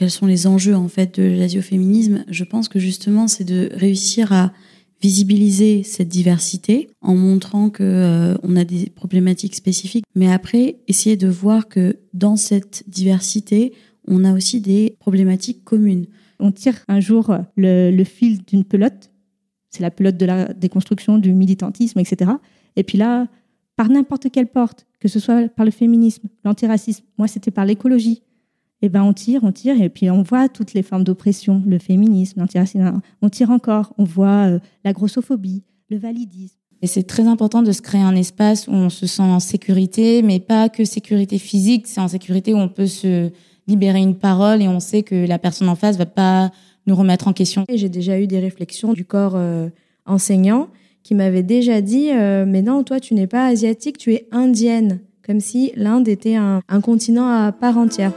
quels 0.00 0.10
sont 0.10 0.24
les 0.24 0.46
enjeux 0.46 0.74
en 0.74 0.88
fait 0.88 1.20
de 1.20 1.38
l'asioféminisme, 1.38 2.24
je 2.26 2.44
pense 2.44 2.70
que 2.70 2.78
justement 2.78 3.28
c'est 3.28 3.44
de 3.44 3.68
réussir 3.74 4.32
à 4.32 4.50
visibiliser 5.02 5.82
cette 5.82 6.08
diversité 6.08 6.88
en 7.02 7.14
montrant 7.14 7.68
que 7.68 7.82
euh, 7.82 8.34
on 8.42 8.56
a 8.56 8.64
des 8.64 8.88
problématiques 8.88 9.54
spécifiques, 9.54 10.06
mais 10.14 10.32
après 10.32 10.76
essayer 10.88 11.18
de 11.18 11.28
voir 11.28 11.68
que 11.68 11.98
dans 12.14 12.36
cette 12.36 12.82
diversité, 12.88 13.74
on 14.08 14.24
a 14.24 14.32
aussi 14.32 14.62
des 14.62 14.96
problématiques 15.00 15.64
communes. 15.64 16.06
On 16.38 16.50
tire 16.50 16.78
un 16.88 17.00
jour 17.00 17.36
le, 17.58 18.04
fil 18.04 18.42
d'une 18.44 18.64
pelote, 18.64 19.10
c'est 19.68 19.82
la 19.82 19.90
pelote 19.90 20.16
de 20.16 20.24
la 20.24 20.54
déconstruction 20.54 21.18
du 21.18 21.34
militantisme, 21.34 21.98
etc. 21.98 22.30
Et 22.74 22.84
puis 22.84 22.96
là, 22.96 23.28
par 23.76 23.90
n'importe 23.90 24.30
quelle 24.30 24.48
porte, 24.48 24.86
que 24.98 25.08
ce 25.08 25.20
soit 25.20 25.46
par 25.50 25.66
le 25.66 25.70
féminisme, 25.70 26.26
l'antiracisme, 26.42 27.04
moi 27.18 27.28
c'était 27.28 27.50
par 27.50 27.66
l'écologie, 27.66 28.22
eh 28.82 28.88
ben 28.88 29.02
on 29.02 29.12
tire, 29.12 29.44
on 29.44 29.52
tire, 29.52 29.80
et 29.80 29.88
puis 29.88 30.10
on 30.10 30.22
voit 30.22 30.48
toutes 30.48 30.72
les 30.72 30.82
formes 30.82 31.04
d'oppression, 31.04 31.62
le 31.66 31.78
féminisme, 31.78 32.40
l'antiracisme, 32.40 33.00
on 33.20 33.28
tire 33.28 33.50
encore, 33.50 33.92
on 33.98 34.04
voit 34.04 34.48
euh, 34.48 34.58
la 34.84 34.92
grossophobie, 34.92 35.62
le 35.90 35.98
validisme. 35.98 36.56
Et 36.82 36.86
c'est 36.86 37.02
très 37.02 37.26
important 37.26 37.62
de 37.62 37.72
se 37.72 37.82
créer 37.82 38.00
un 38.00 38.16
espace 38.16 38.66
où 38.66 38.72
on 38.72 38.88
se 38.88 39.06
sent 39.06 39.22
en 39.22 39.40
sécurité, 39.40 40.22
mais 40.22 40.40
pas 40.40 40.70
que 40.70 40.84
sécurité 40.84 41.38
physique, 41.38 41.86
c'est 41.86 42.00
en 42.00 42.08
sécurité 42.08 42.54
où 42.54 42.56
on 42.56 42.68
peut 42.68 42.86
se 42.86 43.30
libérer 43.66 44.00
une 44.00 44.16
parole 44.16 44.62
et 44.62 44.68
on 44.68 44.80
sait 44.80 45.02
que 45.02 45.26
la 45.26 45.38
personne 45.38 45.68
en 45.68 45.76
face 45.76 45.98
va 45.98 46.06
pas 46.06 46.50
nous 46.86 46.96
remettre 46.96 47.28
en 47.28 47.34
question. 47.34 47.64
J'ai 47.72 47.90
déjà 47.90 48.18
eu 48.18 48.26
des 48.26 48.40
réflexions 48.40 48.94
du 48.94 49.04
corps 49.04 49.34
euh, 49.36 49.68
enseignant 50.06 50.68
qui 51.02 51.14
m'avait 51.14 51.42
déjà 51.42 51.82
dit 51.82 52.10
euh, 52.10 52.46
mais 52.46 52.62
non 52.62 52.82
toi 52.82 52.98
tu 52.98 53.14
n'es 53.14 53.26
pas 53.26 53.46
asiatique 53.46 53.96
tu 53.96 54.12
es 54.12 54.26
indienne 54.32 55.00
comme 55.24 55.40
si 55.40 55.72
l'Inde 55.76 56.08
était 56.08 56.34
un 56.34 56.80
continent 56.82 57.28
à 57.28 57.52
part 57.52 57.78
entière. 57.78 58.12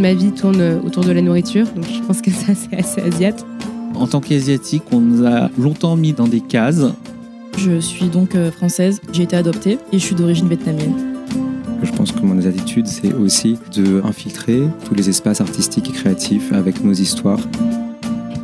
Ma 0.00 0.14
vie 0.14 0.32
tourne 0.32 0.80
autour 0.84 1.04
de 1.04 1.12
la 1.12 1.22
nourriture, 1.22 1.66
donc 1.76 1.84
je 1.86 2.00
pense 2.00 2.20
que 2.20 2.30
ça, 2.30 2.54
c'est 2.54 2.76
assez 2.76 3.00
asiatique. 3.00 3.46
En 3.94 4.06
tant 4.06 4.20
qu'asiatique, 4.20 4.82
on 4.92 5.00
nous 5.00 5.26
a 5.26 5.50
longtemps 5.58 5.96
mis 5.96 6.12
dans 6.12 6.28
des 6.28 6.40
cases. 6.40 6.86
Je 7.58 7.78
suis 7.80 8.06
donc 8.06 8.34
euh, 8.34 8.50
française, 8.50 9.00
j'ai 9.12 9.24
été 9.24 9.36
adoptée 9.36 9.78
et 9.92 9.98
je 9.98 10.04
suis 10.04 10.14
d'origine 10.14 10.48
vietnamienne. 10.48 10.94
Je 11.82 11.90
pense 11.92 12.12
que 12.12 12.20
mon 12.20 12.38
attitude, 12.38 12.86
c'est 12.86 13.12
aussi 13.12 13.58
de 13.74 14.02
infiltrer 14.04 14.62
tous 14.86 14.94
les 14.94 15.08
espaces 15.08 15.40
artistiques 15.40 15.90
et 15.90 15.92
créatifs 15.92 16.52
avec 16.52 16.82
nos 16.84 16.92
histoires. 16.92 17.40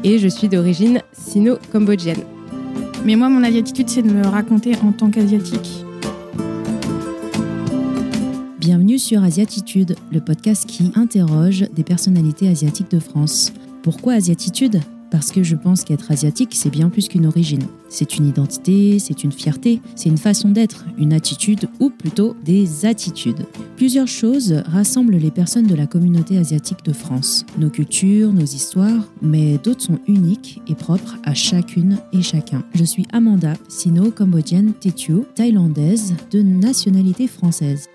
Et 0.05 0.19
je 0.19 0.29
suis 0.29 0.49
d'origine 0.49 1.01
sino-cambodgienne. 1.13 2.23
Mais 3.05 3.17
moi, 3.17 3.29
mon 3.29 3.43
attitude, 3.43 3.89
c'est 3.89 4.03
de 4.03 4.11
me 4.11 4.27
raconter 4.27 4.73
en 4.83 4.93
tant 4.93 5.11
qu'asiatique. 5.11 5.86
Bienvenue 8.67 8.99
sur 8.99 9.23
Asiatitude, 9.23 9.95
le 10.11 10.21
podcast 10.21 10.67
qui 10.67 10.91
interroge 10.97 11.67
des 11.73 11.85
personnalités 11.85 12.49
asiatiques 12.49 12.91
de 12.91 12.99
France. 12.99 13.53
Pourquoi 13.85 14.15
Asiatitude? 14.15 14.81
Parce 15.09 15.31
que 15.31 15.45
je 15.45 15.55
pense 15.55 15.85
qu'être 15.85 16.11
asiatique, 16.11 16.53
c'est 16.53 16.69
bien 16.69 16.91
plus 16.91 17.07
qu'une 17.07 17.27
origine. 17.27 17.63
C'est 17.89 18.17
une 18.17 18.27
identité, 18.27 18.99
c'est 18.99 19.23
une 19.23 19.31
fierté, 19.31 19.81
c'est 19.95 20.09
une 20.09 20.19
façon 20.19 20.49
d'être, 20.49 20.85
une 20.99 21.13
attitude 21.13 21.69
ou 21.79 21.91
plutôt 21.91 22.35
des 22.45 22.87
attitudes. 22.87 23.47
Plusieurs 23.77 24.09
choses 24.09 24.55
rassemblent 24.67 25.15
les 25.15 25.31
personnes 25.31 25.69
de 25.69 25.77
la 25.77 25.87
communauté 25.87 26.37
asiatique 26.37 26.85
de 26.85 26.93
France. 26.93 27.47
Nos 27.61 27.71
cultures, 27.71 28.33
nos 28.33 28.41
histoires, 28.41 29.05
mais 29.23 29.59
d'autres 29.59 29.83
sont 29.83 30.01
uniques 30.09 30.61
et 30.67 30.75
propres 30.75 31.19
à 31.23 31.35
chacune 31.35 31.99
et 32.13 32.21
chacun. 32.21 32.65
Je 32.75 32.83
suis 32.83 33.07
Amanda, 33.13 33.53
sino-cambodgienne 33.69 34.73
Tetio, 34.73 35.25
thaïlandaise 35.37 36.15
de 36.33 36.43
nationalité 36.43 37.29
française 37.29 37.89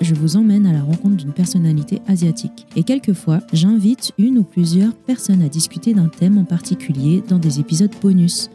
je 0.00 0.14
vous 0.14 0.36
emmène 0.36 0.66
à 0.66 0.72
la 0.72 0.82
rencontre 0.82 1.16
d'une 1.16 1.32
personnalité 1.32 2.00
asiatique. 2.06 2.66
Et 2.76 2.82
quelquefois, 2.82 3.40
j'invite 3.52 4.12
une 4.18 4.38
ou 4.38 4.42
plusieurs 4.42 4.94
personnes 4.94 5.42
à 5.42 5.48
discuter 5.48 5.94
d'un 5.94 6.08
thème 6.08 6.38
en 6.38 6.44
particulier 6.44 7.22
dans 7.28 7.38
des 7.38 7.60
épisodes 7.60 7.90
bonus. 8.00 8.50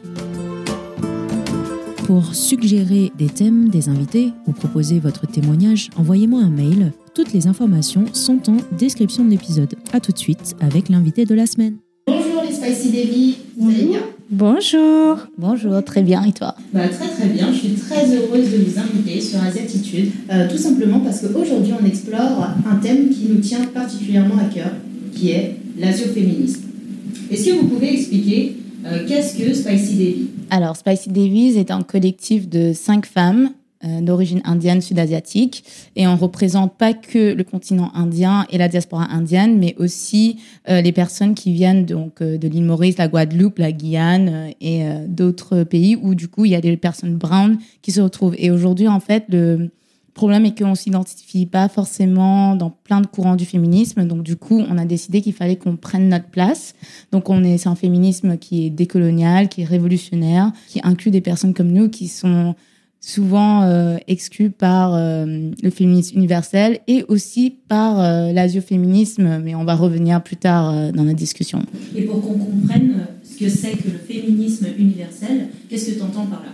Pour 2.06 2.36
suggérer 2.36 3.12
des 3.18 3.30
thèmes, 3.30 3.70
des 3.70 3.88
invités 3.88 4.34
ou 4.46 4.52
proposer 4.52 5.00
votre 5.00 5.28
témoignage, 5.28 5.90
envoyez-moi 5.96 6.42
un 6.42 6.50
mail. 6.50 6.92
Toutes 7.14 7.32
les 7.32 7.48
informations 7.48 8.06
sont 8.14 8.50
en 8.50 8.58
description 8.78 9.24
de 9.24 9.30
l'épisode. 9.30 9.76
A 9.94 10.00
tout 10.00 10.12
de 10.12 10.18
suite 10.18 10.56
avec 10.60 10.90
l'invité 10.90 11.26
de 11.26 11.36
la 11.36 11.46
semaine. 11.46 11.78
Bonjour 12.08 12.44
les 12.44 12.54
Spicy 12.54 12.92
Debbie, 12.92 13.38
vous 13.58 13.70
allez 13.70 13.86
bien? 13.86 14.02
Bonjour. 14.32 15.28
Bonjour, 15.38 15.84
très 15.84 16.04
bien. 16.04 16.24
Et 16.24 16.32
toi 16.32 16.56
bah, 16.72 16.88
Très 16.88 17.10
très 17.10 17.28
bien. 17.28 17.52
Je 17.52 17.58
suis 17.58 17.74
très 17.74 18.16
heureuse 18.16 18.50
de 18.50 18.64
vous 18.64 18.80
inviter 18.80 19.20
sur 19.20 19.44
Asiatitude, 19.44 20.10
euh, 20.32 20.50
tout 20.50 20.58
simplement 20.58 21.02
parce 21.02 21.20
qu'aujourd'hui 21.20 21.74
on 21.78 21.86
explore 21.86 22.48
un 22.66 22.76
thème 22.78 23.10
qui 23.10 23.26
nous 23.28 23.42
tient 23.42 23.66
particulièrement 23.66 24.38
à 24.38 24.46
cœur, 24.46 24.72
qui 25.14 25.32
est 25.32 25.58
l'asioféminisme. 25.78 26.62
Est-ce 27.30 27.46
que 27.48 27.52
vous 27.60 27.68
pouvez 27.68 27.94
expliquer 27.94 28.56
euh, 28.86 29.06
qu'est-ce 29.06 29.38
que 29.38 29.54
Spicy 29.54 29.96
Devi 29.96 30.28
Alors, 30.50 30.78
Spicy 30.78 31.10
Devis 31.10 31.58
est 31.58 31.70
un 31.70 31.82
collectif 31.82 32.48
de 32.48 32.72
cinq 32.74 33.06
femmes 33.06 33.50
d'origine 34.02 34.42
indienne 34.44 34.82
sud-asiatique. 34.82 35.64
Et 35.96 36.08
on 36.08 36.16
représente 36.16 36.78
pas 36.78 36.94
que 36.94 37.34
le 37.34 37.44
continent 37.44 37.92
indien 37.94 38.46
et 38.50 38.58
la 38.58 38.68
diaspora 38.68 39.08
indienne 39.12 39.58
mais 39.58 39.76
aussi 39.78 40.38
euh, 40.70 40.82
les 40.82 40.92
personnes 40.92 41.36
qui 41.36 41.54
viennent 41.54 41.86
donc 41.86 42.22
euh, 42.22 42.38
de 42.38 42.48
l'île 42.48 42.64
Maurice, 42.64 42.98
la 42.98 43.08
Guadeloupe, 43.08 43.60
la 43.60 43.72
Guyane 43.72 44.52
et 44.62 44.84
d'autres 45.08 45.64
pays 45.64 45.96
où 45.96 46.16
du 46.16 46.28
coup 46.28 46.46
il 46.46 46.52
y 46.52 46.56
a 46.56 46.62
des 46.62 46.78
personnes 46.78 47.16
brown 47.16 47.58
qui 47.82 47.92
se 47.92 48.02
retrouvent. 48.02 48.36
Et 48.38 48.52
aujourd'hui 48.52 48.88
en 48.88 49.00
fait 49.00 49.26
le 49.30 49.70
problème 50.14 50.46
est 50.46 50.58
qu'on 50.58 50.76
s'identifie 50.76 51.46
pas 51.46 51.70
forcément 51.70 52.56
dans 52.56 52.70
plein 52.70 53.02
de 53.02 53.08
courants 53.08 53.36
du 53.36 53.46
féminisme. 53.46 54.06
Donc 54.06 54.24
du 54.24 54.36
coup 54.36 54.64
on 54.70 54.78
a 54.78 54.86
décidé 54.86 55.22
qu'il 55.22 55.34
fallait 55.34 55.56
qu'on 55.56 55.78
prenne 55.78 56.10
notre 56.10 56.30
place. 56.30 56.76
Donc 57.12 57.30
on 57.30 57.44
est 57.44 57.58
c'est 57.58 57.70
un 57.70 57.76
féminisme 57.76 58.38
qui 58.38 58.66
est 58.66 58.70
décolonial 58.70 59.50
qui 59.50 59.62
est 59.62 59.66
révolutionnaire 59.66 60.52
qui 60.68 60.80
inclut 60.84 61.12
des 61.12 61.22
personnes 61.22 61.54
comme 61.54 61.72
nous 61.72 61.90
qui 61.90 62.08
sont 62.08 62.56
souvent 63.02 63.64
euh, 63.64 63.98
exclus 64.08 64.52
par 64.52 64.94
euh, 64.94 65.50
le 65.62 65.70
féminisme 65.72 66.18
universel 66.18 66.80
et 66.88 67.04
aussi 67.08 67.58
par 67.68 68.00
euh, 68.00 68.32
l'asioféminisme, 68.32 69.40
mais 69.44 69.56
on 69.56 69.66
va 69.66 69.76
revenir 69.76 70.24
plus 70.24 70.38
tard 70.38 70.70
euh, 70.70 70.92
dans 70.92 71.04
la 71.04 71.14
discussion. 71.14 71.64
Et 71.96 72.04
pour 72.04 72.22
qu'on 72.22 72.38
comprenne 72.38 73.08
ce 73.24 73.44
que 73.44 73.50
c'est 73.50 73.72
que 73.72 73.90
le 73.90 73.98
féminisme 73.98 74.68
universel, 74.78 75.48
qu'est-ce 75.68 75.92
que 75.92 75.98
tu 75.98 76.04
entends 76.04 76.28
par 76.28 76.42
là? 76.42 76.52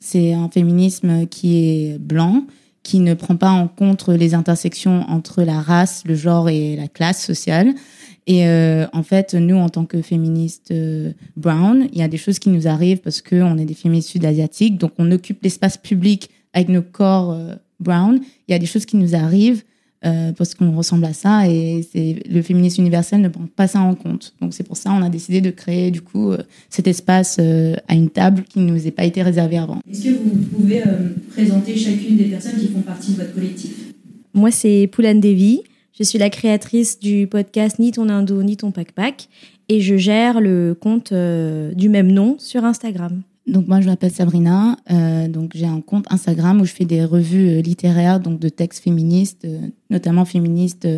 C'est 0.00 0.34
un 0.34 0.50
féminisme 0.50 1.26
qui 1.28 1.56
est 1.58 1.98
blanc, 1.98 2.44
qui 2.82 2.98
ne 2.98 3.14
prend 3.14 3.36
pas 3.36 3.50
en 3.50 3.68
compte 3.68 4.08
les 4.08 4.34
intersections 4.34 5.04
entre 5.08 5.42
la 5.44 5.60
race, 5.60 6.02
le 6.06 6.16
genre 6.16 6.50
et 6.50 6.76
la 6.76 6.88
classe 6.88 7.24
sociale. 7.24 7.72
Et 8.26 8.46
euh, 8.46 8.86
en 8.92 9.02
fait, 9.02 9.34
nous, 9.34 9.56
en 9.56 9.68
tant 9.68 9.84
que 9.84 10.00
féministes 10.00 10.70
euh, 10.70 11.12
brown, 11.36 11.88
il 11.92 11.98
y 11.98 12.02
a 12.02 12.08
des 12.08 12.16
choses 12.16 12.38
qui 12.38 12.48
nous 12.48 12.66
arrivent 12.66 13.00
parce 13.00 13.20
qu'on 13.20 13.58
est 13.58 13.66
des 13.66 13.74
féministes 13.74 14.10
sud-asiatiques, 14.10 14.78
donc 14.78 14.92
on 14.98 15.10
occupe 15.12 15.42
l'espace 15.42 15.76
public 15.76 16.30
avec 16.54 16.68
nos 16.68 16.82
corps 16.82 17.32
euh, 17.32 17.54
brown. 17.80 18.20
Il 18.48 18.52
y 18.52 18.54
a 18.54 18.58
des 18.58 18.66
choses 18.66 18.86
qui 18.86 18.96
nous 18.96 19.14
arrivent 19.14 19.62
parce 20.36 20.54
qu'on 20.54 20.76
ressemble 20.76 21.06
à 21.06 21.14
ça 21.14 21.48
et 21.48 21.80
le 22.30 22.42
féminisme 22.42 22.82
universel 22.82 23.22
ne 23.22 23.28
prend 23.28 23.46
pas 23.56 23.66
ça 23.66 23.80
en 23.80 23.94
compte. 23.94 24.34
Donc 24.38 24.52
c'est 24.52 24.62
pour 24.62 24.76
ça 24.76 24.92
on 24.92 25.00
a 25.00 25.08
décidé 25.08 25.40
de 25.40 25.48
créer 25.48 25.90
du 25.90 26.02
coup 26.02 26.34
cet 26.68 26.86
espace 26.86 27.38
à 27.38 27.94
une 27.94 28.10
table 28.10 28.42
qui 28.42 28.58
ne 28.58 28.70
nous 28.70 28.86
ait 28.86 28.90
pas 28.90 29.06
été 29.06 29.22
réservé 29.22 29.56
avant. 29.56 29.80
Est-ce 29.90 30.04
que 30.04 30.10
vous 30.10 30.36
pouvez 30.54 30.82
présenter 31.30 31.74
chacune 31.74 32.18
des 32.18 32.24
personnes 32.24 32.60
qui 32.60 32.68
font 32.68 32.82
partie 32.82 33.12
de 33.12 33.16
votre 33.16 33.32
collectif? 33.32 33.94
Moi 34.34 34.50
c'est 34.50 34.90
Poulan 34.92 35.14
Devi. 35.14 35.62
Je 35.96 36.02
suis 36.02 36.18
la 36.18 36.28
créatrice 36.28 36.98
du 36.98 37.28
podcast 37.28 37.78
Ni 37.78 37.92
ton 37.92 38.08
indo, 38.08 38.42
ni 38.42 38.56
ton 38.56 38.72
pack 38.72 39.28
et 39.68 39.80
je 39.80 39.96
gère 39.96 40.40
le 40.40 40.74
compte 40.74 41.12
euh, 41.12 41.72
du 41.72 41.88
même 41.88 42.10
nom 42.10 42.34
sur 42.40 42.64
Instagram. 42.64 43.22
Donc 43.46 43.68
moi 43.68 43.80
je 43.80 43.86
m'appelle 43.86 44.10
Sabrina, 44.10 44.76
euh, 44.90 45.28
donc 45.28 45.52
j'ai 45.54 45.66
un 45.66 45.80
compte 45.80 46.06
Instagram 46.10 46.60
où 46.60 46.64
je 46.64 46.72
fais 46.72 46.84
des 46.84 47.04
revues 47.04 47.48
euh, 47.48 47.60
littéraires 47.60 48.18
donc 48.18 48.40
de 48.40 48.48
textes 48.48 48.82
féministes, 48.82 49.46
notamment 49.88 50.24
féministes 50.24 50.88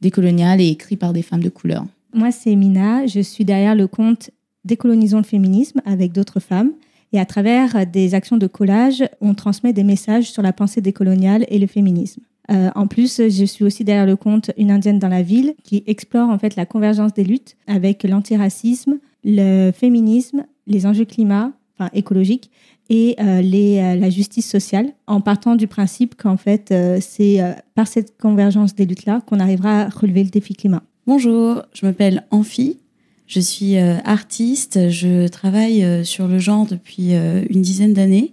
décoloniales 0.00 0.62
et 0.62 0.68
écrits 0.68 0.96
par 0.96 1.12
des 1.12 1.20
femmes 1.20 1.42
de 1.42 1.50
couleur. 1.50 1.84
Moi 2.14 2.30
c'est 2.30 2.54
Mina, 2.54 3.06
je 3.06 3.20
suis 3.20 3.44
derrière 3.44 3.74
le 3.74 3.86
compte 3.86 4.30
Décolonisons 4.64 5.18
le 5.18 5.24
féminisme 5.24 5.82
avec 5.84 6.12
d'autres 6.12 6.40
femmes 6.40 6.72
et 7.12 7.20
à 7.20 7.26
travers 7.26 7.86
des 7.86 8.14
actions 8.14 8.38
de 8.38 8.46
collage, 8.46 9.04
on 9.20 9.34
transmet 9.34 9.74
des 9.74 9.84
messages 9.84 10.32
sur 10.32 10.42
la 10.42 10.54
pensée 10.54 10.80
décoloniale 10.80 11.44
et 11.48 11.58
le 11.58 11.66
féminisme. 11.66 12.22
Euh, 12.50 12.70
en 12.74 12.86
plus, 12.86 13.20
je 13.28 13.44
suis 13.44 13.64
aussi 13.64 13.84
derrière 13.84 14.06
le 14.06 14.16
compte 14.16 14.50
Une 14.56 14.70
Indienne 14.70 14.98
dans 14.98 15.08
la 15.08 15.22
ville, 15.22 15.54
qui 15.64 15.82
explore 15.86 16.30
en 16.30 16.38
fait 16.38 16.56
la 16.56 16.66
convergence 16.66 17.14
des 17.14 17.24
luttes 17.24 17.56
avec 17.66 18.04
l'antiracisme, 18.04 18.98
le 19.24 19.72
féminisme, 19.72 20.44
les 20.66 20.86
enjeux 20.86 21.04
climat, 21.04 21.52
enfin 21.78 21.90
écologiques, 21.92 22.50
et 22.88 23.16
euh, 23.20 23.40
les, 23.40 23.78
euh, 23.78 23.96
la 23.96 24.10
justice 24.10 24.48
sociale, 24.48 24.92
en 25.08 25.20
partant 25.20 25.56
du 25.56 25.66
principe 25.66 26.14
qu'en 26.14 26.36
fait, 26.36 26.72
c'est 27.00 27.40
par 27.74 27.88
cette 27.88 28.16
convergence 28.16 28.74
des 28.74 28.86
luttes-là 28.86 29.22
qu'on 29.26 29.40
arrivera 29.40 29.82
à 29.82 29.88
relever 29.88 30.22
le 30.22 30.30
défi 30.30 30.54
climat. 30.54 30.82
Bonjour, 31.06 31.62
je 31.72 31.86
m'appelle 31.86 32.24
Amphi. 32.30 32.78
Je 33.26 33.40
suis 33.40 33.76
artiste, 33.76 34.88
je 34.88 35.26
travaille 35.26 36.04
sur 36.04 36.28
le 36.28 36.38
genre 36.38 36.64
depuis 36.66 37.12
une 37.12 37.62
dizaine 37.62 37.92
d'années 37.92 38.32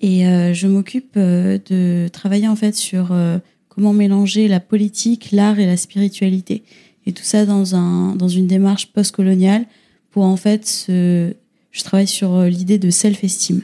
Et 0.00 0.26
euh, 0.26 0.54
je 0.54 0.66
m'occupe 0.66 1.12
euh, 1.16 1.58
de 1.68 2.08
travailler 2.08 2.48
en 2.48 2.56
fait 2.56 2.74
sur 2.74 3.12
euh, 3.12 3.38
comment 3.68 3.92
mélanger 3.92 4.48
la 4.48 4.60
politique, 4.60 5.30
l'art 5.32 5.58
et 5.58 5.66
la 5.66 5.76
spiritualité. 5.76 6.62
Et 7.06 7.12
tout 7.12 7.22
ça 7.22 7.44
dans, 7.44 7.74
un, 7.74 8.14
dans 8.16 8.28
une 8.28 8.46
démarche 8.46 8.86
postcoloniale 8.86 9.66
pour 10.10 10.24
en 10.24 10.36
fait 10.36 10.66
se... 10.66 11.34
je 11.70 11.82
travaille 11.82 12.06
sur 12.06 12.42
l'idée 12.44 12.78
de 12.78 12.90
self-esteem. 12.90 13.62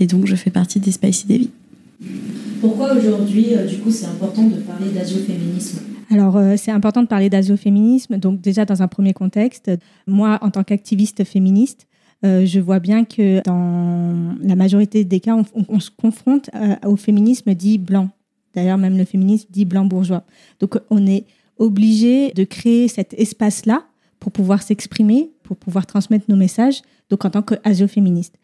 Et 0.00 0.06
donc 0.06 0.26
je 0.26 0.36
fais 0.36 0.50
partie 0.50 0.80
des 0.80 0.92
Spicy 0.92 1.26
Devi. 1.26 1.50
Pourquoi 2.60 2.94
aujourd'hui, 2.94 3.48
du 3.68 3.78
coup, 3.78 3.90
c'est 3.90 4.06
important 4.06 4.44
de 4.44 4.56
parler 4.56 4.90
d'asioféminisme? 4.90 5.80
Alors, 6.10 6.40
c'est 6.56 6.70
important 6.70 7.02
de 7.02 7.08
parler 7.08 7.28
d'asioféminisme. 7.28 8.18
Donc, 8.18 8.40
déjà, 8.40 8.64
dans 8.64 8.82
un 8.82 8.88
premier 8.88 9.12
contexte, 9.12 9.70
moi, 10.06 10.38
en 10.42 10.50
tant 10.50 10.64
qu'activiste 10.64 11.24
féministe, 11.24 11.87
euh, 12.24 12.44
je 12.44 12.58
vois 12.58 12.80
bien 12.80 13.04
que 13.04 13.42
dans 13.44 14.36
la 14.40 14.56
majorité 14.56 15.04
des 15.04 15.20
cas, 15.20 15.36
on, 15.68 15.80
se 15.80 15.90
confronte 15.90 16.50
euh, 16.54 16.74
au 16.84 16.96
féminisme 16.96 17.54
dit 17.54 17.78
blanc. 17.78 18.10
D'ailleurs, 18.54 18.78
même 18.78 18.98
le 18.98 19.04
féminisme 19.04 19.46
dit 19.50 19.64
blanc 19.64 19.84
bourgeois. 19.84 20.24
Donc, 20.58 20.78
on 20.90 21.06
est 21.06 21.26
obligé 21.58 22.32
de 22.32 22.44
créer 22.44 22.88
cet 22.88 23.14
espace-là 23.14 23.84
pour 24.18 24.32
pouvoir 24.32 24.62
s'exprimer, 24.62 25.30
pour 25.44 25.56
pouvoir 25.56 25.86
transmettre 25.86 26.24
nos 26.28 26.36
messages, 26.36 26.82
donc 27.08 27.24
en 27.24 27.30
tant 27.30 27.42
qu'asio-féministe. 27.42 28.34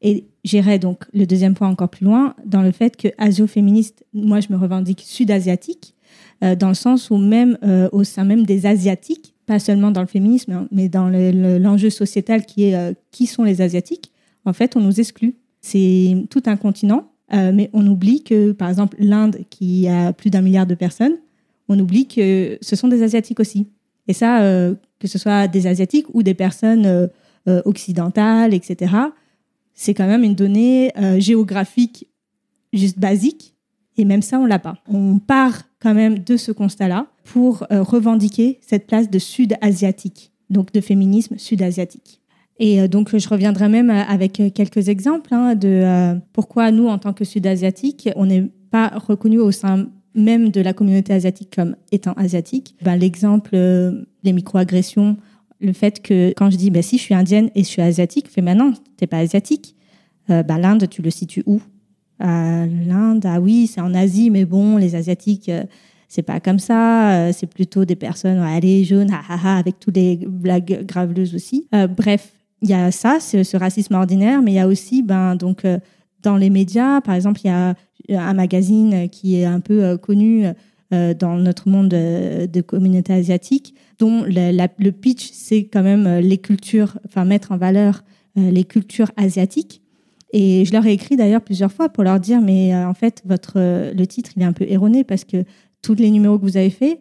Et 0.00 0.26
j'irai 0.44 0.78
donc 0.78 1.04
le 1.12 1.26
deuxième 1.26 1.54
point 1.54 1.68
encore 1.68 1.88
plus 1.88 2.04
loin, 2.04 2.34
dans 2.44 2.62
le 2.62 2.70
fait 2.70 2.96
que 2.96 3.08
asio-féministe, 3.18 4.04
moi 4.12 4.40
je 4.40 4.52
me 4.52 4.56
revendique 4.56 5.00
sud-asiatique, 5.00 5.94
euh, 6.44 6.54
dans 6.54 6.68
le 6.68 6.74
sens 6.74 7.10
où 7.10 7.16
même 7.16 7.58
au 7.90 8.04
sein 8.04 8.24
même 8.24 8.44
des 8.44 8.66
asiatiques, 8.66 9.33
pas 9.46 9.58
seulement 9.58 9.90
dans 9.90 10.00
le 10.00 10.06
féminisme, 10.06 10.52
hein, 10.52 10.68
mais 10.70 10.88
dans 10.88 11.08
l'enjeu 11.08 11.90
sociétal 11.90 12.44
qui 12.46 12.64
est 12.64 12.74
euh, 12.74 12.92
qui 13.10 13.26
sont 13.26 13.44
les 13.44 13.60
Asiatiques, 13.60 14.12
en 14.44 14.52
fait, 14.52 14.76
on 14.76 14.80
nous 14.80 15.00
exclut. 15.00 15.36
C'est 15.60 16.26
tout 16.30 16.42
un 16.46 16.56
continent, 16.56 17.10
euh, 17.32 17.52
mais 17.54 17.70
on 17.72 17.86
oublie 17.86 18.22
que, 18.22 18.52
par 18.52 18.68
exemple, 18.68 18.96
l'Inde, 18.98 19.38
qui 19.50 19.88
a 19.88 20.12
plus 20.12 20.30
d'un 20.30 20.42
milliard 20.42 20.66
de 20.66 20.74
personnes, 20.74 21.16
on 21.68 21.78
oublie 21.78 22.06
que 22.06 22.58
ce 22.60 22.76
sont 22.76 22.88
des 22.88 23.02
Asiatiques 23.02 23.40
aussi. 23.40 23.68
Et 24.08 24.12
ça, 24.12 24.42
euh, 24.42 24.74
que 24.98 25.08
ce 25.08 25.18
soit 25.18 25.48
des 25.48 25.66
Asiatiques 25.66 26.06
ou 26.12 26.22
des 26.22 26.34
personnes 26.34 27.10
occidentales, 27.46 28.54
etc., 28.54 28.94
c'est 29.74 29.92
quand 29.92 30.06
même 30.06 30.24
une 30.24 30.34
donnée 30.34 30.92
géographique 31.18 32.08
juste 32.72 32.98
basique. 32.98 33.53
Et 33.96 34.04
même 34.04 34.22
ça, 34.22 34.38
on 34.38 34.46
l'a 34.46 34.58
pas. 34.58 34.76
On 34.88 35.18
part 35.18 35.62
quand 35.80 35.94
même 35.94 36.18
de 36.18 36.36
ce 36.36 36.52
constat-là 36.52 37.06
pour 37.24 37.64
euh, 37.70 37.82
revendiquer 37.82 38.58
cette 38.60 38.86
place 38.86 39.10
de 39.10 39.18
sud-asiatique, 39.18 40.32
donc 40.50 40.72
de 40.72 40.80
féminisme 40.80 41.38
sud-asiatique. 41.38 42.20
Et 42.58 42.80
euh, 42.80 42.88
donc, 42.88 43.16
je 43.16 43.28
reviendrai 43.28 43.68
même 43.68 43.90
euh, 43.90 44.02
avec 44.02 44.42
quelques 44.54 44.88
exemples 44.88 45.32
hein, 45.32 45.54
de 45.54 46.18
pourquoi 46.32 46.70
nous, 46.70 46.88
en 46.88 46.98
tant 46.98 47.12
que 47.12 47.24
sud-asiatiques, 47.24 48.08
on 48.16 48.26
n'est 48.26 48.50
pas 48.70 48.88
reconnus 48.88 49.40
au 49.40 49.52
sein 49.52 49.86
même 50.16 50.50
de 50.50 50.60
la 50.60 50.72
communauté 50.72 51.12
asiatique 51.12 51.52
comme 51.54 51.76
étant 51.90 52.12
asiatique. 52.12 52.76
Ben, 52.82 52.96
L'exemple 52.96 53.56
des 54.22 54.32
microagressions, 54.32 55.16
le 55.60 55.72
fait 55.72 56.00
que 56.00 56.32
quand 56.36 56.50
je 56.50 56.56
dis 56.56 56.70
ben, 56.70 56.82
si 56.82 56.98
je 56.98 57.02
suis 57.02 57.14
indienne 57.14 57.50
et 57.56 57.64
je 57.64 57.68
suis 57.68 57.82
asiatique, 57.82 58.28
fait 58.28 58.40
maintenant, 58.40 58.72
tu 58.72 58.80
n'es 59.00 59.06
pas 59.08 59.18
asiatique. 59.18 59.74
Ben, 60.28 60.56
L'Inde, 60.58 60.88
tu 60.88 61.02
le 61.02 61.10
situes 61.10 61.42
où? 61.46 61.60
L'Inde, 62.20 63.24
ah 63.26 63.40
oui, 63.40 63.66
c'est 63.66 63.80
en 63.80 63.94
Asie, 63.94 64.30
mais 64.30 64.44
bon, 64.44 64.76
les 64.76 64.94
Asiatiques, 64.94 65.50
c'est 66.14 66.22
pas 66.22 66.38
comme 66.38 66.60
ça. 66.60 67.12
Euh, 67.12 67.32
c'est 67.34 67.48
plutôt 67.48 67.84
des 67.84 67.96
personnes, 67.96 68.38
allez, 68.38 68.84
jaunes, 68.84 69.10
avec 69.44 69.80
tous 69.80 69.90
les 69.90 70.20
blagues 70.26 70.84
graveleuses 70.86 71.34
aussi. 71.34 71.66
Euh, 71.74 71.88
bref, 71.88 72.32
il 72.62 72.70
y 72.70 72.74
a 72.74 72.92
ça, 72.92 73.18
c'est 73.18 73.42
ce 73.42 73.56
racisme 73.56 73.94
ordinaire, 73.94 74.40
mais 74.40 74.52
il 74.52 74.54
y 74.54 74.60
a 74.60 74.68
aussi, 74.68 75.02
ben, 75.02 75.34
donc, 75.34 75.64
euh, 75.64 75.78
dans 76.22 76.36
les 76.36 76.50
médias, 76.50 77.00
par 77.00 77.16
exemple, 77.16 77.40
il 77.44 77.48
y 77.48 77.50
a 77.50 77.74
un 78.22 78.34
magazine 78.34 79.08
qui 79.10 79.36
est 79.36 79.44
un 79.44 79.60
peu 79.60 79.98
connu 79.98 80.46
dans 80.90 81.36
notre 81.36 81.68
monde 81.68 81.88
de, 81.88 82.60
communauté 82.62 83.12
asiatique, 83.12 83.74
dont 83.98 84.22
le 84.24 84.90
pitch, 84.90 85.28
c'est 85.32 85.64
quand 85.64 85.82
même 85.82 86.20
les 86.20 86.38
cultures, 86.38 86.96
enfin, 87.04 87.26
mettre 87.26 87.52
en 87.52 87.58
valeur 87.58 88.04
les 88.36 88.64
cultures 88.64 89.10
asiatiques. 89.18 89.82
Et 90.36 90.64
je 90.64 90.72
leur 90.72 90.84
ai 90.84 90.92
écrit 90.92 91.16
d'ailleurs 91.16 91.42
plusieurs 91.42 91.70
fois 91.70 91.88
pour 91.88 92.02
leur 92.02 92.18
dire, 92.18 92.40
mais 92.40 92.74
en 92.74 92.92
fait, 92.92 93.22
votre, 93.24 93.54
le 93.56 94.04
titre, 94.04 94.32
il 94.34 94.42
est 94.42 94.44
un 94.44 94.52
peu 94.52 94.66
erroné 94.68 95.04
parce 95.04 95.22
que 95.22 95.44
tous 95.80 95.94
les 95.94 96.10
numéros 96.10 96.40
que 96.40 96.44
vous 96.44 96.56
avez 96.56 96.70
faits, 96.70 97.00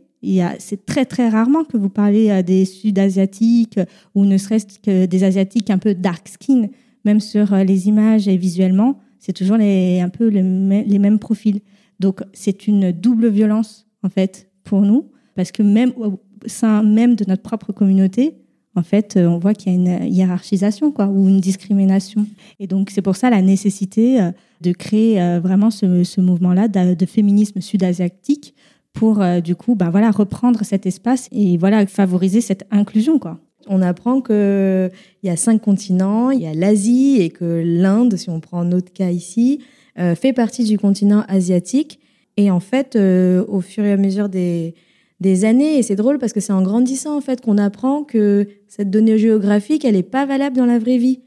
c'est 0.60 0.86
très 0.86 1.06
très 1.06 1.30
rarement 1.30 1.64
que 1.64 1.78
vous 1.78 1.90
parlez 1.90 2.30
à 2.30 2.44
des 2.44 2.66
Sud-Asiatiques 2.66 3.80
ou 4.16 4.26
ne 4.26 4.38
serait-ce 4.38 4.80
que 4.80 5.06
des 5.06 5.24
Asiatiques 5.24 5.70
un 5.70 5.78
peu 5.78 5.94
dark 5.94 6.28
skin, 6.28 6.68
même 7.06 7.20
sur 7.20 7.54
euh, 7.54 7.64
les 7.64 7.88
images 7.88 8.28
et 8.28 8.38
visuellement, 8.38 9.00
c'est 9.20 9.34
toujours 9.34 9.58
les, 9.58 10.00
un 10.00 10.10
peu 10.10 10.28
les, 10.28 10.42
mêmes 11.00 11.20
profils. 11.20 11.60
Donc 12.00 12.22
c'est 12.34 12.68
une 12.68 12.92
double 12.92 13.30
violence 13.30 13.88
en 14.04 14.10
fait 14.10 14.50
pour 14.64 14.82
nous, 14.82 15.10
parce 15.36 15.52
que 15.52 15.64
même 15.64 15.92
au 15.98 16.20
sein 16.46 16.84
même 16.84 17.16
de 17.16 17.26
notre 17.28 17.42
propre 17.42 17.72
communauté, 17.72 18.36
en 18.76 18.84
fait, 18.84 19.18
euh, 19.18 19.28
on 19.28 19.38
voit 19.38 19.54
qu'il 19.54 19.72
y 19.72 19.76
a 19.76 19.78
une 19.78 20.12
hiérarchisation 20.12 20.92
quoi, 20.92 21.08
ou 21.08 21.28
une 21.28 21.40
discrimination. 21.40 22.26
Et 22.60 22.68
donc 22.68 22.90
c'est 22.90 23.02
pour 23.02 23.16
ça 23.16 23.30
la 23.30 23.42
nécessité 23.42 24.22
euh, 24.22 24.32
de 24.62 24.72
créer 24.72 25.40
vraiment 25.40 25.72
ce, 25.72 26.22
mouvement-là 26.22 26.70
de 26.70 27.06
féminisme 27.06 27.60
sud-asiatique 27.60 28.56
pour 28.94 29.22
euh, 29.22 29.42
du 29.42 29.56
coup 29.56 29.76
bah, 29.76 29.90
voilà, 29.90 30.12
reprendre 30.12 30.64
cet 30.64 30.86
espace 30.86 31.28
et 31.32 31.58
voilà, 31.58 31.86
favoriser 31.86 32.42
cette 32.42 32.66
inclusion. 32.72 33.20
Quoi. 33.20 33.40
On 33.68 33.82
apprend 33.82 34.22
qu'il 34.22 34.92
y 35.24 35.30
a 35.30 35.36
cinq 35.36 35.62
continents, 35.62 36.32
il 36.32 36.42
y 36.42 36.48
a 36.48 36.54
l'Asie 36.54 37.18
et 37.20 37.30
que 37.30 37.64
l'Inde, 37.66 38.16
si 38.16 38.30
on 38.30 38.40
prend 38.40 38.64
notre 38.64 38.94
cas 38.94 39.10
ici, 39.10 39.60
euh, 40.00 40.16
fait 40.16 40.34
partie 40.34 40.64
du 40.64 40.78
continent 40.78 41.24
asiatique. 41.28 42.00
Et 42.38 42.50
en 42.50 42.60
fait, 42.60 42.96
euh, 42.96 43.46
au 43.48 43.62
fur 43.62 43.84
et 43.84 43.92
à 43.92 43.98
mesure 43.98 44.30
des, 44.30 44.74
des 45.24 45.46
années, 45.46 45.80
et 45.80 45.82
c'est 45.82 45.96
drôle 45.96 46.20
parce 46.20 46.34
que 46.34 46.40
c'est 46.40 46.54
en 46.54 46.62
grandissant 46.62 47.18
en 47.18 47.22
fait 47.22 47.42
qu'on 47.42 47.58
apprend 47.58 48.04
que 48.04 48.48
cette 48.68 48.92
donnée 48.92 49.18
géographique, 49.18 49.86
elle 49.86 49.96
n'est 49.96 50.04
pas 50.04 50.28
valable 50.28 50.56
dans 50.56 50.68
la 50.68 50.78
vraie 50.78 50.98
vie. 50.98 51.22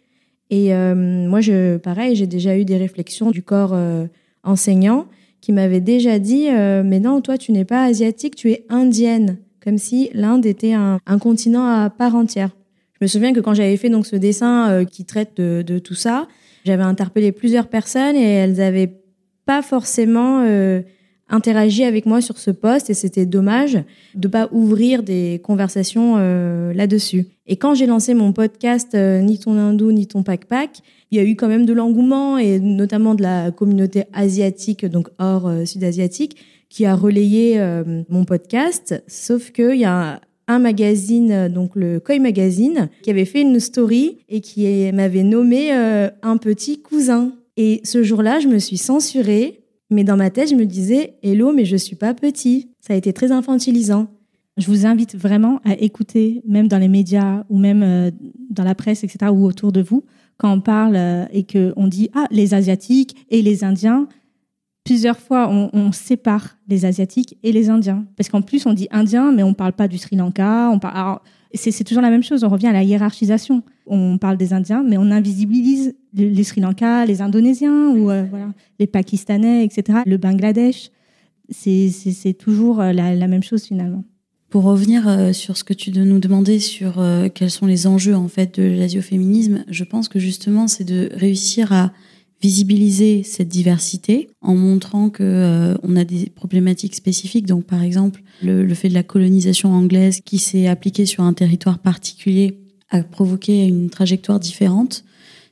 Et 0.51 0.73
moi, 0.73 1.41
je, 1.41 1.77
pareil, 1.77 2.15
j'ai 2.15 2.29
déjà 2.29 2.57
eu 2.57 2.65
des 2.65 2.77
réflexions 2.77 3.33
du 3.33 3.43
corps 3.43 3.77
enseignant 4.45 5.09
qui 5.47 5.53
m'avait 5.53 5.81
déjà 5.81 6.19
dit 6.19 6.49
euh, 6.49 6.83
Mais 6.85 6.99
non, 6.99 7.21
toi, 7.21 7.39
tu 7.39 7.53
n'es 7.53 7.65
pas 7.65 7.85
asiatique, 7.85 8.35
tu 8.35 8.51
es 8.51 8.65
indienne. 8.69 9.39
Comme 9.63 9.79
si 9.79 10.11
l'Inde 10.13 10.45
était 10.45 10.73
un, 10.73 10.99
continent 11.21 11.67
à 11.67 11.89
part 11.89 12.17
entière. 12.17 12.51
Je 12.95 13.05
me 13.05 13.07
souviens 13.07 13.33
que 13.33 13.39
quand 13.39 13.55
j'avais 13.55 13.77
fait 13.77 13.89
donc 13.89 14.07
ce 14.07 14.17
dessin 14.17 14.71
euh, 14.71 14.85
qui 14.85 15.05
traite 15.05 15.37
de, 15.37 15.79
tout 15.79 15.95
ça, 15.95 16.27
j'avais 16.65 16.83
interpellé 16.83 17.31
plusieurs 17.31 17.69
personnes 17.69 18.17
et 18.17 18.25
elles 18.25 18.55
n'avaient 18.55 19.01
pas 19.45 19.63
forcément 19.63 20.41
euh, 20.45 20.83
interagi 21.28 21.84
avec 21.84 22.06
moi 22.06 22.20
sur 22.20 22.38
ce 22.38 22.50
poste 22.50 22.90
et 22.90 22.94
c'était 22.94 23.26
dommage 23.26 23.78
de 24.14 24.28
pas 24.28 24.49
ouvrir 24.52 25.02
des 25.02 25.40
conversations 25.42 26.16
là-dessus. 26.73 27.26
Et 27.47 27.56
quand 27.56 27.75
j'ai 27.75 27.87
lancé 27.87 28.14
mon 28.14 28.33
podcast 28.33 28.95
Ni 28.95 29.38
ton 29.38 29.59
hindou 29.59 29.92
ni 29.92 30.06
ton 30.06 30.23
pack 30.23 30.47
pack, 30.47 30.83
il 31.11 31.18
y 31.18 31.21
a 31.21 31.25
eu 31.25 31.37
quand 31.37 31.49
même 31.49 31.66
de 31.66 31.73
l'engouement 31.73 32.37
et 32.38 32.59
notamment 32.59 33.14
de 33.14 33.23
la 33.23 33.50
communauté 33.50 34.04
asiatique, 34.12 34.85
donc 34.85 35.09
hors 35.18 35.47
euh, 35.47 35.64
sud-asiatique, 35.64 36.37
qui 36.68 36.85
a 36.85 36.95
relayé 36.97 37.61
euh, 37.61 38.02
mon 38.09 38.25
podcast. 38.25 39.02
Sauf 39.06 39.52
qu'il 39.52 39.76
y 39.76 39.85
a 39.85 40.21
un 40.49 40.59
magazine, 40.59 41.30
euh, 41.30 41.49
donc 41.49 41.76
le 41.76 42.00
Koi 42.00 42.18
Magazine, 42.18 42.88
qui 43.02 43.11
avait 43.11 43.25
fait 43.25 43.42
une 43.42 43.61
story 43.61 44.18
et 44.28 44.40
qui 44.40 44.92
m'avait 44.92 45.23
nommé 45.23 45.71
un 45.71 46.37
petit 46.38 46.80
cousin. 46.80 47.33
Et 47.56 47.80
ce 47.85 48.02
jour-là, 48.02 48.40
je 48.40 48.49
me 48.49 48.59
suis 48.59 48.76
censurée, 48.76 49.61
mais 49.90 50.05
dans 50.05 50.16
ma 50.16 50.31
tête, 50.31 50.50
je 50.50 50.55
me 50.55 50.64
disais 50.64 51.14
Hello, 51.23 51.52
mais 51.52 51.64
je 51.64 51.76
suis 51.76 51.97
pas 51.97 52.14
petit. 52.14 52.71
Ça 52.81 52.95
a 52.95 52.97
été 52.97 53.12
très 53.12 53.33
infantilisant. 53.33 54.09
Je 54.57 54.66
vous 54.69 54.87
invite 54.87 55.14
vraiment 55.16 55.61
à 55.64 55.75
écouter, 55.75 56.43
même 56.47 56.66
dans 56.66 56.78
les 56.78 56.88
médias 56.88 57.45
ou 57.50 57.59
même 57.59 58.11
dans 58.49 58.64
la 58.64 58.75
presse, 58.75 59.05
etc., 59.05 59.31
ou 59.31 59.45
autour 59.45 59.71
de 59.71 59.83
vous, 59.83 60.02
quand 60.38 60.52
on 60.52 60.61
parle 60.61 60.97
euh, 60.97 61.25
et 61.33 61.45
qu'on 61.45 61.87
dit 61.87 62.11
ah 62.14 62.26
les 62.31 62.55
asiatiques 62.55 63.26
et 63.31 63.43
les 63.43 63.64
indiens 63.64 64.09
plusieurs 64.85 65.19
fois 65.19 65.49
on, 65.50 65.90
sépare 65.90 66.57
les 66.69 66.85
asiatiques 66.85 67.37
et 67.43 67.50
les 67.50 67.71
indiens 67.71 68.07
parce 68.16 68.28
qu'en 68.28 68.43
plus 68.43 68.66
on 68.66 68.73
dit 68.73 68.87
indien 68.93 69.33
mais 69.33 69.43
on 69.43 69.52
parle 69.52 69.73
pas 69.73 69.88
du 69.88 69.99
Sri 69.99 70.14
Lanka 70.16 70.71
parle 70.81 71.19
c'est 71.57 71.85
toujours 71.85 72.03
la 72.03 72.11
même 72.11 72.23
chose. 72.23 72.45
On 72.45 72.49
revient 72.49 72.69
à 72.69 72.73
la 72.73 72.83
hiérarchisation. 72.83 73.63
On 73.87 74.19
parle 74.19 74.37
des 74.37 74.53
indiens 74.53 74.83
mais 74.83 74.97
on 74.99 75.11
invisibilise 75.11 75.95
les, 76.15 76.45
Sri 76.45 76.61
Lanka 76.61 77.05
les 77.05 77.23
indonésiens 77.23 77.91
ou 77.91 78.11
euh, 78.11 78.25
voilà, 78.29 78.53
les 78.79 78.87
pakistanais 78.87 79.65
etc 79.65 80.01
le 80.07 80.17
Bangladesh 80.17 80.91
c'est 81.51 82.35
toujours 82.39 82.81
euh, 82.81 82.93
la 82.93 83.27
même 83.29 83.43
chose 83.43 83.65
finalement. 83.65 84.05
Pour 84.51 84.65
revenir 84.65 85.09
euh, 85.09 85.33
sur 85.33 85.57
ce 85.57 85.65
que 85.65 85.75
tu 85.75 85.93
nous 85.93 86.19
demandais 86.19 86.59
sur 86.59 87.05
quels 87.35 87.51
sont 87.51 87.67
les 87.67 87.87
enjeux 87.87 88.17
en 88.17 88.29
fait 88.29 88.59
de 88.59 88.65
l'asioféminisme, 88.65 89.65
je 89.69 89.85
pense 89.85 90.09
que 90.09 90.19
justement 90.19 90.67
c'est 90.67 90.85
de 90.85 91.11
réussir 91.15 91.73
à 91.73 91.93
visibiliser 92.40 93.23
cette 93.23 93.49
diversité 93.49 94.28
en 94.40 94.55
montrant 94.55 95.11
que 95.11 95.23
euh, 95.23 95.75
on 95.83 95.97
a 95.97 96.05
des 96.05 96.31
problématiques 96.31 96.95
spécifiques. 96.95 97.47
Donc 97.47 97.64
par 97.64 97.83
exemple 97.83 98.23
le, 98.43 98.73
fait 98.75 98.88
de 98.88 98.95
la 98.95 99.02
colonisation 99.02 99.73
anglaise 99.73 100.21
qui 100.25 100.38
s'est 100.38 100.66
appliquée 100.66 101.07
sur 101.07 101.25
un 101.25 101.33
territoire 101.33 101.78
particulier 101.78 102.61
a 102.90 103.02
provoqué 103.02 103.66
une 103.66 103.90
trajectoire 103.90 104.38
différente, 104.38 105.05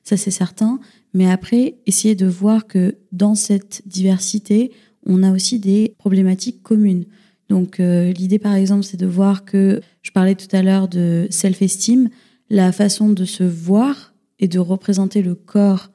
ça 0.04 0.16
c'est 0.16 0.30
certain. 0.30 0.78
Mais 1.14 1.30
après, 1.30 1.76
essayer 1.86 2.14
de 2.14 2.26
voir 2.26 2.66
que 2.66 2.96
dans 3.12 3.34
cette 3.34 3.82
diversité, 3.86 4.72
on 5.06 5.22
a 5.22 5.32
aussi 5.32 5.58
des 5.58 5.94
problématiques 5.98 6.62
communes. 6.62 7.04
Donc 7.48 7.78
euh, 7.78 8.12
l'idée, 8.12 8.38
par 8.38 8.54
exemple, 8.54 8.84
c'est 8.84 8.96
de 8.96 9.06
voir 9.06 9.44
que, 9.44 9.80
je 10.02 10.10
parlais 10.10 10.34
tout 10.34 10.54
à 10.54 10.62
l'heure 10.62 10.88
de 10.88 11.26
self-esteem, 11.30 12.08
la 12.50 12.72
façon 12.72 13.10
de 13.10 13.24
se 13.24 13.44
voir 13.44 14.14
et 14.38 14.48
de 14.48 14.58
représenter 14.58 15.22
le 15.22 15.34
corps 15.34 15.90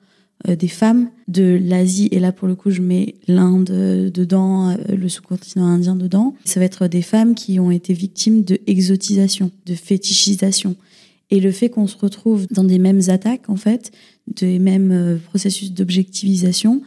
des 0.48 0.68
femmes 0.68 1.10
de 1.28 1.60
l'Asie, 1.62 2.08
et 2.12 2.20
là 2.20 2.32
pour 2.32 2.48
le 2.48 2.56
coup 2.56 2.70
je 2.70 2.82
mets 2.82 3.16
l'Inde 3.28 3.66
dedans, 4.14 4.70
euh, 4.70 4.96
le 4.96 5.10
sous-continent 5.10 5.66
indien 5.66 5.96
dedans, 5.96 6.34
ça 6.46 6.60
va 6.60 6.66
être 6.66 6.88
des 6.88 7.02
femmes 7.02 7.36
qui 7.36 7.60
ont 7.60 7.72
été 7.72 7.94
victimes 7.94 8.44
de 8.44 8.60
exotisation, 8.66 9.52
de 9.66 9.74
fétichisation. 9.74 10.76
Et 11.30 11.40
le 11.40 11.52
fait 11.52 11.70
qu'on 11.70 11.88
se 11.88 11.98
retrouve 11.98 12.48
dans 12.48 12.64
des 12.64 12.80
mêmes 12.80 13.02
attaques, 13.10 13.50
en 13.50 13.58
fait, 13.58 13.92
des 14.28 14.60
mêmes 14.60 14.92
euh, 14.92 15.18
processus 15.18 15.74
d'objectivisation, 15.74 16.82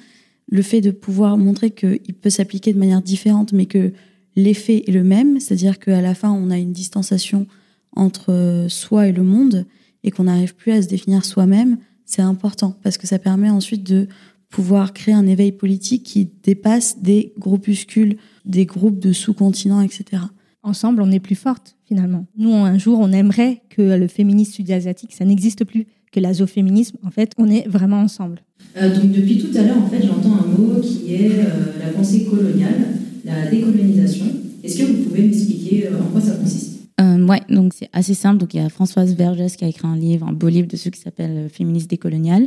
le 0.50 0.62
fait 0.62 0.80
de 0.80 0.90
pouvoir 0.90 1.37
montrer 1.37 1.71
qu'il 1.71 2.14
peut 2.21 2.30
s'appliquer 2.30 2.73
de 2.73 2.78
manière 2.78 3.02
différente, 3.02 3.52
mais 3.52 3.66
que 3.66 3.92
l'effet 4.35 4.85
est 4.87 4.92
le 4.92 5.04
même, 5.04 5.40
c'est-à-dire 5.40 5.78
qu'à 5.78 6.00
la 6.00 6.14
fin, 6.14 6.32
on 6.32 6.50
a 6.50 6.59
une 6.59 6.73
distanciation 6.73 7.47
entre 7.94 8.66
soi 8.68 9.09
et 9.09 9.12
le 9.12 9.23
monde, 9.23 9.66
et 10.04 10.11
qu'on 10.11 10.25
n'arrive 10.25 10.54
plus 10.54 10.73
à 10.73 10.82
se 10.82 10.88
définir 10.88 11.25
soi-même, 11.25 11.78
c'est 12.06 12.23
important, 12.23 12.76
parce 12.82 12.99
que 12.99 13.06
ça 13.06 13.18
permet 13.18 13.50
ensuite 13.50 13.85
de 13.85 14.09
pouvoir 14.49 14.92
créer 14.92 15.14
un 15.14 15.26
éveil 15.26 15.52
politique 15.52 16.02
qui 16.02 16.30
dépasse 16.42 16.99
des 17.00 17.32
groupuscules, 17.38 18.16
des 18.44 18.66
groupes 18.66 18.99
de 18.99 19.12
sous-continents, 19.12 19.80
etc. 19.80 20.23
Ensemble, 20.62 21.02
on 21.02 21.11
est 21.11 21.21
plus 21.21 21.35
forte, 21.35 21.76
finalement. 21.85 22.26
Nous, 22.37 22.52
un 22.52 22.78
jour, 22.78 23.00
on 23.00 23.11
aimerait 23.12 23.62
que 23.71 23.82
le 23.82 24.06
féminisme 24.06 24.52
sud-asiatique, 24.52 25.12
ça 25.12 25.25
n'existe 25.25 25.64
plus, 25.64 25.87
que 26.12 26.21
l'azoféminisme, 26.21 26.99
en 27.02 27.11
fait, 27.11 27.32
on 27.38 27.49
est 27.50 27.66
vraiment 27.66 28.00
ensemble. 28.00 28.42
Euh, 28.76 28.94
donc, 28.94 29.11
depuis 29.11 29.38
tout 29.38 29.56
à 29.56 29.62
l'heure, 29.62 29.78
en 29.78 29.88
fait, 29.88 30.02
j'entends 30.02 30.35
un 30.35 30.47
mot 30.47 30.78
qui 30.80 31.14
est 31.14 31.30
euh, 31.30 31.78
la 31.85 31.90
pensée 31.90 32.25
coloniale, 32.26 32.99
la 33.25 33.50
décolonisation. 33.50 34.26
Est-ce 34.62 34.78
que 34.78 34.85
vous 34.85 35.02
pouvez 35.04 35.23
m'expliquer 35.23 35.88
euh, 35.88 36.00
en 36.00 36.12
quoi 36.12 36.21
ça 36.21 36.35
consiste? 36.35 36.72
Euh, 37.00 37.26
ouais, 37.26 37.40
donc 37.49 37.72
c'est 37.75 37.88
assez 37.92 38.14
simple. 38.14 38.38
Donc 38.38 38.54
il 38.54 38.62
y 38.62 38.64
a 38.64 38.68
Françoise 38.68 39.14
Vergès 39.14 39.56
qui 39.56 39.64
a 39.64 39.68
écrit 39.68 39.87
un 39.87 39.96
livre, 39.96 40.26
un 40.26 40.32
beau 40.32 40.49
livre 40.49 40.68
dessus 40.68 40.90
qui 40.90 41.00
s'appelle 41.00 41.49
Féministe 41.49 41.88
décolonial. 41.88 42.46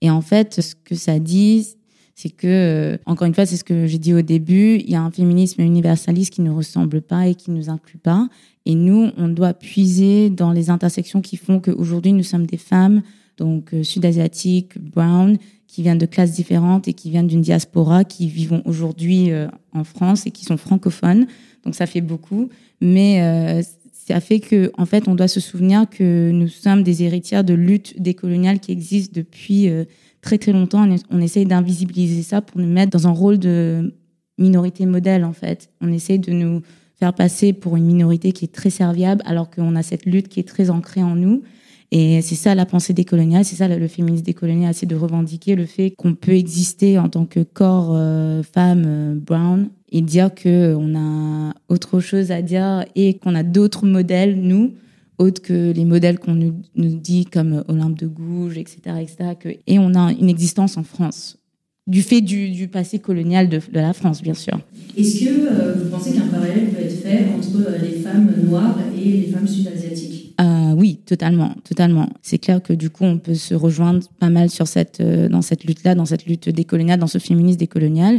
Et 0.00 0.10
en 0.10 0.20
fait, 0.20 0.60
ce 0.60 0.74
que 0.74 0.94
ça 0.94 1.18
dit, 1.18 1.66
c'est 2.14 2.30
que, 2.30 2.46
euh, 2.46 2.98
encore 3.06 3.26
une 3.26 3.34
fois, 3.34 3.46
c'est 3.46 3.56
ce 3.56 3.64
que 3.64 3.86
j'ai 3.86 3.98
dit 3.98 4.14
au 4.14 4.22
début, 4.22 4.76
il 4.76 4.90
y 4.90 4.94
a 4.94 5.02
un 5.02 5.10
féminisme 5.10 5.60
universaliste 5.60 6.32
qui 6.32 6.40
ne 6.40 6.50
ressemble 6.50 7.02
pas 7.02 7.26
et 7.28 7.34
qui 7.34 7.50
ne 7.50 7.56
nous 7.56 7.70
inclut 7.70 7.98
pas. 7.98 8.28
Et 8.64 8.74
nous, 8.74 9.10
on 9.16 9.28
doit 9.28 9.54
puiser 9.54 10.30
dans 10.30 10.50
les 10.50 10.70
intersections 10.70 11.20
qui 11.20 11.36
font 11.36 11.60
qu'aujourd'hui, 11.60 12.12
nous 12.12 12.22
sommes 12.22 12.46
des 12.46 12.56
femmes, 12.56 13.02
donc 13.36 13.74
euh, 13.74 13.82
sud-asiatiques, 13.82 14.78
brown, 14.78 15.36
qui 15.66 15.82
viennent 15.82 15.98
de 15.98 16.06
classes 16.06 16.32
différentes 16.32 16.88
et 16.88 16.94
qui 16.94 17.10
viennent 17.10 17.26
d'une 17.26 17.42
diaspora, 17.42 18.04
qui 18.04 18.28
vivent 18.28 18.62
aujourd'hui 18.64 19.30
euh, 19.30 19.48
en 19.74 19.84
France 19.84 20.26
et 20.26 20.30
qui 20.30 20.44
sont 20.46 20.56
francophones. 20.56 21.26
Donc 21.64 21.74
ça 21.74 21.86
fait 21.86 22.00
beaucoup. 22.00 22.48
Mais 22.80 23.62
ça 24.06 24.20
fait 24.20 24.40
que, 24.40 24.70
fait, 24.86 25.08
on 25.08 25.14
doit 25.14 25.28
se 25.28 25.40
souvenir 25.40 25.88
que 25.88 26.30
nous 26.30 26.48
sommes 26.48 26.82
des 26.82 27.02
héritières 27.02 27.44
de 27.44 27.54
luttes 27.54 28.00
décoloniales 28.00 28.60
qui 28.60 28.72
existent 28.72 29.12
depuis 29.14 29.68
très 30.20 30.38
très 30.38 30.52
longtemps. 30.52 30.88
On, 31.10 31.20
essaye 31.20 31.46
d'invisibiliser 31.46 32.22
ça 32.22 32.40
pour 32.40 32.60
nous 32.60 32.68
mettre 32.68 32.90
dans 32.90 33.06
un 33.08 33.12
rôle 33.12 33.38
de 33.38 33.94
minorité 34.38 34.86
modèle, 34.86 35.24
en 35.24 35.32
fait. 35.32 35.70
On 35.80 35.92
essaye 35.92 36.18
de 36.18 36.32
nous 36.32 36.62
faire 36.98 37.14
passer 37.14 37.52
pour 37.52 37.76
une 37.76 37.84
minorité 37.84 38.32
qui 38.32 38.44
est 38.44 38.52
très 38.52 38.70
serviable, 38.70 39.22
alors 39.24 39.50
qu'on 39.50 39.76
a 39.76 39.82
cette 39.82 40.06
lutte 40.06 40.28
qui 40.28 40.40
est 40.40 40.48
très 40.48 40.70
ancrée 40.70 41.02
en 41.02 41.14
nous. 41.14 41.42
Et 41.92 42.20
c'est 42.22 42.34
ça 42.34 42.54
la 42.54 42.66
pensée 42.66 42.92
décoloniale, 42.92 43.44
c'est 43.44 43.56
ça 43.56 43.68
le 43.68 43.88
féminisme 43.88 44.24
décolonial, 44.24 44.74
c'est 44.74 44.86
de 44.86 44.96
revendiquer 44.96 45.54
le 45.54 45.66
fait 45.66 45.92
qu'on 45.92 46.14
peut 46.14 46.32
exister 46.32 46.98
en 46.98 47.08
tant 47.08 47.26
que 47.26 47.40
corps 47.40 47.90
euh, 47.92 48.42
femme 48.42 48.82
euh, 48.86 49.14
brown 49.14 49.68
et 49.90 50.00
dire 50.00 50.34
que 50.34 50.74
on 50.74 50.96
a 50.96 51.54
autre 51.68 52.00
chose 52.00 52.30
à 52.30 52.42
dire 52.42 52.84
et 52.94 53.14
qu'on 53.14 53.34
a 53.34 53.42
d'autres 53.42 53.86
modèles 53.86 54.40
nous 54.40 54.72
autres 55.18 55.42
que 55.42 55.72
les 55.72 55.84
modèles 55.84 56.18
qu'on 56.18 56.34
nous, 56.34 56.62
dit 56.74 57.24
comme 57.24 57.64
Olympe 57.68 57.98
de 57.98 58.06
Gouges, 58.06 58.58
etc., 58.58 58.78
etc. 59.00 59.16
Que, 59.38 59.48
et 59.66 59.78
on 59.78 59.94
a 59.94 60.12
une 60.12 60.28
existence 60.28 60.76
en 60.76 60.82
France, 60.82 61.38
du 61.86 62.02
fait 62.02 62.20
du, 62.20 62.68
passé 62.68 62.98
colonial 62.98 63.48
de, 63.48 63.60
la 63.72 63.92
France, 63.92 64.22
bien 64.22 64.34
sûr. 64.34 64.58
Est-ce 64.96 65.24
que 65.24 65.30
euh, 65.30 65.74
vous 65.74 65.90
pensez 65.90 66.12
qu'un 66.12 66.26
parallèle 66.26 66.70
peut 66.70 66.82
être 66.82 67.00
fait 67.00 67.26
entre 67.36 67.68
euh, 67.68 67.78
les 67.78 68.00
femmes 68.00 68.32
noires 68.44 68.78
et 68.96 69.04
les 69.04 69.26
femmes 69.28 69.46
sud-asiatiques? 69.46 70.34
Euh, 70.40 70.74
Oui, 70.76 71.00
totalement, 71.06 71.54
totalement. 71.64 72.08
C'est 72.22 72.38
clair 72.38 72.60
que 72.62 72.72
du 72.72 72.90
coup, 72.90 73.04
on 73.04 73.18
peut 73.18 73.34
se 73.34 73.54
rejoindre 73.54 74.00
pas 74.18 74.30
mal 74.30 74.50
sur 74.50 74.66
cette, 74.66 75.00
dans 75.00 75.42
cette 75.42 75.64
lutte-là, 75.64 75.94
dans 75.94 76.06
cette 76.06 76.26
lutte 76.26 76.48
décoloniale, 76.48 76.98
dans 76.98 77.06
ce 77.06 77.18
féminisme 77.18 77.58
décolonial. 77.58 78.18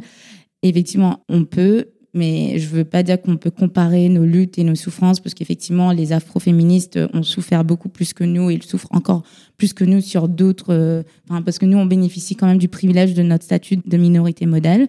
Effectivement, 0.64 1.24
on 1.30 1.46
peut, 1.46 1.86
mais 2.14 2.58
je 2.58 2.68
veux 2.68 2.84
pas 2.84 3.04
dire 3.04 3.22
qu'on 3.22 3.38
peut 3.38 3.52
comparer 3.52 4.10
nos 4.10 4.26
luttes 4.26 4.58
et 4.58 4.64
nos 4.64 4.76
souffrances 4.76 5.20
parce 5.20 5.34
qu'effectivement 5.34 5.92
les 5.92 6.14
afroféministes 6.14 7.00
ont 7.14 7.24
souffert 7.24 7.64
beaucoup 7.64 7.90
plus 7.90 8.14
que 8.14 8.24
nous 8.24 8.50
et 8.50 8.56
ils 8.56 8.64
souffrent 8.64 8.92
encore 8.92 9.24
plus 9.58 9.74
que 9.74 9.84
nous 9.84 10.02
sur 10.02 10.28
d'autres 10.28 10.74
euh, 10.74 11.04
parce 11.46 11.60
que 11.60 11.66
nous 11.66 11.78
on 11.78 11.86
bénéficie 11.86 12.36
quand 12.36 12.48
même 12.48 12.58
du 12.58 12.70
privilège 12.70 13.14
de 13.14 13.22
notre 13.22 13.44
statut 13.44 13.78
de 13.86 13.98
minorité 13.98 14.46
modèle 14.46 14.88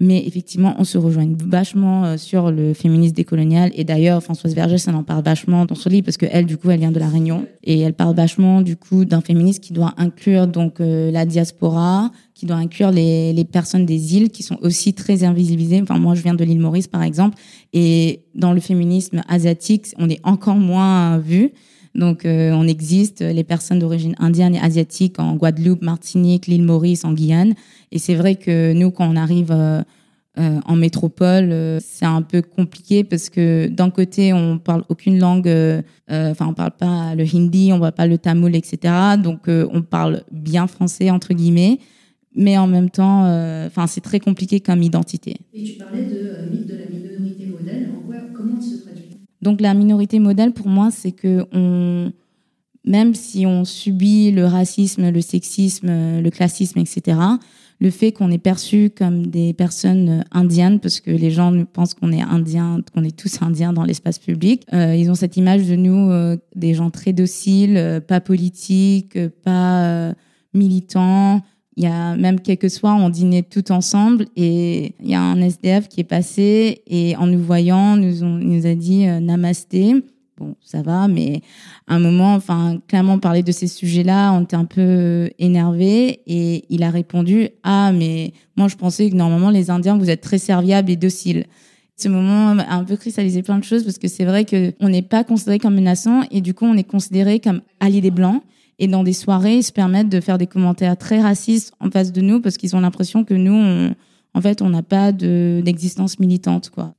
mais 0.00 0.24
effectivement 0.26 0.74
on 0.78 0.84
se 0.84 0.98
rejoint 0.98 1.28
vachement 1.46 2.04
euh, 2.04 2.16
sur 2.16 2.50
le 2.50 2.74
féminisme 2.74 3.14
décolonial 3.14 3.70
et 3.74 3.84
d'ailleurs 3.84 4.22
Françoise 4.22 4.54
Vergès 4.54 4.86
elle 4.88 4.94
en 4.94 5.02
parle 5.02 5.24
vachement 5.24 5.64
dans 5.64 5.74
son 5.74 5.88
livre 5.88 6.04
parce 6.04 6.16
que 6.16 6.26
elle 6.30 6.46
du 6.46 6.56
coup 6.56 6.70
elle 6.70 6.80
vient 6.80 6.92
de 6.92 6.98
la 6.98 7.08
Réunion 7.08 7.46
et 7.64 7.80
elle 7.80 7.94
parle 7.94 8.14
vachement 8.14 8.60
du 8.60 8.76
coup 8.76 9.04
d'un 9.04 9.20
féminisme 9.20 9.60
qui 9.60 9.72
doit 9.72 9.94
inclure 9.96 10.46
donc 10.46 10.80
euh, 10.80 11.10
la 11.10 11.24
diaspora 11.24 12.10
qui 12.36 12.44
doit 12.44 12.56
inclure 12.56 12.90
les, 12.90 13.32
les, 13.32 13.44
personnes 13.46 13.86
des 13.86 14.14
îles 14.14 14.28
qui 14.28 14.42
sont 14.42 14.58
aussi 14.60 14.92
très 14.92 15.24
invisibilisées. 15.24 15.80
Enfin, 15.80 15.98
moi, 15.98 16.14
je 16.14 16.22
viens 16.22 16.34
de 16.34 16.44
l'île 16.44 16.60
Maurice, 16.60 16.86
par 16.86 17.02
exemple, 17.02 17.38
et 17.72 18.24
dans 18.34 18.52
le 18.52 18.60
féminisme 18.60 19.22
asiatique, 19.26 19.86
on 19.96 20.10
est 20.10 20.20
encore 20.22 20.56
moins 20.56 21.16
vu. 21.16 21.52
Donc, 21.96 22.24
euh, 22.24 22.52
on 22.52 22.66
existe 22.66 23.20
les 23.20 23.44
personnes 23.44 23.78
d'origine 23.78 24.14
indienne 24.18 24.54
et 24.54 24.60
asiatique 24.60 25.18
en 25.18 25.34
Guadeloupe, 25.34 25.82
Martinique, 25.82 26.46
l'île 26.46 26.62
Maurice, 26.62 27.04
en 27.04 27.12
Guyane. 27.12 27.54
Et 27.90 27.98
c'est 27.98 28.14
vrai 28.14 28.36
que 28.36 28.72
nous, 28.72 28.90
quand 28.90 29.08
on 29.10 29.16
arrive 29.16 29.50
euh, 29.50 29.82
euh 30.38 30.60
en 30.64 30.76
métropole, 30.76 31.50
euh, 31.50 31.78
c'est 31.82 32.04
un 32.04 32.22
peu 32.22 32.42
compliqué 32.42 33.02
parce 33.02 33.30
que 33.30 33.66
d'un 33.68 33.90
côté, 33.90 34.32
on 34.32 34.58
parle 34.58 34.84
aucune 34.88 35.18
langue, 35.18 35.50
enfin, 36.08 36.46
on 36.46 36.54
parle 36.54 36.72
pas 36.72 37.14
le 37.14 37.24
hindi, 37.24 37.72
on 37.72 37.78
voit 37.78 37.92
pas 37.92 38.06
le 38.06 38.18
tamoul, 38.18 38.54
etc. 38.54 38.92
Donc, 39.22 39.48
on 39.48 39.82
parle 39.82 40.22
bien 40.30 40.66
français 40.66 41.10
entre 41.10 41.32
guillemets 41.34 41.78
mais 42.36 42.58
en 42.58 42.66
même 42.66 42.90
temps, 42.90 43.24
euh, 43.24 43.68
c'est 43.88 44.02
très 44.02 44.20
compliqué 44.20 44.60
comme 44.60 44.82
identité. 44.82 45.36
Et 45.54 45.64
tu 45.64 45.72
parlais 45.78 46.04
de 46.04 46.16
euh, 46.16 46.50
mythe 46.50 46.66
de 46.66 46.76
la 46.76 47.48
modèle. 47.50 47.88
En 47.96 48.06
quoi, 48.06 48.16
comment 48.34 48.60
se 48.60 48.82
traduit 48.82 49.04
Donc 49.46 49.60
la 49.60 49.74
minorité 49.74 50.18
modèle, 50.18 50.50
pour 50.50 50.66
moi, 50.66 50.90
c'est 50.90 51.12
que 51.12 51.46
on, 51.52 52.10
même 52.84 53.14
si 53.14 53.46
on 53.46 53.64
subit 53.64 54.32
le 54.32 54.44
racisme, 54.44 55.08
le 55.08 55.20
sexisme, 55.20 55.86
le 56.20 56.30
classisme, 56.30 56.80
etc., 56.80 57.16
le 57.78 57.90
fait 57.90 58.10
qu'on 58.10 58.32
est 58.32 58.38
perçu 58.38 58.90
comme 58.90 59.28
des 59.28 59.52
personnes 59.52 60.24
indiennes, 60.32 60.80
parce 60.80 60.98
que 60.98 61.12
les 61.12 61.30
gens 61.30 61.64
pensent 61.72 61.94
qu'on 61.94 62.10
est 62.10 62.22
indiens, 62.22 62.80
qu'on 62.92 63.04
est 63.04 63.16
tous 63.16 63.40
indiens 63.40 63.72
dans 63.72 63.84
l'espace 63.84 64.18
public, 64.18 64.64
euh, 64.72 64.96
ils 64.96 65.12
ont 65.12 65.14
cette 65.14 65.36
image 65.36 65.68
de 65.68 65.76
nous, 65.76 66.10
euh, 66.10 66.36
des 66.56 66.74
gens 66.74 66.90
très 66.90 67.12
dociles, 67.12 67.76
euh, 67.76 68.00
pas 68.00 68.20
politiques, 68.20 69.16
pas 69.44 70.12
militants, 70.54 71.40
il 71.76 71.84
y 71.84 71.86
a 71.86 72.16
même 72.16 72.40
quelques 72.40 72.70
soirs, 72.70 72.96
on 72.96 73.10
dînait 73.10 73.42
tout 73.42 73.70
ensemble 73.70 74.26
et 74.34 74.94
il 75.00 75.10
y 75.10 75.14
a 75.14 75.20
un 75.20 75.40
SDF 75.40 75.88
qui 75.88 76.00
est 76.00 76.04
passé 76.04 76.82
et 76.86 77.16
en 77.16 77.26
nous 77.26 77.42
voyant, 77.42 77.96
nous, 77.96 78.24
nous 78.24 78.66
a 78.66 78.74
dit 78.74 79.06
euh, 79.06 79.20
namasté. 79.20 79.94
Bon, 80.38 80.54
ça 80.60 80.82
va, 80.82 81.08
mais 81.08 81.40
à 81.86 81.94
un 81.94 81.98
moment, 81.98 82.34
enfin, 82.34 82.78
clairement, 82.88 83.18
parler 83.18 83.42
de 83.42 83.52
ces 83.52 83.68
sujets-là, 83.68 84.32
on 84.32 84.42
était 84.42 84.56
un 84.56 84.66
peu 84.66 85.30
énervé 85.38 86.20
et 86.26 86.64
il 86.68 86.82
a 86.82 86.90
répondu 86.90 87.48
Ah, 87.62 87.90
mais 87.92 88.32
moi, 88.54 88.68
je 88.68 88.76
pensais 88.76 89.08
que 89.08 89.14
normalement, 89.14 89.48
les 89.48 89.70
Indiens, 89.70 89.96
vous 89.96 90.10
êtes 90.10 90.20
très 90.20 90.36
serviables 90.36 90.90
et 90.90 90.96
dociles. 90.96 91.46
Ce 91.96 92.08
moment 92.08 92.50
a 92.58 92.74
un 92.74 92.84
peu 92.84 92.96
cristallisé 92.96 93.42
plein 93.42 93.58
de 93.58 93.64
choses 93.64 93.84
parce 93.84 93.96
que 93.96 94.08
c'est 94.08 94.26
vrai 94.26 94.44
qu'on 94.44 94.88
n'est 94.90 95.00
pas 95.00 95.24
considéré 95.24 95.58
comme 95.58 95.74
menaçant 95.74 96.22
et 96.30 96.42
du 96.42 96.52
coup, 96.52 96.66
on 96.66 96.76
est 96.76 96.84
considéré 96.84 97.40
comme 97.40 97.62
allié 97.80 98.02
des 98.02 98.10
Blancs 98.10 98.42
et 98.78 98.88
dans 98.88 99.04
des 99.04 99.12
soirées, 99.12 99.58
ils 99.58 99.62
se 99.62 99.72
permettent 99.72 100.08
de 100.08 100.20
faire 100.20 100.38
des 100.38 100.46
commentaires 100.46 100.96
très 100.96 101.20
racistes 101.20 101.72
en 101.80 101.90
face 101.90 102.12
de 102.12 102.20
nous 102.20 102.40
parce 102.40 102.56
qu'ils 102.56 102.76
ont 102.76 102.80
l'impression 102.80 103.24
que 103.24 103.34
nous, 103.34 103.92
en 104.34 104.40
fait, 104.40 104.60
on 104.60 104.68
n'a 104.68 104.82
pas 104.82 105.12
d'existence 105.12 106.18
militante, 106.18 106.70
quoi. 106.70 106.94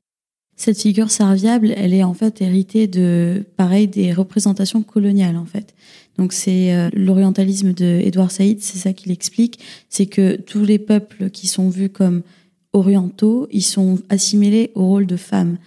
Cette 0.60 0.81
figure 0.81 1.12
serviable, 1.12 1.72
elle 1.77 1.93
est 1.93 2.03
en 2.03 2.15
fait 2.15 2.41
héritée 2.41 2.88
de, 2.88 3.46
pareil, 3.57 3.88
des 3.88 4.12
représentations 4.12 4.81
coloniales, 4.81 5.38
en 5.38 5.46
fait. 5.46 5.75
Donc 6.17 6.34
c'est 6.34 6.74
euh, 6.74 6.89
l'orientalisme 6.93 7.74
de 7.74 8.01
Edouard 8.03 8.31
Saïd, 8.31 8.60
c'est 8.62 8.79
ça 8.79 8.91
qu'il 8.91 9.12
explique, 9.12 9.60
c'est 9.88 10.07
que 10.07 10.36
tous 10.36 10.65
les 10.65 10.79
peuples 10.79 11.29
qui 11.29 11.46
sont 11.46 11.69
vus 11.69 11.89
comme 11.89 12.24
orientaux, 12.74 13.48
ils 13.51 13.63
sont 13.63 14.00
assimilés 14.10 14.72
au 14.74 14.88
rôle 14.88 15.05
de 15.05 15.15
femmes. 15.15 15.57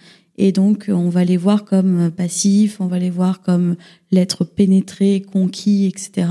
Et 0.43 0.51
donc, 0.51 0.85
on 0.89 1.09
va 1.09 1.23
les 1.23 1.37
voir 1.37 1.65
comme 1.65 2.09
passifs, 2.09 2.81
on 2.81 2.87
va 2.87 2.97
les 2.97 3.11
voir 3.11 3.43
comme 3.43 3.75
l'être 4.11 4.43
pénétré, 4.43 5.21
conquis, 5.21 5.85
etc. 5.85 6.29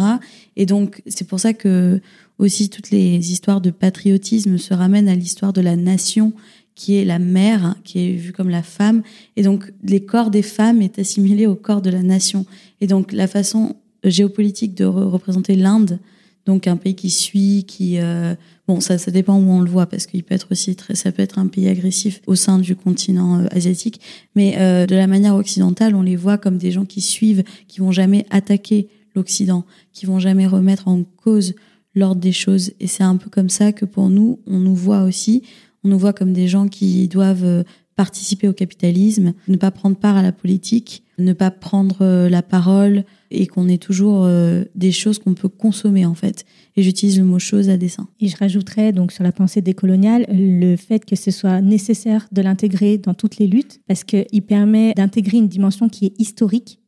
Et 0.57 0.67
donc, 0.67 1.01
c'est 1.07 1.29
pour 1.29 1.39
ça 1.39 1.53
que 1.53 2.01
aussi 2.37 2.71
toutes 2.71 2.91
les 2.91 3.31
histoires 3.31 3.61
de 3.61 3.71
patriotisme 3.71 4.59
se 4.59 4.75
ramènent 4.75 5.09
à 5.09 5.15
l'histoire 5.15 5.53
de 5.53 5.61
la 5.61 5.77
nation 5.77 6.33
qui 6.75 6.97
est 6.97 7.05
la 7.05 7.21
mère, 7.21 7.77
qui 7.85 8.01
est 8.01 8.13
vue 8.15 8.33
comme 8.33 8.51
la 8.51 8.65
femme. 8.65 9.05
Et 9.37 9.45
donc, 9.45 9.73
les 9.85 10.05
corps 10.05 10.33
des 10.33 10.43
femmes 10.43 10.83
est 10.83 10.99
assimilé 10.99 11.47
au 11.47 11.55
corps 11.55 11.81
de 11.81 11.91
la 11.91 12.03
nation. 12.03 12.47
Et 12.81 12.89
donc, 12.89 13.13
la 13.13 13.29
façon 13.29 13.77
géopolitique 14.03 14.75
de 14.75 14.87
représenter 14.87 15.55
l'Inde, 15.55 16.01
donc 16.47 16.67
un 16.67 16.77
pays 16.77 16.95
qui 16.95 17.11
suit, 17.11 17.65
qui 17.67 17.99
euh, 17.99 18.35
bon 18.67 18.81
ça 18.81 18.99
ça 18.99 19.11
dépend 19.11 19.37
où 19.39 19.51
on 19.51 19.61
le 19.61 19.71
voit 19.71 19.87
parce 19.87 20.07
qu'il 20.07 20.23
peut 20.25 20.35
être 20.35 20.49
aussi 20.51 20.75
très 20.77 20.95
ça 20.95 21.13
peut 21.13 21.23
être 21.23 21.39
un 21.39 21.47
pays 21.47 21.69
agressif 21.69 22.21
au 22.27 22.35
sein 22.35 22.59
du 22.59 22.77
continent 22.77 23.41
euh, 23.41 23.47
asiatique, 23.51 24.01
mais 24.35 24.57
euh, 24.59 24.87
de 24.87 24.95
la 24.95 25.07
manière 25.07 25.35
occidentale 25.35 25.95
on 25.95 26.03
les 26.03 26.17
voit 26.17 26.39
comme 26.39 26.59
des 26.59 26.71
gens 26.71 26.85
qui 26.85 27.01
suivent, 27.01 27.45
qui 27.69 27.81
vont 27.81 27.93
jamais 27.93 28.27
attaquer 28.31 28.89
l'Occident, 29.15 29.65
qui 29.93 30.07
vont 30.07 30.19
jamais 30.19 30.47
remettre 30.47 30.89
en 30.89 31.03
cause 31.03 31.55
l'ordre 31.95 32.21
des 32.21 32.33
choses. 32.33 32.71
Et 32.79 32.87
c'est 32.87 33.03
un 33.03 33.17
peu 33.17 33.29
comme 33.29 33.49
ça 33.49 33.73
que 33.73 33.85
pour 33.85 34.09
nous 34.09 34.41
on 34.47 34.59
nous 34.59 34.75
voit 34.75 35.03
aussi, 35.03 35.43
on 35.85 35.89
nous 35.89 35.99
voit 35.99 36.13
comme 36.13 36.33
des 36.33 36.49
gens 36.49 36.69
qui 36.69 37.09
doivent 37.09 37.65
participer 38.01 38.49
au 38.49 38.55
capitalisme, 38.55 39.35
ne 39.47 39.57
pas 39.59 39.71
prendre 39.71 39.95
part 39.95 40.17
à 40.17 40.23
la 40.23 40.33
politique, 40.33 41.03
ne 41.19 41.35
pas 41.35 41.51
prendre 41.51 42.27
la 42.29 42.41
parole, 42.41 43.05
et 43.31 43.47
qu'on 43.47 43.69
ait 43.69 43.77
toujours 43.77 44.25
euh, 44.25 44.65
des 44.75 44.91
choses 44.91 45.19
qu'on 45.19 45.35
peut 45.35 45.51
consommer 45.51 46.07
en 46.07 46.15
fait. 46.15 46.47
Et 46.77 46.83
j'utilise 46.83 47.19
le 47.19 47.27
mot 47.27 47.39
chose 47.39 47.69
à 47.69 47.77
dessein. 47.77 48.09
Et 48.19 48.29
je 48.29 48.39
rajouterais 48.39 48.93
donc 48.93 49.13
sur 49.13 49.23
la 49.23 49.33
pensée 49.33 49.61
décoloniale 49.61 50.25
le 50.31 50.77
fait 50.77 51.05
que 51.05 51.15
ce 51.15 51.31
soit 51.31 51.61
nécessaire 51.61 52.27
de 52.33 52.41
l'intégrer 52.41 52.97
dans 52.97 53.13
toutes 53.13 53.37
les 53.37 53.47
luttes 53.47 53.83
parce 53.87 54.03
qu'il 54.03 54.43
permet 54.47 54.95
d'intégrer 54.95 55.37
une 55.37 55.49
dimension 55.49 55.91
qui 55.91 56.07
est 56.07 56.19
historique. 56.19 56.79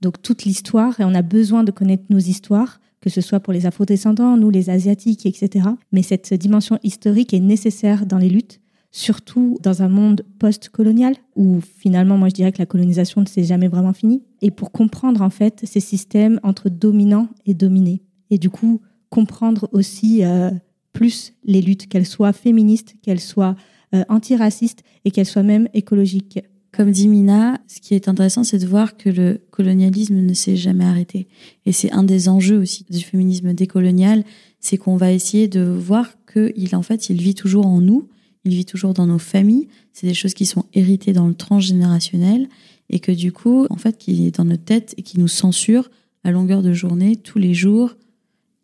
Donc 0.00 0.22
toute 0.22 0.44
l'histoire, 0.44 1.00
et 1.00 1.04
on 1.04 1.14
a 1.16 1.22
besoin 1.22 1.64
de 1.64 1.72
connaître 1.72 2.04
nos 2.08 2.20
histoires, 2.20 2.78
que 3.00 3.10
ce 3.10 3.20
soit 3.20 3.40
pour 3.40 3.52
les 3.52 3.66
afro-descendants, 3.66 4.36
nous 4.36 4.50
les 4.50 4.70
asiatiques, 4.70 5.26
etc. 5.26 5.66
Mais 5.90 6.02
cette 6.02 6.32
dimension 6.34 6.78
historique 6.84 7.34
est 7.34 7.40
nécessaire 7.40 8.06
dans 8.06 8.18
les 8.18 8.28
luttes 8.28 8.60
surtout 8.90 9.58
dans 9.62 9.82
un 9.82 9.88
monde 9.88 10.22
post-colonial 10.38 11.14
où 11.34 11.60
finalement, 11.60 12.16
moi 12.16 12.28
je 12.28 12.34
dirais 12.34 12.52
que 12.52 12.58
la 12.58 12.66
colonisation 12.66 13.20
ne 13.20 13.26
s'est 13.26 13.44
jamais 13.44 13.68
vraiment 13.68 13.92
finie. 13.92 14.22
Et 14.42 14.50
pour 14.50 14.72
comprendre 14.72 15.22
en 15.22 15.30
fait 15.30 15.62
ces 15.64 15.80
systèmes 15.80 16.40
entre 16.42 16.68
dominants 16.68 17.28
et 17.44 17.54
dominés. 17.54 18.02
Et 18.30 18.38
du 18.38 18.50
coup, 18.50 18.80
comprendre 19.10 19.68
aussi 19.72 20.24
euh, 20.24 20.50
plus 20.92 21.34
les 21.44 21.60
luttes, 21.60 21.88
qu'elles 21.88 22.06
soient 22.06 22.32
féministes, 22.32 22.96
qu'elles 23.02 23.20
soient 23.20 23.56
euh, 23.94 24.02
antiracistes 24.08 24.82
et 25.04 25.10
qu'elles 25.10 25.26
soient 25.26 25.42
même 25.42 25.68
écologiques. 25.74 26.40
Comme 26.72 26.90
dit 26.90 27.08
Mina, 27.08 27.60
ce 27.68 27.80
qui 27.80 27.94
est 27.94 28.08
intéressant, 28.08 28.44
c'est 28.44 28.58
de 28.58 28.66
voir 28.66 28.96
que 28.96 29.08
le 29.08 29.40
colonialisme 29.50 30.16
ne 30.16 30.34
s'est 30.34 30.56
jamais 30.56 30.84
arrêté. 30.84 31.28
Et 31.64 31.72
c'est 31.72 31.92
un 31.92 32.02
des 32.02 32.28
enjeux 32.28 32.58
aussi 32.58 32.84
du 32.90 33.00
féminisme 33.00 33.54
décolonial, 33.54 34.24
c'est 34.60 34.76
qu'on 34.76 34.96
va 34.96 35.12
essayer 35.12 35.48
de 35.48 35.62
voir 35.62 36.10
qu'il 36.30 36.76
en 36.76 36.82
fait, 36.82 37.08
il 37.08 37.22
vit 37.22 37.34
toujours 37.34 37.66
en 37.66 37.80
nous, 37.80 38.08
il 38.46 38.54
vit 38.54 38.64
toujours 38.64 38.94
dans 38.94 39.06
nos 39.06 39.18
familles. 39.18 39.68
C'est 39.92 40.06
des 40.06 40.14
choses 40.14 40.34
qui 40.34 40.46
sont 40.46 40.64
héritées 40.72 41.12
dans 41.12 41.26
le 41.26 41.34
transgénérationnel 41.34 42.48
et 42.88 43.00
que 43.00 43.12
du 43.12 43.32
coup, 43.32 43.66
en 43.70 43.76
fait, 43.76 43.98
qui 43.98 44.26
est 44.26 44.36
dans 44.36 44.44
notre 44.44 44.64
tête 44.64 44.94
et 44.96 45.02
qui 45.02 45.18
nous 45.18 45.28
censure 45.28 45.90
à 46.24 46.30
longueur 46.30 46.62
de 46.62 46.72
journée, 46.72 47.16
tous 47.16 47.38
les 47.38 47.54
jours, 47.54 47.96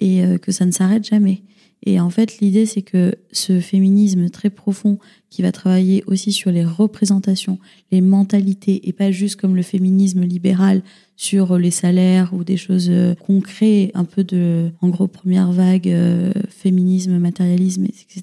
et 0.01 0.25
euh, 0.25 0.39
que 0.39 0.53
ça 0.53 0.67
ne 0.67 0.71
s'arrête 0.71 1.07
jamais. 1.07 1.43
Et 1.85 1.99
en 1.99 2.11
fait, 2.11 2.39
l'idée, 2.39 2.67
c'est 2.67 2.83
que 2.83 3.15
ce 3.33 3.61
féminisme 3.61 4.31
très 4.31 4.51
profond 4.51 4.99
qui 5.31 5.43
va 5.43 5.51
travailler 5.51 6.05
aussi 6.07 6.31
sur 6.31 6.53
les 6.53 6.65
représentations, 6.65 7.59
les 7.91 8.01
mentalités, 8.01 8.89
et 8.89 8.93
pas 8.93 9.11
juste 9.11 9.41
comme 9.41 9.57
le 9.57 9.63
féminisme 9.63 10.23
libéral 10.23 10.83
sur 11.23 11.57
les 11.57 11.71
salaires 11.71 12.35
ou 12.35 12.43
des 12.43 12.57
choses 12.57 12.89
euh, 12.91 13.15
concrètes, 13.15 13.93
un 13.95 14.05
peu 14.05 14.25
de, 14.25 14.71
en 14.81 14.89
gros, 14.89 15.07
première 15.07 15.53
vague, 15.53 15.89
euh, 15.89 16.33
féminisme, 16.49 17.17
matérialisme, 17.19 17.85
etc. 17.85 18.23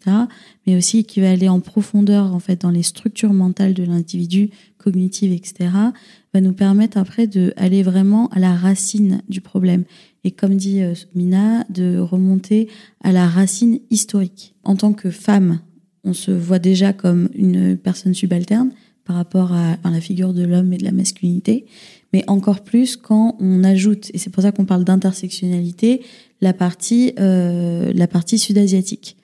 Mais 0.67 0.75
aussi 0.75 1.05
qui 1.05 1.21
va 1.21 1.31
aller 1.31 1.47
en 1.47 1.61
profondeur, 1.61 2.35
en 2.35 2.39
fait, 2.39 2.59
dans 2.61 2.71
les 2.71 2.83
structures 2.83 3.31
mentales 3.31 3.73
de 3.73 3.83
l'individu, 3.83 4.49
cognitives, 4.77 5.31
etc., 5.31 5.69
va 6.33 6.41
nous 6.41 6.51
permettre 6.51 6.97
après 6.97 7.25
d'aller 7.25 7.83
vraiment 7.83 8.27
à 8.29 8.39
la 8.39 8.53
racine 8.53 9.21
du 9.29 9.39
problème 9.39 9.85
et 10.25 10.31
comme 10.31 10.57
dit 10.57 10.81
euh, 10.81 10.93
Mina, 11.15 11.63
de 11.69 11.97
remonter 11.99 12.67
à 13.01 13.13
la 13.13 13.29
racine 13.29 13.79
historique. 13.89 14.55
En 14.65 14.75
tant 14.75 14.91
que 14.91 15.09
femme, 15.09 15.59
on 16.03 16.11
se 16.11 16.31
voit 16.31 16.59
déjà 16.59 16.91
comme 16.91 17.29
une 17.33 17.77
personne 17.77 18.13
subalterne 18.13 18.71
par 19.09 19.15
rapport 19.15 19.53
à, 19.53 19.75
la 19.89 20.01
figure 20.01 20.33
de 20.33 20.43
l'homme 20.43 20.71
et 20.71 20.77
de 20.77 20.83
la 20.83 20.91
masculinité, 20.91 21.65
mais 22.13 22.23
encore 22.27 22.61
plus 22.61 22.95
quand 22.97 23.35
on 23.39 23.63
ajoute, 23.63 24.11
et 24.13 24.17
c'est 24.17 24.29
pour 24.29 24.43
ça 24.43 24.51
qu'on 24.51 24.65
parle 24.65 24.83
d'intersectionnalité, 24.83 26.01
la 26.41 26.53
partie, 26.53 27.13
euh, 27.19 27.91
la 27.93 28.07
partie 28.07 28.37
sud-asiatique. 28.37 29.17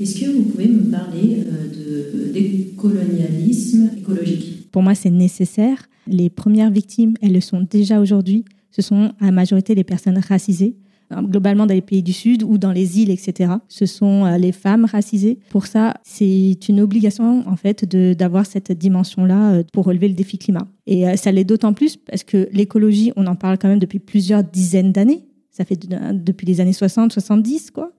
Est-ce 0.00 0.20
que 0.20 0.30
vous 0.30 0.42
pouvez 0.42 0.68
me 0.68 0.90
parler 0.90 1.44
euh, 1.46 2.28
de 2.28 2.32
décolonialisme 2.32 3.90
écologique 3.98 4.70
Pour 4.70 4.82
moi, 4.82 4.94
c'est 4.94 5.10
nécessaire. 5.10 5.88
Les 6.06 6.30
premières 6.30 6.70
victimes, 6.70 7.14
elles 7.20 7.32
le 7.32 7.40
sont 7.40 7.66
déjà 7.68 8.00
aujourd'hui 8.00 8.44
ce 8.70 8.82
sont 8.82 9.12
à 9.20 9.26
la 9.26 9.32
majorité 9.32 9.74
les 9.74 9.84
personnes 9.84 10.18
racisées, 10.18 10.76
globalement 11.10 11.66
dans 11.66 11.74
les 11.74 11.80
pays 11.80 12.02
du 12.02 12.12
Sud 12.12 12.42
ou 12.42 12.58
dans 12.58 12.72
les 12.72 13.00
îles, 13.00 13.10
etc. 13.10 13.52
Ce 13.68 13.86
sont 13.86 14.24
euh, 14.24 14.38
les 14.38 14.52
femmes 14.52 14.84
racisées. 14.84 15.38
Pour 15.50 15.66
ça, 15.66 15.94
c'est 16.02 16.68
une 16.68 16.80
obligation 16.80 17.48
en 17.48 17.56
fait 17.56 17.84
d'avoir 17.84 18.46
cette 18.46 18.72
dimension-là 18.72 19.52
euh, 19.52 19.62
pour 19.72 19.86
relever 19.86 20.08
le 20.08 20.14
défi 20.14 20.38
climat. 20.38 20.66
Et 20.86 21.16
ça 21.16 21.32
l'est 21.32 21.44
d'autant 21.44 21.74
plus 21.74 21.96
parce 21.96 22.24
que 22.24 22.48
l'écologie, 22.52 23.12
on 23.16 23.26
en 23.26 23.36
parle 23.36 23.58
quand 23.58 23.68
même 23.68 23.78
depuis 23.78 23.98
plusieurs 23.98 24.42
dizaines 24.42 24.92
d'années. 24.92 25.24
Ça 25.50 25.64
fait 25.64 25.78
depuis 25.78 26.46
les 26.46 26.60
années 26.60 26.72
60, 26.72 27.12
70, 27.12 27.72
quoi. 27.72 27.92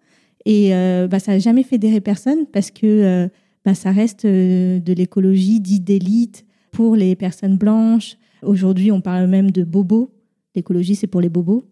Et 0.45 0.71
bah, 1.07 1.19
ça 1.19 1.33
n'a 1.33 1.39
jamais 1.39 1.61
fédéré 1.61 2.01
personne 2.01 2.47
parce 2.51 2.71
que 2.71 3.29
bah, 3.63 3.75
ça 3.75 3.91
reste 3.91 4.25
de 4.25 4.93
l'écologie 4.93 5.59
dite 5.59 5.83
d'élite 5.83 6.45
pour 6.71 6.95
les 6.95 7.15
personnes 7.15 7.57
blanches. 7.57 8.17
Aujourd'hui, 8.41 8.91
on 8.91 9.01
parle 9.01 9.27
même 9.27 9.51
de 9.51 9.63
bobos 9.63 10.09
l'écologie 10.55 10.95
c'est 10.95 11.07
pour 11.07 11.21
les 11.21 11.29
bobos. 11.29 11.65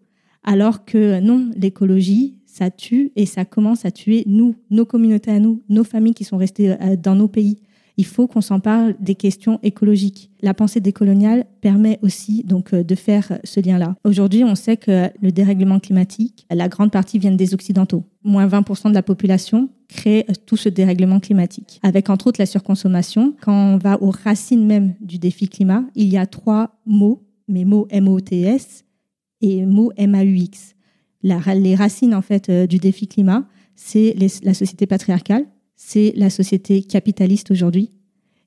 Alors 0.44 0.84
que 0.84 1.20
non, 1.20 1.50
l'écologie, 1.56 2.38
ça 2.46 2.70
tue 2.70 3.12
et 3.16 3.26
ça 3.26 3.44
commence 3.44 3.84
à 3.84 3.90
tuer 3.90 4.24
nous, 4.26 4.56
nos 4.70 4.84
communautés 4.84 5.30
à 5.30 5.38
nous, 5.38 5.62
nos 5.68 5.84
familles 5.84 6.14
qui 6.14 6.24
sont 6.24 6.36
restées 6.36 6.72
euh, 6.72 6.96
dans 6.96 7.14
nos 7.14 7.28
pays. 7.28 7.58
Il 7.98 8.06
faut 8.06 8.28
qu'on 8.28 8.40
s'en 8.40 8.60
parle 8.60 8.94
des 9.00 9.16
questions 9.16 9.58
écologiques. 9.64 10.30
La 10.40 10.54
pensée 10.54 10.80
décoloniale 10.80 11.46
permet 11.60 11.98
aussi 12.02 12.44
donc 12.44 12.72
euh, 12.72 12.84
de 12.84 12.94
faire 12.94 13.38
ce 13.44 13.60
lien-là. 13.60 13.96
Aujourd'hui, 14.04 14.44
on 14.44 14.54
sait 14.54 14.76
que 14.76 15.08
le 15.20 15.32
dérèglement 15.32 15.80
climatique, 15.80 16.46
la 16.50 16.68
grande 16.68 16.92
partie 16.92 17.18
vient 17.18 17.32
des 17.32 17.54
Occidentaux. 17.54 18.04
Moins 18.22 18.46
20% 18.46 18.90
de 18.90 18.94
la 18.94 19.02
population 19.02 19.68
crée 19.88 20.24
euh, 20.28 20.32
tout 20.46 20.56
ce 20.56 20.68
dérèglement 20.68 21.20
climatique. 21.20 21.80
Avec 21.82 22.08
entre 22.08 22.28
autres 22.28 22.40
la 22.40 22.46
surconsommation. 22.46 23.34
Quand 23.40 23.74
on 23.74 23.78
va 23.78 24.02
aux 24.02 24.10
racines 24.10 24.64
même 24.64 24.94
du 25.00 25.18
défi 25.18 25.48
climat, 25.48 25.84
il 25.94 26.08
y 26.08 26.16
a 26.16 26.26
trois 26.26 26.78
mots 26.86 27.24
mais 27.48 27.64
mots 27.64 27.86
M-O-T-S 27.90 28.84
et 29.40 29.64
mots 29.64 29.92
M-A-U-X. 29.96 30.74
les 31.22 31.74
racines 31.74 32.14
en 32.14 32.22
fait 32.22 32.48
euh, 32.48 32.66
du 32.66 32.78
défi 32.78 33.06
climat, 33.06 33.46
c'est 33.76 34.14
la 34.42 34.54
société 34.54 34.86
patriarcale, 34.86 35.46
c'est 35.76 36.12
la 36.16 36.30
société 36.30 36.82
capitaliste 36.82 37.50
aujourd'hui, 37.50 37.92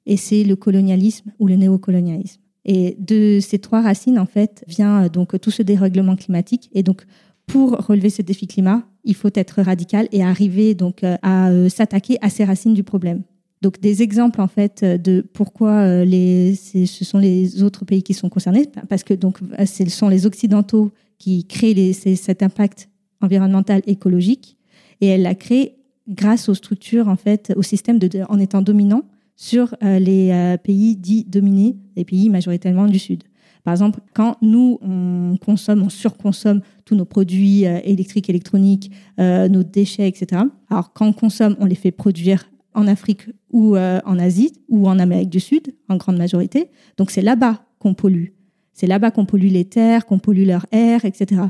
et 0.06 0.18
c'est 0.18 0.44
le 0.44 0.56
colonialisme 0.56 1.32
ou 1.40 1.48
le 1.48 1.56
néocolonialisme. 1.56 2.42
Et 2.66 2.96
de 3.00 3.40
ces 3.42 3.60
trois 3.60 3.82
racines, 3.82 4.20
en 4.20 4.26
fait, 4.26 4.64
vient 4.68 5.06
euh, 5.06 5.10
donc 5.10 5.40
tout 5.40 5.52
ce 5.52 5.64
dérèglement 5.64 6.16
climatique. 6.16 6.70
Et 6.74 6.84
donc, 6.84 7.06
pour 7.48 7.72
relever 7.72 8.10
ce 8.10 8.22
défi 8.22 8.48
climat, 8.48 8.84
il 9.04 9.16
faut 9.16 9.30
être 9.34 9.62
radical 9.62 10.08
et 10.12 10.24
arriver 10.24 10.76
donc 10.76 11.04
euh, 11.04 11.18
à 11.22 11.50
s'attaquer 11.70 12.18
à 12.22 12.30
ces 12.30 12.44
racines 12.44 12.74
du 12.74 12.84
problème. 12.84 13.24
Donc 13.62 13.80
des 13.80 14.02
exemples 14.02 14.42
en 14.42 14.48
fait 14.48 14.84
de 14.84 15.22
pourquoi 15.34 15.72
euh, 15.72 16.06
les, 16.06 16.56
ce 16.56 17.06
sont 17.06 17.20
les 17.20 17.62
autres 17.62 17.86
pays 17.86 18.02
qui 18.02 18.14
sont 18.14 18.30
concernés, 18.30 18.68
parce 18.90 19.04
que 19.04 19.14
donc 19.14 19.40
ce 19.66 19.90
sont 19.90 20.10
les 20.10 20.26
occidentaux 20.26 20.92
qui 21.20 21.46
créent 21.46 21.94
cet 21.94 22.42
impact 22.42 22.90
environnemental 23.22 23.84
écologique, 23.86 24.58
et 25.00 25.08
elle 25.08 25.22
l'a 25.22 25.36
créé 25.36 25.76
grâce 26.10 26.50
aux 26.50 26.56
structures 26.56 27.08
en 27.08 27.16
fait, 27.16 27.54
au 27.56 27.62
système 27.62 28.00
de, 28.00 28.10
en 28.30 28.40
étant 28.40 28.64
dominant 28.64 29.04
sur 29.36 29.76
euh, 29.84 30.00
les 30.00 30.32
euh, 30.32 30.58
pays 30.58 30.96
dits 30.96 31.24
dominés, 31.24 31.78
les 31.96 32.04
pays 32.04 32.30
majoritairement 32.32 32.88
du 32.88 32.98
Sud. 32.98 33.24
Par 33.64 33.74
exemple, 33.76 34.00
quand 34.16 34.38
nous, 34.42 34.80
on 34.82 35.38
consomme, 35.38 35.84
on 35.84 35.90
surconsomme 35.90 36.62
tous 36.84 36.96
nos 36.96 37.06
produits 37.06 37.62
électriques, 37.62 38.28
électroniques, 38.28 38.90
nos 39.20 39.62
déchets, 39.62 40.08
etc. 40.08 40.42
Alors, 40.68 40.94
quand 40.94 41.06
on 41.06 41.14
consomme, 41.14 41.56
on 41.60 41.66
les 41.66 41.76
fait 41.76 41.92
produire 41.92 42.51
en 42.74 42.88
Afrique 42.88 43.28
ou 43.52 43.76
euh, 43.76 44.00
en 44.06 44.20
Asie 44.20 44.54
ou 44.70 44.88
en 44.88 45.00
Amérique 45.00 45.30
du 45.30 45.40
Sud, 45.40 45.74
en 45.90 45.98
grande 45.98 46.18
majorité. 46.18 46.70
Donc 46.98 47.12
c'est 47.12 47.22
là-bas 47.22 47.66
qu'on 47.80 47.94
pollue. 47.94 48.30
C'est 48.74 48.88
là-bas 48.88 49.12
qu'on 49.12 49.26
pollue 49.26 49.48
les 49.48 49.66
terres, 49.66 50.06
qu'on 50.06 50.20
pollue 50.20 50.46
leur 50.46 50.66
air, 50.72 51.06
etc. 51.06 51.42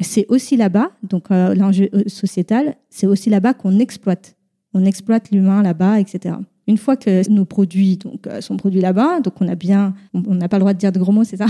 C'est 0.00 0.26
aussi 0.28 0.56
là-bas, 0.56 0.92
donc 1.02 1.30
euh, 1.30 1.54
l'enjeu 1.54 1.90
euh, 1.92 2.04
sociétal, 2.06 2.76
c'est 2.88 3.06
aussi 3.06 3.28
là-bas 3.28 3.54
qu'on 3.54 3.78
exploite. 3.78 4.36
On 4.72 4.84
exploite 4.84 5.30
l'humain 5.30 5.62
là-bas, 5.62 6.00
etc. 6.00 6.36
Une 6.66 6.78
fois 6.78 6.96
que 6.96 7.28
nos 7.28 7.44
produits 7.44 7.96
donc, 7.96 8.28
sont 8.40 8.56
produits 8.56 8.80
là-bas, 8.80 9.20
donc 9.20 9.34
on 9.40 9.48
a 9.48 9.56
bien, 9.56 9.94
on 10.14 10.34
n'a 10.34 10.48
pas 10.48 10.58
le 10.58 10.60
droit 10.60 10.72
de 10.72 10.78
dire 10.78 10.92
de 10.92 11.00
gros 11.00 11.10
mots, 11.10 11.24
c'est 11.24 11.38
ça 11.38 11.46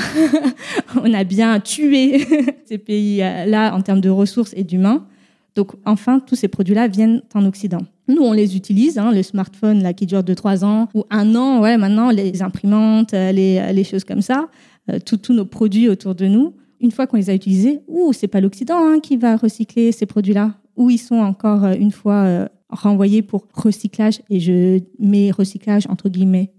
On 1.05 1.13
a 1.13 1.25
bien 1.25 1.61
tué 1.61 2.27
ces 2.65 2.79
pays-là 2.79 3.75
en 3.75 3.83
termes 3.83 4.01
de 4.01 4.09
ressources 4.09 4.55
et 4.57 4.65
d'humains. 4.65 5.07
Donc 5.55 5.73
enfin, 5.85 6.21
tous 6.21 6.37
ces 6.37 6.49
produits-là 6.49 6.89
viennent 6.89 7.23
en 7.35 7.45
Occident. 7.45 7.81
Nous, 8.09 8.23
on 8.23 8.33
les 8.33 8.57
utilise, 8.57 8.99
hein, 8.99 9.13
le 9.13 9.23
smartphone 9.23 9.83
là, 9.83 9.93
qui 9.93 10.07
dure 10.07 10.23
2-3 10.23 10.65
ans 10.65 10.89
ou 10.95 11.05
un 11.11 11.35
an, 11.35 11.61
ouais, 11.61 11.77
maintenant, 11.77 12.11
les 12.11 12.43
imprimantes, 12.43 13.15
euh, 13.15 13.33
les, 13.33 13.73
les 13.73 13.85
choses 13.85 14.05
comme 14.05 14.23
ça, 14.23 14.49
euh, 14.91 14.99
tous 14.99 15.33
nos 15.33 15.45
produits 15.45 15.89
autour 15.89 16.15
de 16.15 16.27
nous. 16.27 16.55
Une 16.81 16.91
fois 16.91 17.07
qu'on 17.07 17.17
les 17.17 17.31
a 17.31 17.35
utilisés, 17.35 17.81
ouh, 17.89 18.13
c'est 18.13 18.29
pas 18.29 18.41
l'Occident 18.41 18.79
hein, 18.79 19.01
qui 19.01 19.17
va 19.17 19.37
recycler 19.37 19.93
ces 19.93 20.07
produits-là, 20.07 20.55
ou 20.77 20.91
ils 20.91 20.99
sont 20.99 21.17
encore 21.17 21.65
euh, 21.65 21.75
une 21.75 21.93
fois 21.93 22.49
renvoyés 22.69 23.23
pour 23.23 23.47
recyclage, 23.53 24.23
et 24.31 24.41
je 24.41 24.81
mets 24.99 25.31
recyclage 25.31 25.87
entre 25.89 26.09
guillemets, 26.09 26.53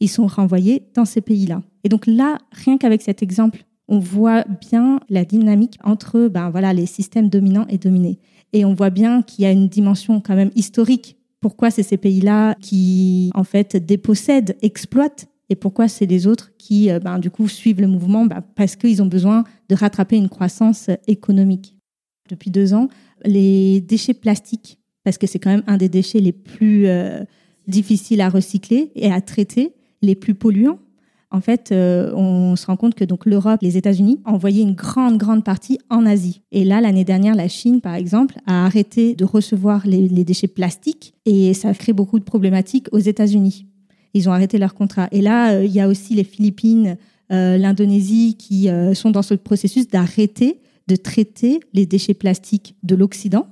ils 0.00 0.08
sont 0.08 0.26
renvoyés 0.26 0.84
dans 0.94 1.04
ces 1.04 1.20
pays-là. 1.20 1.62
Et 1.84 1.88
donc 1.88 2.06
là, 2.06 2.38
rien 2.52 2.76
qu'avec 2.76 3.02
cet 3.02 3.22
exemple, 3.22 3.64
on 3.88 3.98
voit 3.98 4.44
bien 4.60 5.00
la 5.08 5.24
dynamique 5.24 5.78
entre 5.84 6.28
ben, 6.28 6.50
voilà, 6.50 6.72
les 6.72 6.86
systèmes 6.86 7.28
dominants 7.28 7.66
et 7.68 7.78
dominés. 7.78 8.18
Et 8.52 8.64
on 8.64 8.74
voit 8.74 8.90
bien 8.90 9.22
qu'il 9.22 9.44
y 9.44 9.46
a 9.46 9.52
une 9.52 9.68
dimension 9.68 10.20
quand 10.20 10.34
même 10.34 10.50
historique. 10.54 11.16
Pourquoi 11.40 11.70
c'est 11.70 11.82
ces 11.82 11.96
pays-là 11.96 12.54
qui, 12.60 13.30
en 13.34 13.44
fait, 13.44 13.76
dépossèdent, 13.76 14.56
exploitent 14.62 15.28
et 15.48 15.54
pourquoi 15.54 15.88
c'est 15.88 16.06
les 16.06 16.26
autres 16.26 16.52
qui, 16.58 16.90
euh, 16.90 16.98
ben, 16.98 17.18
du 17.18 17.30
coup, 17.30 17.48
suivent 17.48 17.80
le 17.80 17.86
mouvement? 17.86 18.26
Ben, 18.26 18.42
Parce 18.54 18.76
qu'ils 18.76 19.02
ont 19.02 19.06
besoin 19.06 19.44
de 19.68 19.74
rattraper 19.74 20.16
une 20.16 20.28
croissance 20.28 20.90
économique. 21.06 21.76
Depuis 22.28 22.50
deux 22.50 22.74
ans, 22.74 22.88
les 23.24 23.80
déchets 23.80 24.14
plastiques, 24.14 24.78
parce 25.04 25.18
que 25.18 25.28
c'est 25.28 25.38
quand 25.38 25.50
même 25.50 25.62
un 25.68 25.76
des 25.76 25.88
déchets 25.88 26.18
les 26.18 26.32
plus 26.32 26.88
euh, 26.88 27.22
difficiles 27.68 28.20
à 28.20 28.28
recycler 28.28 28.90
et 28.96 29.12
à 29.12 29.20
traiter, 29.20 29.74
les 30.02 30.16
plus 30.16 30.34
polluants, 30.34 30.80
en 31.30 31.40
fait, 31.40 31.72
euh, 31.72 32.12
on 32.14 32.54
se 32.54 32.66
rend 32.66 32.76
compte 32.76 32.94
que 32.94 33.04
donc 33.04 33.26
l'Europe, 33.26 33.60
les 33.60 33.76
États-Unis 33.76 34.20
envoyé 34.24 34.62
une 34.62 34.74
grande, 34.74 35.18
grande 35.18 35.42
partie 35.42 35.78
en 35.90 36.06
Asie. 36.06 36.42
Et 36.52 36.64
là, 36.64 36.80
l'année 36.80 37.04
dernière, 37.04 37.34
la 37.34 37.48
Chine, 37.48 37.80
par 37.80 37.94
exemple, 37.94 38.36
a 38.46 38.64
arrêté 38.64 39.14
de 39.14 39.24
recevoir 39.24 39.86
les, 39.86 40.08
déchets 40.24 40.46
plastiques 40.46 41.14
et 41.24 41.52
ça 41.52 41.70
a 41.70 41.74
créé 41.74 41.92
beaucoup 41.92 42.18
de 42.18 42.24
problématiques 42.24 42.88
aux 42.92 42.98
États-Unis. 42.98 43.66
Ils 44.14 44.28
ont 44.28 44.32
arrêté 44.32 44.56
leur 44.58 44.74
contrat. 44.74 45.08
Et 45.10 45.20
là, 45.20 45.52
euh, 45.52 45.64
il 45.64 45.72
y 45.72 45.80
a 45.80 45.88
aussi 45.88 46.14
les 46.14 46.24
Philippines, 46.24 46.96
euh, 47.32 47.56
l'Indonésie 47.56 48.36
qui 48.38 48.68
sont 48.94 49.10
dans 49.10 49.22
ce 49.22 49.34
processus 49.34 49.88
d'arrêter 49.88 50.60
de 50.86 50.94
traiter 50.94 51.58
les 51.74 51.84
déchets 51.84 52.14
plastiques 52.14 52.76
de 52.84 52.94
l'Occident. 52.94 53.48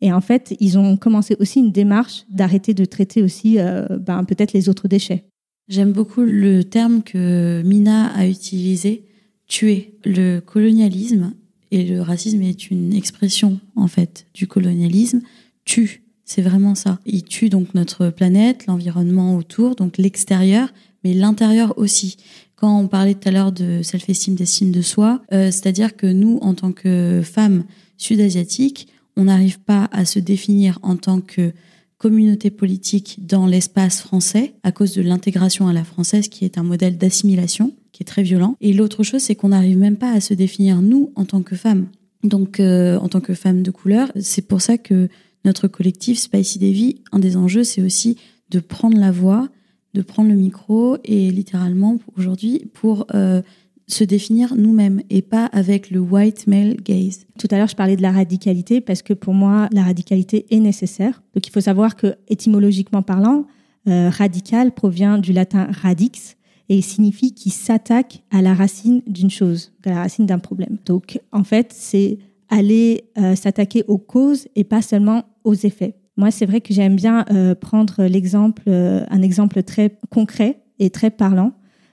Et 0.00 0.12
en 0.12 0.20
fait, 0.20 0.54
ils 0.60 0.78
ont 0.78 0.96
commencé 0.96 1.36
aussi 1.40 1.58
une 1.58 1.72
démarche 1.72 2.24
d'arrêter 2.30 2.74
de 2.74 2.84
traiter 2.84 3.22
aussi 3.22 3.56
ben, 3.56 4.22
peut-être 4.24 4.52
les 4.52 4.68
autres 4.68 4.86
déchets. 4.86 5.24
J'aime 5.72 5.92
beaucoup 5.92 6.20
le 6.20 6.64
terme 6.64 7.02
que 7.02 7.62
Mina 7.64 8.08
a 8.08 8.26
utilisé, 8.26 9.06
tuer. 9.48 9.94
Le 10.04 10.40
colonialisme 10.40 11.32
et 11.70 11.84
le 11.84 12.02
racisme 12.02 12.42
est 12.42 12.70
une 12.70 12.92
expression, 12.92 13.58
en 13.74 13.86
fait, 13.86 14.26
du 14.34 14.46
colonialisme. 14.46 15.22
Tue, 15.64 16.02
c'est 16.26 16.42
vraiment 16.42 16.74
ça. 16.74 16.98
Il 17.06 17.22
tue 17.22 17.48
donc 17.48 17.72
notre 17.72 18.10
planète, 18.10 18.66
l'environnement 18.66 19.34
autour, 19.34 19.74
donc 19.74 19.96
l'extérieur, 19.96 20.74
mais 21.04 21.14
l'intérieur 21.14 21.72
aussi. 21.78 22.18
Quand 22.54 22.78
on 22.78 22.86
parlait 22.86 23.14
tout 23.14 23.30
à 23.30 23.32
l'heure 23.32 23.52
de 23.52 23.80
self-esteem, 23.80 24.34
d'estime 24.34 24.72
de 24.72 24.82
soi, 24.82 25.22
euh, 25.32 25.50
c'est-à-dire 25.50 25.96
que 25.96 26.06
nous, 26.06 26.36
en 26.42 26.52
tant 26.52 26.72
que 26.72 27.22
femmes 27.24 27.64
sud-asiatiques, 27.96 28.88
on 29.16 29.24
n'arrive 29.24 29.58
pas 29.58 29.88
à 29.90 30.04
se 30.04 30.18
définir 30.18 30.78
en 30.82 30.96
tant 30.96 31.22
que 31.22 31.54
communauté 32.02 32.50
politique 32.50 33.18
dans 33.20 33.46
l'espace 33.46 34.00
français 34.00 34.54
à 34.64 34.72
cause 34.72 34.92
de 34.92 35.02
l'intégration 35.02 35.68
à 35.68 35.72
la 35.72 35.84
française 35.84 36.26
qui 36.26 36.44
est 36.44 36.58
un 36.58 36.64
modèle 36.64 36.98
d'assimilation 36.98 37.72
qui 37.92 38.02
est 38.02 38.06
très 38.06 38.24
violent. 38.24 38.56
Et 38.60 38.72
l'autre 38.72 39.04
chose, 39.04 39.22
c'est 39.22 39.36
qu'on 39.36 39.50
n'arrive 39.50 39.78
même 39.78 39.96
pas 39.96 40.10
à 40.10 40.20
se 40.20 40.34
définir 40.34 40.82
nous 40.82 41.12
en 41.14 41.24
tant 41.24 41.42
que 41.42 41.54
femmes. 41.54 41.86
Donc, 42.24 42.58
euh, 42.58 42.98
en 42.98 43.08
tant 43.08 43.20
que 43.20 43.34
femmes 43.34 43.62
de 43.62 43.70
couleur, 43.70 44.10
c'est 44.18 44.48
pour 44.48 44.60
ça 44.60 44.78
que 44.78 45.08
notre 45.44 45.68
collectif 45.68 46.18
Spicy 46.18 46.58
Davy, 46.58 46.96
un 47.12 47.20
des 47.20 47.36
enjeux, 47.36 47.62
c'est 47.62 47.82
aussi 47.82 48.16
de 48.50 48.58
prendre 48.58 48.98
la 48.98 49.12
voix, 49.12 49.48
de 49.94 50.02
prendre 50.02 50.28
le 50.28 50.34
micro 50.34 50.96
et 51.04 51.30
littéralement 51.30 52.00
aujourd'hui 52.16 52.68
pour 52.74 53.06
euh, 53.14 53.42
se 53.86 54.04
définir 54.04 54.54
nous-mêmes 54.56 55.02
et 55.10 55.22
pas 55.22 55.46
avec 55.46 55.90
le 55.90 56.00
white 56.00 56.46
male 56.46 56.76
gaze. 56.76 57.26
Tout 57.38 57.48
à 57.50 57.58
l'heure, 57.58 57.68
je 57.68 57.76
parlais 57.76 57.96
de 57.96 58.02
la 58.02 58.12
radicalité 58.12 58.80
parce 58.80 59.02
que 59.02 59.12
pour 59.12 59.34
moi, 59.34 59.68
la 59.72 59.82
radicalité 59.82 60.46
est 60.50 60.60
nécessaire. 60.60 61.22
Donc 61.34 61.46
il 61.46 61.50
faut 61.50 61.60
savoir 61.60 61.96
que 61.96 62.14
étymologiquement 62.28 63.02
parlant, 63.02 63.46
euh, 63.88 64.10
radical 64.10 64.72
provient 64.72 65.18
du 65.18 65.32
latin 65.32 65.68
radix 65.70 66.36
et 66.68 66.80
signifie 66.80 67.34
qui 67.34 67.50
s'attaque 67.50 68.22
à 68.30 68.40
la 68.40 68.54
racine 68.54 69.02
d'une 69.06 69.30
chose, 69.30 69.72
à 69.84 69.90
la 69.90 69.96
racine 70.02 70.26
d'un 70.26 70.38
problème. 70.38 70.78
Donc 70.86 71.20
en 71.32 71.44
fait, 71.44 71.72
c'est 71.72 72.18
aller 72.48 73.04
euh, 73.18 73.34
s'attaquer 73.34 73.84
aux 73.88 73.98
causes 73.98 74.46
et 74.54 74.64
pas 74.64 74.82
seulement 74.82 75.24
aux 75.44 75.54
effets. 75.54 75.96
Moi, 76.16 76.30
c'est 76.30 76.46
vrai 76.46 76.60
que 76.60 76.72
j'aime 76.72 76.94
bien 76.94 77.24
euh, 77.30 77.54
prendre 77.54 78.04
l'exemple, 78.04 78.68
un 78.68 79.22
exemple 79.22 79.62
très 79.62 79.98
concret 80.10 80.60
et 80.78 80.90
très 80.90 81.10
parlant 81.10 81.52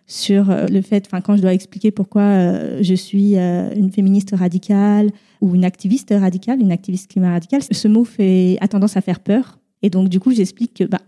sur 0.09 0.49
euh, 0.49 0.65
le 0.65 0.81
fait, 0.81 1.05
enfin, 1.05 1.21
quand 1.21 1.37
je 1.37 1.41
dois 1.41 1.53
expliquer 1.53 1.91
pourquoi 1.91 2.23
euh, 2.23 2.79
je 2.81 2.95
suis 2.95 3.37
euh, 3.37 3.71
une 3.75 3.91
féministe 3.91 4.33
radicale 4.35 5.11
ou 5.39 5.53
une 5.53 5.63
activiste 5.63 6.11
radicale, 6.19 6.59
une 6.59 6.71
activiste 6.71 7.11
climat 7.11 7.29
radicale, 7.29 7.61
ce 7.61 7.87
mot 7.87 8.03
fait, 8.03 8.57
a 8.59 8.67
tendance 8.67 8.97
à 8.97 9.01
faire 9.01 9.19
peur. 9.19 9.59
Et 9.83 9.91
donc, 9.91 10.09
du 10.09 10.19
coup, 10.19 10.33
j'explique 10.33 10.73
que, 10.73 10.83
bah, 10.83 11.01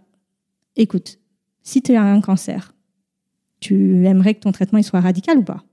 écoute, 0.75 1.17
si 1.63 1.81
tu 1.81 1.95
as 1.95 2.03
un 2.03 2.21
cancer, 2.21 2.75
tu 3.59 4.05
aimerais 4.05 4.35
que 4.35 4.41
ton 4.41 4.51
traitement 4.51 4.81
soit 4.83 5.01
radical 5.01 5.39
ou 5.39 5.43
pas? 5.43 5.63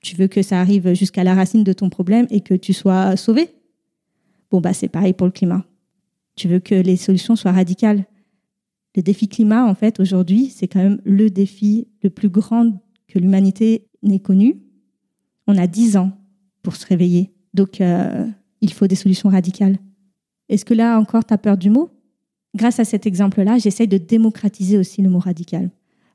Tu 0.00 0.16
veux 0.16 0.26
que 0.26 0.42
ça 0.42 0.60
arrive 0.60 0.94
jusqu'à 0.94 1.22
la 1.22 1.34
racine 1.34 1.62
de 1.62 1.72
ton 1.72 1.88
problème 1.88 2.26
et 2.30 2.40
que 2.40 2.54
tu 2.54 2.72
sois 2.72 3.16
sauvé 3.16 3.50
Bon, 4.50 4.60
bah, 4.60 4.72
c'est 4.72 4.88
pareil 4.88 5.12
pour 5.12 5.28
le 5.28 5.32
climat. 5.32 5.64
Tu 6.34 6.48
veux 6.48 6.58
que 6.58 6.74
les 6.74 6.96
solutions 6.96 7.36
soient 7.36 7.52
radicales 7.52 8.04
le 8.96 9.02
défi 9.02 9.28
climat, 9.28 9.64
en 9.64 9.74
fait, 9.74 10.00
aujourd'hui, 10.00 10.48
c'est 10.48 10.68
quand 10.68 10.82
même 10.82 11.00
le 11.04 11.30
défi 11.30 11.88
le 12.02 12.10
plus 12.10 12.28
grand 12.28 12.72
que 13.06 13.18
l'humanité 13.18 13.86
n'ait 14.02 14.18
connu. 14.18 14.56
On 15.46 15.56
a 15.56 15.66
dix 15.66 15.96
ans 15.96 16.12
pour 16.62 16.76
se 16.76 16.86
réveiller. 16.86 17.32
Donc, 17.54 17.80
euh, 17.80 18.26
il 18.60 18.72
faut 18.72 18.86
des 18.86 18.94
solutions 18.94 19.28
radicales. 19.28 19.78
Est-ce 20.48 20.64
que 20.64 20.74
là 20.74 20.98
encore, 20.98 21.24
tu 21.24 21.34
as 21.34 21.38
peur 21.38 21.56
du 21.56 21.70
mot? 21.70 21.90
Grâce 22.54 22.80
à 22.80 22.84
cet 22.84 23.06
exemple-là, 23.06 23.58
j'essaye 23.58 23.88
de 23.88 23.98
démocratiser 23.98 24.78
aussi 24.78 25.02
le 25.02 25.10
mot 25.10 25.18
radical. 25.18 25.70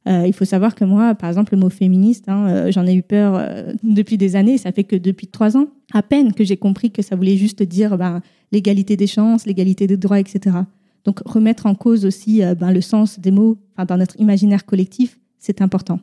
Euh, 0.07 0.27
il 0.27 0.33
faut 0.33 0.43
savoir 0.43 0.75
que 0.75 0.83
moi, 0.83 1.15
par 1.15 1.29
exemple, 1.29 1.53
le 1.53 1.61
mot 1.61 1.69
féministe, 1.69 2.25
hein, 2.27 2.47
euh, 2.47 2.71
j'en 2.71 2.85
ai 2.85 2.93
eu 2.93 3.03
peur 3.03 3.41
depuis 3.83 4.17
des 4.17 4.35
années. 4.35 4.57
Ça 4.57 4.71
fait 4.71 4.83
que 4.83 4.95
depuis 4.95 5.27
trois 5.27 5.55
ans, 5.55 5.67
à 5.93 6.03
peine 6.03 6.33
que 6.33 6.43
j'ai 6.43 6.57
compris 6.57 6.91
que 6.91 7.01
ça 7.01 7.15
voulait 7.15 7.37
juste 7.37 7.63
dire 7.63 7.97
ben, 7.97 8.21
l'égalité 8.51 8.97
des 8.97 9.07
chances, 9.07 9.45
l'égalité 9.45 9.87
des 9.87 9.95
droits, 9.95 10.19
etc. 10.19 10.57
Donc 11.05 11.19
remettre 11.25 11.65
en 11.65 11.75
cause 11.75 12.05
aussi 12.05 12.43
euh, 12.43 12.55
ben, 12.55 12.71
le 12.71 12.81
sens 12.81 13.19
des 13.19 13.31
mots 13.31 13.57
dans 13.87 13.97
notre 13.97 14.19
imaginaire 14.19 14.65
collectif, 14.65 15.19
c'est 15.37 15.61
important. 15.61 15.99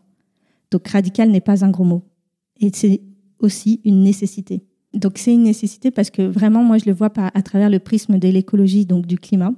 Donc 0.70 0.86
radical 0.88 1.30
n'est 1.30 1.40
pas 1.40 1.64
un 1.64 1.70
gros 1.70 1.84
mot. 1.84 2.02
Et 2.60 2.70
c'est 2.74 3.00
aussi 3.38 3.80
une 3.84 4.02
nécessité. 4.02 4.62
Donc 4.92 5.18
c'est 5.18 5.32
une 5.32 5.44
nécessité 5.44 5.90
parce 5.90 6.10
que 6.10 6.22
vraiment, 6.22 6.62
moi, 6.62 6.78
je 6.78 6.86
le 6.86 6.92
vois 6.92 7.12
à 7.16 7.42
travers 7.42 7.70
le 7.70 7.78
prisme 7.78 8.18
de 8.18 8.28
l'écologie, 8.28 8.86
donc 8.86 9.06
du 9.06 9.18
climat. 9.18 9.52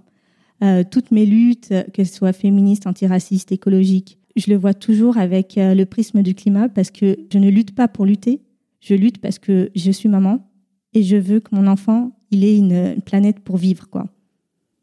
Euh, 0.63 0.85
toutes 0.89 1.11
mes 1.11 1.27
luttes, 1.27 1.75
qu'elles 1.93 2.09
soient 2.09 2.33
féministes, 2.33 2.87
antiracistes, 2.87 3.51
écologiques, 3.51 4.19
je 4.37 4.51
le 4.51 4.57
vois 4.57 4.75
toujours 4.75 5.19
avec 5.19 5.59
euh, 5.59 5.75
le 5.75 5.85
prisme 5.87 6.23
du 6.23 6.35
climat 6.35 6.69
parce 6.69 6.91
que 6.91 7.19
je 7.33 7.39
ne 7.39 7.51
lutte 7.51 7.75
pas 7.75 7.89
pour 7.89 8.07
lutter, 8.07 8.41
je 8.81 8.95
lutte 8.95 9.19
parce 9.19 9.39
que 9.39 9.71
je 9.75 9.91
suis 9.91 10.09
maman 10.09 10.49
et 10.95 11.03
je 11.03 11.17
veux 11.17 11.41
que 11.41 11.55
mon 11.55 11.67
enfant, 11.67 12.13
il 12.31 12.45
ait 12.45 12.57
une, 12.57 12.73
une 12.73 13.03
planète 13.03 13.41
pour 13.41 13.57
vivre, 13.57 13.89
quoi. 13.89 14.07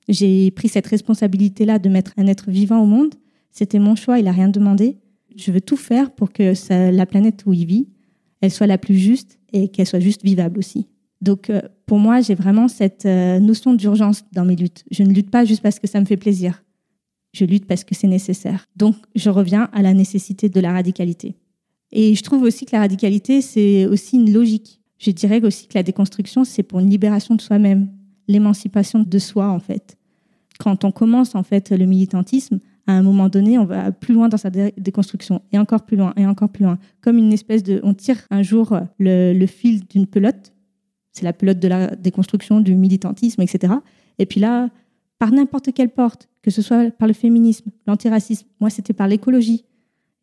J'ai 0.10 0.50
pris 0.50 0.70
cette 0.70 0.88
responsabilité-là 0.88 1.78
de 1.78 1.88
mettre 1.88 2.14
un 2.18 2.26
être 2.26 2.50
vivant 2.50 2.82
au 2.82 2.88
monde. 2.88 3.14
C'était 3.52 3.78
mon 3.78 3.96
choix, 3.96 4.18
il 4.18 4.26
n'a 4.26 4.32
rien 4.32 4.50
demandé. 4.50 4.98
Je 5.36 5.52
veux 5.52 5.62
tout 5.62 5.78
faire 5.78 6.12
pour 6.12 6.34
que 6.34 6.54
la 6.92 7.06
planète 7.06 7.44
où 7.46 7.54
il 7.54 7.66
vit, 7.66 7.88
elle 8.42 8.50
soit 8.50 8.66
la 8.66 8.80
plus 8.80 8.98
juste 8.98 9.38
et 9.54 9.68
qu'elle 9.68 9.86
soit 9.86 10.00
juste 10.00 10.24
vivable 10.24 10.58
aussi. 10.58 10.88
Donc, 11.22 11.50
euh, 11.50 11.62
pour 11.86 12.00
moi, 12.00 12.22
j'ai 12.22 12.34
vraiment 12.34 12.68
cette 12.68 13.06
euh, 13.06 13.40
notion 13.40 13.74
d'urgence 13.74 14.24
dans 14.32 14.46
mes 14.46 14.56
luttes. 14.56 14.84
Je 14.90 15.04
ne 15.04 15.14
lutte 15.14 15.30
pas 15.30 15.46
juste 15.46 15.62
parce 15.62 15.78
que 15.78 15.86
ça 15.86 16.00
me 16.00 16.06
fait 16.06 16.18
plaisir. 16.18 16.64
Je 17.34 17.46
lutte 17.46 17.66
parce 17.66 17.84
que 17.84 17.94
c'est 17.94 18.08
nécessaire. 18.08 18.66
Donc, 18.76 18.96
je 19.16 19.30
reviens 19.30 19.70
à 19.74 19.82
la 19.82 19.94
nécessité 19.94 20.50
de 20.50 20.60
la 20.60 20.72
radicalité. 20.72 21.36
Et 21.92 22.16
je 22.16 22.24
trouve 22.24 22.44
aussi 22.44 22.66
que 22.66 22.72
la 22.72 22.80
radicalité, 22.80 23.42
c'est 23.42 23.86
aussi 23.86 24.16
une 24.16 24.32
logique. 24.32 24.82
Je 24.98 25.12
dirais 25.12 25.44
aussi 25.44 25.68
que 25.68 25.78
la 25.78 25.84
déconstruction, 25.84 26.46
c'est 26.46 26.64
pour 26.64 26.80
une 26.80 26.90
libération 26.90 27.36
de 27.36 27.42
soi-même, 27.42 27.90
l'émancipation 28.28 29.04
de 29.04 29.20
soi, 29.20 29.50
en 29.50 29.60
fait 29.60 29.99
quand 30.60 30.84
on 30.84 30.92
commence 30.92 31.36
en 31.36 31.44
fait 31.44 31.72
le 31.72 31.86
militantisme, 31.86 32.60
à 32.86 32.94
un 32.94 33.02
moment 33.02 33.30
donné, 33.30 33.58
on 33.58 33.66
va 33.66 33.92
plus 33.92 34.14
loin 34.14 34.30
dans 34.30 34.38
sa 34.38 34.50
déconstruction, 34.50 35.42
et 35.52 35.60
encore 35.60 35.84
plus 35.86 35.96
loin, 35.96 36.14
et 36.18 36.26
encore 36.26 36.50
plus 36.50 36.64
loin. 36.64 36.78
Comme 37.02 37.18
une 37.18 37.32
espèce 37.32 37.64
de... 37.64 37.80
On 37.84 37.94
tire 37.94 38.18
un 38.30 38.42
jour 38.42 38.78
le, 38.98 39.46
fil 39.46 39.86
d'une 39.88 40.08
pelote, 40.08 40.54
c'est 41.12 41.24
la 41.24 41.34
pelote 41.34 41.60
de 41.60 41.68
la 41.68 41.96
déconstruction, 41.96 42.62
du 42.62 42.76
militantisme, 42.76 43.42
etc. 43.42 43.74
Et 44.18 44.26
puis 44.26 44.40
là, 44.40 44.70
par 45.20 45.32
n'importe 45.32 45.72
quelle 45.74 45.90
porte, 45.90 46.30
que 46.42 46.52
ce 46.52 46.62
soit 46.62 46.92
par 46.92 47.08
le 47.08 47.14
féminisme, 47.14 47.70
l'antiracisme, 47.86 48.48
moi 48.60 48.70
c'était 48.70 48.94
par 48.94 49.08
l'écologie, 49.08 49.66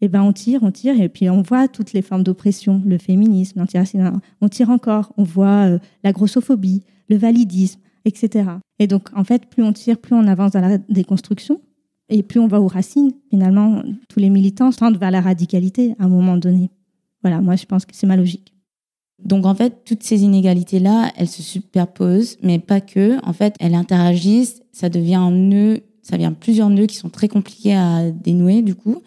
et 0.01 0.07
eh 0.07 0.09
ben 0.09 0.23
on 0.23 0.33
tire, 0.33 0.63
on 0.63 0.71
tire, 0.71 1.01
et 1.01 1.09
puis 1.09 1.31
on 1.31 1.41
voit 1.41 1.69
toutes 1.69 1.95
les 1.95 2.03
formes 2.03 2.23
d'oppression, 2.23 2.83
le 2.85 2.99
féminisme, 2.99 3.61
l'antiracisme, 3.61 4.21
on 4.43 4.49
tire 4.49 4.69
encore, 4.69 5.13
on 5.17 5.23
voit 5.23 5.69
euh, 5.69 5.79
la 6.05 6.13
grossophobie, 6.13 6.83
le 7.09 7.17
validisme, 7.17 7.81
etc. 8.07 8.49
Et 8.79 8.87
donc, 8.87 9.09
en 9.15 9.25
fait, 9.25 9.47
plus 9.47 9.63
on 9.63 9.73
tire, 9.73 9.99
plus 9.99 10.15
on 10.15 10.27
avance 10.27 10.53
dans 10.53 10.61
la 10.61 10.79
déconstruction 10.79 11.61
et 12.09 12.23
plus 12.23 12.41
on 12.41 12.47
va 12.47 12.61
aux 12.61 12.69
racines. 12.69 13.13
Finalement, 13.29 13.83
tous 14.09 14.21
les 14.21 14.31
militants 14.31 14.71
tendent 14.71 14.99
vers 14.99 15.11
la 15.11 15.21
radicalité 15.21 15.95
à 15.99 16.05
un 16.05 16.09
moment 16.09 16.39
donné. 16.39 16.71
Voilà, 17.23 17.41
moi, 17.41 17.57
je 17.57 17.67
pense 17.67 17.85
que 17.85 17.95
c'est 17.95 18.07
ma 18.07 18.17
logique. 18.17 18.55
Donc 19.23 19.47
en 19.47 19.55
fait, 19.55 19.85
toutes 19.85 20.03
ces 20.03 20.23
inégalités-là, 20.23 21.11
elles 21.17 21.29
se 21.29 21.43
superposent, 21.43 22.37
mais 22.43 22.59
pas 22.59 22.81
que. 22.81 23.19
En 23.27 23.33
fait, 23.33 23.55
elles 23.61 23.75
interagissent, 23.75 24.63
ça 24.73 24.89
devient 24.89 25.15
un 25.15 25.31
nœud, 25.31 25.81
ça 26.03 26.17
devient 26.17 26.33
plusieurs 26.39 26.69
nœuds 26.69 26.87
qui 26.87 26.97
sont 26.97 27.09
très 27.09 27.29
compliqués 27.29 27.75
à 27.75 28.11
dénouer 28.11 28.63
du 28.63 28.75
coup. 28.75 29.03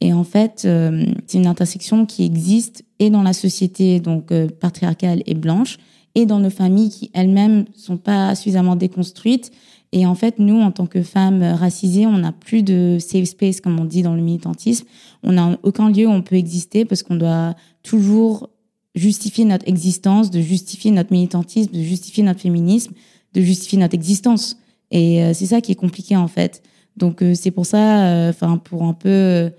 Et 0.00 0.12
en 0.12 0.24
fait, 0.24 0.62
euh, 0.66 1.06
c'est 1.26 1.38
une 1.38 1.46
intersection 1.46 2.04
qui 2.04 2.24
existe 2.24 2.84
et 2.98 3.08
dans 3.08 3.22
la 3.22 3.32
société 3.32 4.00
donc 4.00 4.32
euh, 4.32 4.48
patriarcale 4.48 5.22
et 5.24 5.34
blanche, 5.34 5.78
et 6.14 6.26
dans 6.26 6.38
nos 6.38 6.50
familles 6.50 6.90
qui 6.90 7.10
elles-mêmes 7.12 7.64
sont 7.74 7.96
pas 7.96 8.34
suffisamment 8.34 8.76
déconstruites. 8.76 9.50
Et 9.92 10.06
en 10.06 10.14
fait, 10.14 10.38
nous, 10.38 10.60
en 10.60 10.72
tant 10.72 10.86
que 10.86 11.02
femmes 11.02 11.42
racisées, 11.42 12.06
on 12.06 12.18
n'a 12.18 12.32
plus 12.32 12.62
de 12.62 12.98
safe 13.00 13.26
space, 13.26 13.60
comme 13.60 13.78
on 13.78 13.84
dit 13.84 14.02
dans 14.02 14.14
le 14.14 14.22
militantisme. 14.22 14.86
On 15.22 15.32
n'a 15.32 15.56
aucun 15.62 15.90
lieu 15.90 16.06
où 16.06 16.10
on 16.10 16.22
peut 16.22 16.36
exister 16.36 16.84
parce 16.84 17.02
qu'on 17.02 17.16
doit 17.16 17.54
toujours 17.82 18.50
justifier 18.94 19.44
notre 19.44 19.68
existence, 19.68 20.30
de 20.30 20.40
justifier 20.40 20.90
notre 20.90 21.12
militantisme, 21.12 21.72
de 21.72 21.82
justifier 21.82 22.22
notre 22.22 22.40
féminisme, 22.40 22.92
de 23.34 23.40
justifier 23.40 23.78
notre 23.78 23.94
existence. 23.94 24.56
Et 24.90 25.22
euh, 25.22 25.34
c'est 25.34 25.46
ça 25.46 25.60
qui 25.60 25.72
est 25.72 25.76
compliqué 25.76 26.16
en 26.16 26.28
fait. 26.28 26.62
Donc 26.96 27.22
euh, 27.22 27.34
c'est 27.34 27.50
pour 27.50 27.66
ça, 27.66 28.06
euh, 28.06 28.30
enfin 28.30 28.58
pour 28.58 28.84
un 28.84 28.94
peu, 28.94 29.50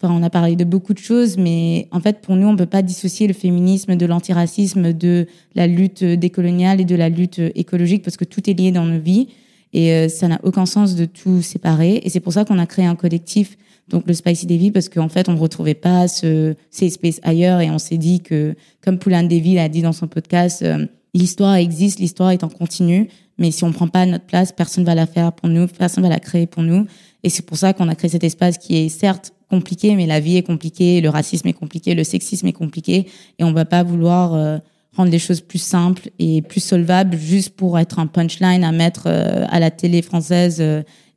enfin 0.00 0.12
on 0.12 0.22
a 0.22 0.30
parlé 0.30 0.56
de 0.56 0.64
beaucoup 0.64 0.94
de 0.94 0.98
choses, 0.98 1.36
mais 1.36 1.88
en 1.90 2.00
fait 2.00 2.20
pour 2.20 2.36
nous 2.36 2.46
on 2.46 2.56
peut 2.56 2.66
pas 2.66 2.82
dissocier 2.82 3.26
le 3.26 3.34
féminisme 3.34 3.96
de 3.96 4.06
l'antiracisme, 4.06 4.92
de 4.92 5.26
la 5.54 5.66
lutte 5.66 6.04
décoloniale 6.04 6.80
et 6.80 6.84
de 6.84 6.96
la 6.96 7.08
lutte 7.08 7.40
écologique 7.54 8.02
parce 8.02 8.16
que 8.16 8.24
tout 8.24 8.48
est 8.48 8.54
lié 8.54 8.72
dans 8.72 8.84
nos 8.84 9.00
vies 9.00 9.28
et 9.72 10.08
ça 10.08 10.28
n'a 10.28 10.40
aucun 10.42 10.64
sens 10.64 10.94
de 10.94 11.04
tout 11.04 11.42
séparer. 11.42 12.00
Et 12.02 12.08
c'est 12.08 12.20
pour 12.20 12.32
ça 12.32 12.44
qu'on 12.44 12.58
a 12.58 12.66
créé 12.66 12.86
un 12.86 12.94
collectif 12.94 13.56
donc 13.88 14.06
le 14.06 14.14
Spicy 14.14 14.46
Davy 14.46 14.70
parce 14.70 14.88
qu'en 14.88 15.08
fait 15.08 15.28
on 15.28 15.32
ne 15.32 15.38
retrouvait 15.38 15.74
pas 15.74 16.08
ce 16.08 16.54
ces 16.70 16.86
espèces 16.86 17.20
ailleurs 17.22 17.60
et 17.60 17.70
on 17.70 17.78
s'est 17.78 17.98
dit 17.98 18.20
que 18.20 18.54
comme 18.82 18.98
Poulain 18.98 19.22
Davy 19.22 19.54
l'a 19.54 19.68
dit 19.68 19.82
dans 19.82 19.92
son 19.92 20.08
podcast 20.08 20.62
euh, 20.62 20.86
l'histoire 21.14 21.54
existe 21.54 21.98
l'histoire 21.98 22.30
est 22.30 22.44
en 22.44 22.48
continu 22.48 23.08
mais 23.38 23.50
si 23.50 23.64
on 23.64 23.72
prend 23.72 23.88
pas 23.88 24.06
notre 24.06 24.26
place 24.26 24.52
personne 24.52 24.84
va 24.84 24.94
la 24.94 25.06
faire 25.06 25.32
pour 25.32 25.48
nous 25.48 25.66
personne 25.68 26.02
va 26.02 26.08
la 26.08 26.20
créer 26.20 26.46
pour 26.46 26.62
nous 26.62 26.86
et 27.22 27.28
c'est 27.28 27.44
pour 27.44 27.56
ça 27.56 27.72
qu'on 27.72 27.88
a 27.88 27.94
créé 27.94 28.10
cet 28.10 28.24
espace 28.24 28.58
qui 28.58 28.76
est 28.76 28.88
certes 28.88 29.32
compliqué 29.48 29.94
mais 29.94 30.06
la 30.06 30.20
vie 30.20 30.36
est 30.36 30.42
compliquée 30.42 31.00
le 31.00 31.08
racisme 31.08 31.48
est 31.48 31.52
compliqué 31.52 31.94
le 31.94 32.04
sexisme 32.04 32.46
est 32.46 32.52
compliqué 32.52 33.06
et 33.38 33.44
on 33.44 33.52
va 33.52 33.64
pas 33.64 33.82
vouloir 33.82 34.34
euh, 34.34 34.58
rendre 34.96 35.10
les 35.10 35.18
choses 35.18 35.40
plus 35.40 35.62
simples 35.62 36.10
et 36.18 36.42
plus 36.42 36.60
solvables 36.60 37.16
juste 37.16 37.50
pour 37.50 37.78
être 37.78 37.98
un 37.98 38.06
punchline 38.06 38.64
à 38.64 38.72
mettre 38.72 39.04
euh, 39.06 39.44
à 39.48 39.60
la 39.60 39.70
télé 39.70 40.02
française 40.02 40.62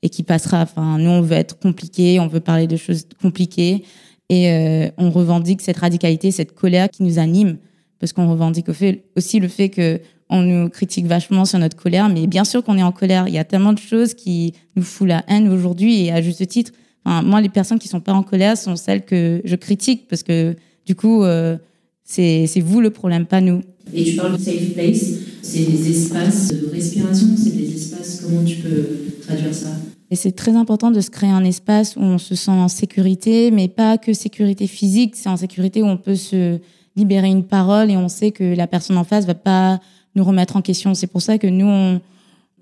et 0.01 0.09
qui 0.09 0.23
passera. 0.23 0.61
Enfin, 0.61 0.97
nous, 0.97 1.09
on 1.09 1.21
veut 1.21 1.35
être 1.35 1.59
compliqué, 1.59 2.19
on 2.19 2.27
veut 2.27 2.39
parler 2.39 2.67
de 2.67 2.77
choses 2.77 3.07
compliquées 3.21 3.83
et 4.29 4.51
euh, 4.51 4.89
on 4.97 5.09
revendique 5.09 5.61
cette 5.61 5.77
radicalité, 5.77 6.31
cette 6.31 6.53
colère 6.53 6.89
qui 6.89 7.03
nous 7.03 7.19
anime 7.19 7.57
parce 7.99 8.13
qu'on 8.13 8.29
revendique 8.29 8.67
aussi 9.15 9.39
le 9.39 9.47
fait 9.47 9.69
que 9.69 9.99
on 10.29 10.43
nous 10.43 10.69
critique 10.69 11.07
vachement 11.07 11.43
sur 11.43 11.57
notre 11.57 11.75
colère, 11.75 12.07
mais 12.07 12.27
bien 12.27 12.43
sûr 12.43 12.63
qu'on 12.63 12.77
est 12.77 12.83
en 12.83 12.91
colère. 12.91 13.27
Il 13.27 13.33
y 13.33 13.39
a 13.39 13.43
tellement 13.43 13.73
de 13.73 13.79
choses 13.79 14.13
qui 14.13 14.53
nous 14.75 14.83
foutent 14.83 15.07
la 15.07 15.23
haine 15.27 15.51
aujourd'hui 15.51 16.05
et 16.05 16.11
à 16.11 16.21
juste 16.21 16.47
titre. 16.47 16.71
Enfin, 17.05 17.21
moi, 17.21 17.41
les 17.41 17.49
personnes 17.49 17.79
qui 17.79 17.87
sont 17.87 18.01
pas 18.01 18.13
en 18.13 18.23
colère 18.23 18.57
sont 18.57 18.75
celles 18.75 19.05
que 19.05 19.41
je 19.43 19.55
critique 19.55 20.07
parce 20.07 20.23
que 20.23 20.55
du 20.85 20.95
coup, 20.95 21.23
euh, 21.23 21.57
c'est 22.03 22.61
vous 22.61 22.81
le 22.81 22.89
problème, 22.89 23.25
pas 23.25 23.41
nous. 23.41 23.61
Et 23.93 24.03
tu 24.03 24.15
parles 24.15 24.37
de 24.37 24.41
safe 24.41 24.73
place, 24.73 25.13
c'est 25.41 25.65
des 25.65 25.89
espaces 25.89 26.49
de 26.49 26.69
respiration, 26.71 27.27
c'est 27.35 27.55
des 27.55 27.73
espaces, 27.73 28.21
comment 28.21 28.43
tu 28.43 28.57
peux 28.57 28.87
traduire 29.25 29.53
ça? 29.53 29.69
Et 30.11 30.15
c'est 30.15 30.31
très 30.31 30.55
important 30.55 30.91
de 30.91 31.01
se 31.01 31.09
créer 31.09 31.29
un 31.29 31.43
espace 31.43 31.95
où 31.95 32.01
on 32.01 32.17
se 32.17 32.35
sent 32.35 32.51
en 32.51 32.67
sécurité, 32.67 33.51
mais 33.51 33.67
pas 33.67 33.97
que 33.97 34.13
sécurité 34.13 34.67
physique, 34.67 35.15
c'est 35.15 35.29
en 35.29 35.37
sécurité 35.37 35.83
où 35.83 35.85
on 35.85 35.97
peut 35.97 36.15
se 36.15 36.59
libérer 36.95 37.27
une 37.27 37.43
parole 37.43 37.91
et 37.91 37.97
on 37.97 38.09
sait 38.09 38.31
que 38.31 38.55
la 38.55 38.67
personne 38.67 38.97
en 38.97 39.03
face 39.03 39.25
va 39.25 39.35
pas 39.35 39.79
nous 40.15 40.23
remettre 40.23 40.55
en 40.55 40.61
question. 40.61 40.93
C'est 40.95 41.07
pour 41.07 41.21
ça 41.21 41.37
que 41.37 41.47
nous, 41.47 41.67
on, 41.67 42.01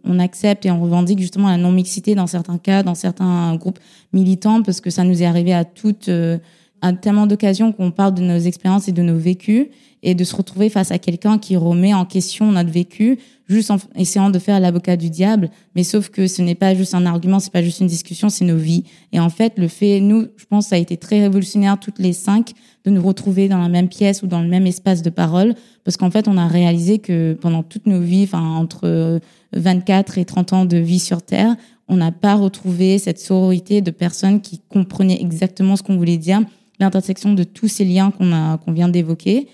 on 0.07 0.19
accepte 0.19 0.65
et 0.65 0.71
on 0.71 0.81
revendique 0.81 1.19
justement 1.19 1.49
la 1.49 1.57
non-mixité 1.57 2.15
dans 2.15 2.27
certains 2.27 2.57
cas, 2.57 2.83
dans 2.83 2.95
certains 2.95 3.55
groupes 3.55 3.79
militants, 4.13 4.63
parce 4.63 4.81
que 4.81 4.89
ça 4.89 5.03
nous 5.03 5.21
est 5.21 5.25
arrivé 5.25 5.53
à 5.53 5.65
toutes, 5.65 6.09
euh, 6.09 6.37
à 6.81 6.93
tellement 6.93 7.27
d'occasions 7.27 7.71
qu'on 7.71 7.91
parle 7.91 8.13
de 8.13 8.21
nos 8.21 8.39
expériences 8.39 8.87
et 8.87 8.91
de 8.91 9.01
nos 9.01 9.17
vécus 9.17 9.67
et 10.03 10.15
de 10.15 10.23
se 10.23 10.35
retrouver 10.35 10.69
face 10.69 10.91
à 10.91 10.99
quelqu'un 10.99 11.37
qui 11.37 11.55
remet 11.55 11.93
en 11.93 12.05
question 12.05 12.51
notre 12.51 12.69
vécu, 12.69 13.17
juste 13.47 13.71
en 13.71 13.77
essayant 13.95 14.29
de 14.29 14.39
faire 14.39 14.59
l'avocat 14.59 14.95
du 14.95 15.09
diable. 15.09 15.49
Mais 15.75 15.83
sauf 15.83 16.09
que 16.09 16.27
ce 16.27 16.41
n'est 16.41 16.55
pas 16.55 16.75
juste 16.75 16.93
un 16.93 17.05
argument, 17.05 17.39
c'est 17.39 17.51
pas 17.51 17.63
juste 17.63 17.79
une 17.79 17.87
discussion, 17.87 18.29
c'est 18.29 18.45
nos 18.45 18.57
vies. 18.57 18.83
Et 19.11 19.19
en 19.19 19.29
fait, 19.29 19.53
le 19.57 19.67
fait, 19.67 19.99
nous, 19.99 20.27
je 20.37 20.45
pense, 20.45 20.67
ça 20.67 20.75
a 20.75 20.79
été 20.79 20.97
très 20.97 21.21
révolutionnaire 21.21 21.79
toutes 21.79 21.99
les 21.99 22.13
cinq 22.13 22.51
de 22.85 22.91
nous 22.91 23.01
retrouver 23.01 23.47
dans 23.47 23.59
la 23.59 23.69
même 23.69 23.89
pièce 23.89 24.21
ou 24.21 24.27
dans 24.27 24.41
le 24.41 24.47
même 24.47 24.67
espace 24.67 25.01
de 25.01 25.09
parole, 25.09 25.55
parce 25.83 25.97
qu'en 25.97 26.11
fait, 26.11 26.27
on 26.27 26.37
a 26.37 26.47
réalisé 26.47 26.99
que 26.99 27.33
pendant 27.33 27.63
toutes 27.63 27.87
nos 27.87 28.01
vies, 28.01 28.23
enfin 28.23 28.43
entre 28.43 29.19
24 29.53 30.17
et 30.17 30.25
30 30.25 30.53
ans 30.53 30.65
de 30.65 30.77
vie 30.77 30.99
sur 30.99 31.21
Terre, 31.21 31.55
on 31.87 31.97
n'a 31.97 32.11
pas 32.11 32.35
retrouvé 32.35 32.99
cette 32.99 33.19
sororité 33.19 33.81
de 33.81 33.91
personnes 33.91 34.41
qui 34.41 34.59
comprenaient 34.69 35.19
exactement 35.21 35.75
ce 35.75 35.83
qu'on 35.83 35.97
voulait 35.97 36.17
dire, 36.17 36.41
l'intersection 36.79 37.33
de 37.33 37.43
tous 37.43 37.67
ces 37.67 37.85
liens 37.85 38.11
qu'on 38.11 38.57
qu'on 38.57 38.71
vient 38.71 38.89
d'évoquer. 38.89 39.47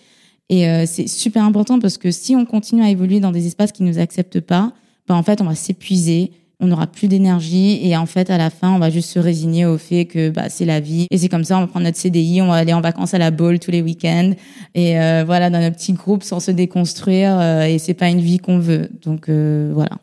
Et 0.49 0.67
euh, 0.67 0.85
c'est 0.85 1.07
super 1.07 1.43
important 1.43 1.79
parce 1.79 1.97
que 1.97 2.11
si 2.11 2.35
on 2.35 2.45
continue 2.45 2.83
à 2.83 2.89
évoluer 2.89 3.19
dans 3.19 3.31
des 3.31 3.47
espaces 3.47 3.71
qui 3.71 3.83
ne 3.83 3.89
nous 3.89 3.99
acceptent 3.99 4.41
pas, 4.41 4.73
ben 5.07 5.15
en 5.15 5.23
fait, 5.23 5.41
on 5.41 5.45
va 5.45 5.55
s'épuiser, 5.55 6.31
on 6.63 6.67
n'aura 6.67 6.87
plus 6.87 7.07
d'énergie 7.07 7.79
et 7.85 7.95
en 7.97 8.05
fait, 8.05 8.29
à 8.29 8.37
la 8.37 8.49
fin, 8.49 8.73
on 8.73 8.79
va 8.79 8.89
juste 8.89 9.09
se 9.09 9.19
résigner 9.19 9.65
au 9.65 9.77
fait 9.77 10.05
que 10.05 10.29
bah, 10.29 10.49
c'est 10.49 10.65
la 10.65 10.79
vie. 10.79 11.07
Et 11.11 11.17
c'est 11.17 11.29
comme 11.29 11.43
ça, 11.43 11.57
on 11.57 11.61
va 11.61 11.67
prendre 11.67 11.85
notre 11.85 11.97
CDI, 11.97 12.41
on 12.41 12.47
va 12.47 12.55
aller 12.55 12.73
en 12.73 12.81
vacances 12.81 13.13
à 13.13 13.17
la 13.17 13.31
boule 13.31 13.59
tous 13.59 13.71
les 13.71 13.81
week-ends 13.81 14.33
et 14.73 14.99
euh, 14.99 15.23
voilà, 15.25 15.49
dans 15.49 15.59
notre 15.59 15.75
petit 15.75 15.93
groupe 15.93 16.23
sans 16.23 16.39
se 16.39 16.51
déconstruire 16.51 17.37
euh, 17.39 17.65
et 17.65 17.79
c'est 17.79 17.93
pas 17.93 18.09
une 18.09 18.21
vie 18.21 18.39
qu'on 18.39 18.59
veut. 18.59 18.89
Donc 19.03 19.29
voilà. 19.29 19.97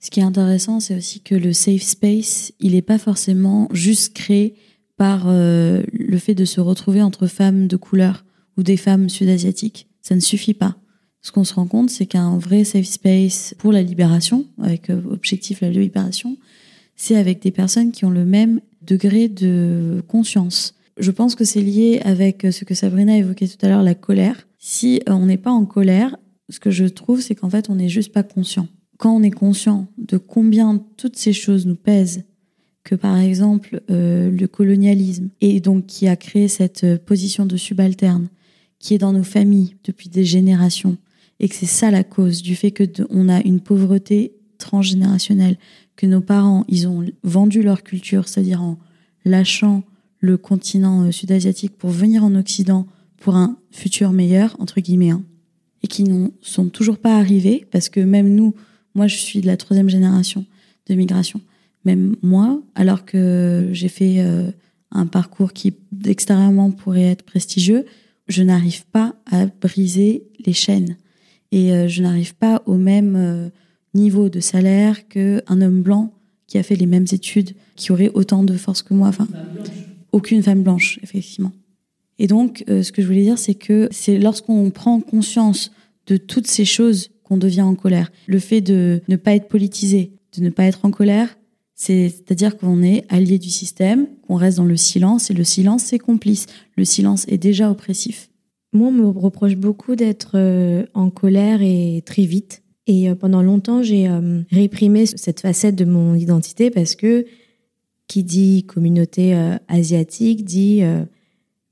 Ce 0.00 0.10
qui 0.10 0.20
est 0.20 0.24
intéressant, 0.24 0.78
c'est 0.80 0.96
aussi 0.96 1.20
que 1.20 1.34
le 1.34 1.52
safe 1.52 1.82
space, 1.82 2.52
il 2.60 2.72
n'est 2.72 2.82
pas 2.82 2.98
forcément 2.98 3.68
juste 3.72 4.14
créé 4.14 4.54
par 4.96 5.26
le 5.26 6.18
fait 6.18 6.34
de 6.34 6.44
se 6.44 6.60
retrouver 6.60 7.02
entre 7.02 7.26
femmes 7.26 7.66
de 7.66 7.76
couleur 7.76 8.24
ou 8.56 8.62
des 8.62 8.76
femmes 8.76 9.08
sud-asiatiques. 9.08 9.88
Ça 10.02 10.14
ne 10.14 10.20
suffit 10.20 10.54
pas. 10.54 10.76
Ce 11.26 11.32
qu'on 11.32 11.42
se 11.42 11.54
rend 11.54 11.66
compte, 11.66 11.90
c'est 11.90 12.06
qu'un 12.06 12.38
vrai 12.38 12.62
safe 12.62 12.86
space 12.86 13.56
pour 13.58 13.72
la 13.72 13.82
libération, 13.82 14.46
avec 14.62 14.90
euh, 14.90 15.02
objectif 15.10 15.60
la 15.60 15.70
libération, 15.70 16.36
c'est 16.94 17.16
avec 17.16 17.42
des 17.42 17.50
personnes 17.50 17.90
qui 17.90 18.04
ont 18.04 18.10
le 18.10 18.24
même 18.24 18.60
degré 18.82 19.26
de 19.26 20.04
conscience. 20.06 20.76
Je 20.98 21.10
pense 21.10 21.34
que 21.34 21.44
c'est 21.44 21.62
lié 21.62 22.00
avec 22.04 22.44
euh, 22.44 22.52
ce 22.52 22.64
que 22.64 22.74
Sabrina 22.76 23.16
évoquait 23.16 23.48
tout 23.48 23.56
à 23.62 23.68
l'heure, 23.68 23.82
la 23.82 23.96
colère. 23.96 24.46
Si 24.60 25.02
euh, 25.08 25.14
on 25.14 25.26
n'est 25.26 25.36
pas 25.36 25.50
en 25.50 25.64
colère, 25.64 26.16
ce 26.48 26.60
que 26.60 26.70
je 26.70 26.84
trouve, 26.84 27.20
c'est 27.20 27.34
qu'en 27.34 27.50
fait, 27.50 27.70
on 27.70 27.74
n'est 27.74 27.88
juste 27.88 28.12
pas 28.12 28.22
conscient. 28.22 28.68
Quand 28.96 29.12
on 29.12 29.24
est 29.24 29.32
conscient 29.32 29.88
de 29.98 30.18
combien 30.18 30.80
toutes 30.96 31.16
ces 31.16 31.32
choses 31.32 31.66
nous 31.66 31.74
pèsent, 31.74 32.22
que 32.84 32.94
par 32.94 33.18
exemple 33.18 33.80
le 33.88 34.46
colonialisme, 34.46 35.30
et 35.40 35.58
donc 35.58 35.86
qui 35.86 36.06
a 36.06 36.14
créé 36.14 36.46
cette 36.46 37.04
position 37.04 37.46
de 37.46 37.56
subalterne, 37.56 38.28
qui 38.78 38.94
est 38.94 38.98
dans 38.98 39.12
nos 39.12 39.24
familles 39.24 39.74
depuis 39.82 40.08
des 40.08 40.24
générations 40.24 40.96
et 41.40 41.48
que 41.48 41.54
c'est 41.54 41.66
ça 41.66 41.90
la 41.90 42.04
cause 42.04 42.42
du 42.42 42.56
fait 42.56 42.70
que 42.70 42.84
on 43.10 43.28
a 43.28 43.40
une 43.42 43.60
pauvreté 43.60 44.32
transgénérationnelle, 44.58 45.58
que 45.96 46.06
nos 46.06 46.20
parents 46.20 46.64
ils 46.68 46.88
ont 46.88 47.04
vendu 47.22 47.62
leur 47.62 47.82
culture, 47.82 48.28
c'est-à-dire 48.28 48.62
en 48.62 48.78
lâchant 49.24 49.82
le 50.20 50.36
continent 50.36 51.04
euh, 51.04 51.12
sud-asiatique 51.12 51.76
pour 51.76 51.90
venir 51.90 52.24
en 52.24 52.34
Occident 52.34 52.86
pour 53.18 53.36
un 53.36 53.58
futur 53.70 54.12
meilleur 54.12 54.56
entre 54.58 54.80
guillemets, 54.80 55.10
hein, 55.10 55.22
et 55.82 55.88
qui 55.88 56.04
ne 56.04 56.28
sont 56.40 56.68
toujours 56.68 56.98
pas 56.98 57.18
arrivés 57.18 57.66
parce 57.70 57.88
que 57.88 58.00
même 58.00 58.34
nous, 58.34 58.54
moi 58.94 59.06
je 59.06 59.16
suis 59.16 59.40
de 59.40 59.46
la 59.46 59.56
troisième 59.56 59.88
génération 59.88 60.46
de 60.88 60.94
migration, 60.94 61.40
même 61.84 62.16
moi, 62.22 62.60
alors 62.74 63.04
que 63.04 63.68
j'ai 63.72 63.88
fait 63.88 64.20
euh, 64.20 64.50
un 64.90 65.06
parcours 65.06 65.52
qui 65.52 65.74
extérieurement 66.04 66.70
pourrait 66.70 67.02
être 67.02 67.22
prestigieux, 67.22 67.84
je 68.28 68.42
n'arrive 68.42 68.86
pas 68.86 69.14
à 69.30 69.46
briser 69.46 70.24
les 70.44 70.52
chaînes 70.52 70.96
et 71.56 71.72
euh, 71.72 71.88
je 71.88 72.02
n'arrive 72.02 72.34
pas 72.34 72.62
au 72.66 72.74
même 72.74 73.16
euh, 73.16 73.48
niveau 73.94 74.28
de 74.28 74.40
salaire 74.40 75.08
qu'un 75.08 75.62
homme 75.62 75.80
blanc 75.80 76.12
qui 76.46 76.58
a 76.58 76.62
fait 76.62 76.76
les 76.76 76.84
mêmes 76.84 77.06
études, 77.10 77.54
qui 77.76 77.92
aurait 77.92 78.10
autant 78.12 78.44
de 78.44 78.52
force 78.58 78.82
que 78.82 78.92
moi. 78.92 79.08
Enfin, 79.08 79.26
aucune 80.12 80.42
femme 80.42 80.62
blanche, 80.62 81.00
effectivement. 81.02 81.52
Et 82.18 82.26
donc, 82.26 82.62
euh, 82.68 82.82
ce 82.82 82.92
que 82.92 83.00
je 83.00 83.06
voulais 83.06 83.22
dire, 83.22 83.38
c'est 83.38 83.54
que 83.54 83.88
c'est 83.90 84.18
lorsqu'on 84.18 84.70
prend 84.70 85.00
conscience 85.00 85.72
de 86.08 86.18
toutes 86.18 86.46
ces 86.46 86.66
choses 86.66 87.08
qu'on 87.24 87.38
devient 87.38 87.62
en 87.62 87.74
colère. 87.74 88.12
Le 88.26 88.38
fait 88.38 88.60
de 88.60 89.00
ne 89.08 89.16
pas 89.16 89.34
être 89.34 89.48
politisé, 89.48 90.12
de 90.36 90.42
ne 90.42 90.50
pas 90.50 90.64
être 90.64 90.84
en 90.84 90.90
colère, 90.90 91.38
c'est-à-dire 91.74 92.58
qu'on 92.58 92.82
est 92.82 93.06
allié 93.08 93.38
du 93.38 93.50
système, 93.50 94.08
qu'on 94.26 94.36
reste 94.36 94.58
dans 94.58 94.64
le 94.64 94.76
silence, 94.76 95.30
et 95.30 95.34
le 95.34 95.44
silence, 95.44 95.84
c'est 95.84 95.98
complice. 95.98 96.46
Le 96.76 96.84
silence 96.84 97.24
est 97.28 97.38
déjà 97.38 97.70
oppressif. 97.70 98.28
Moi, 98.76 98.88
on 98.88 98.92
me 98.92 99.08
reproche 99.08 99.56
beaucoup 99.56 99.96
d'être 99.96 100.32
euh, 100.34 100.84
en 100.92 101.08
colère 101.08 101.62
et 101.62 102.02
très 102.04 102.24
vite. 102.24 102.62
Et 102.86 103.12
pendant 103.14 103.42
longtemps, 103.42 103.82
j'ai 103.82 104.08
réprimé 104.52 105.06
cette 105.06 105.40
facette 105.40 105.74
de 105.74 105.86
mon 105.86 106.14
identité 106.14 106.70
parce 106.70 106.94
que 106.94 107.24
qui 108.06 108.22
dit 108.22 108.62
communauté 108.62 109.34
asiatique 109.66 110.44
dit 110.44 110.82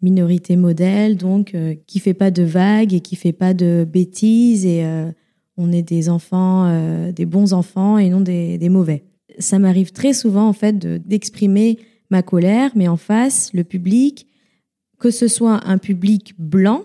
minorité 0.03 0.57
modèle, 0.57 1.17
donc 1.17 1.55
qui 1.87 2.01
fait 2.01 2.15
pas 2.15 2.33
de 2.33 2.43
vagues 2.43 2.95
et 2.95 2.99
qui 2.99 3.15
fait 3.15 3.33
pas 3.33 3.55
de 3.55 3.87
bêtises 3.89 4.67
et 4.67 4.85
on 5.57 5.71
est 5.71 5.83
des 5.83 6.09
enfants, 6.09 7.13
des 7.13 7.27
bons 7.27 7.53
enfants 7.53 7.97
et 7.97 8.09
non 8.09 8.21
des, 8.21 8.59
des 8.59 8.69
mauvais. 8.69 9.05
Ça 9.39 9.61
m'arrive 9.61 9.93
très 9.93 10.15
souvent 10.15 10.49
en 10.49 10.53
fait 10.53 10.77
d'exprimer 10.85 11.79
ma 12.11 12.23
colère, 12.23 12.73
mais 12.75 12.89
en 12.89 12.97
face, 12.97 13.53
le 13.55 13.63
public, 13.63 14.27
que 14.99 15.13
ce 15.13 15.29
soit 15.29 15.61
un 15.65 15.79
public 15.79 16.35
blanc 16.39 16.83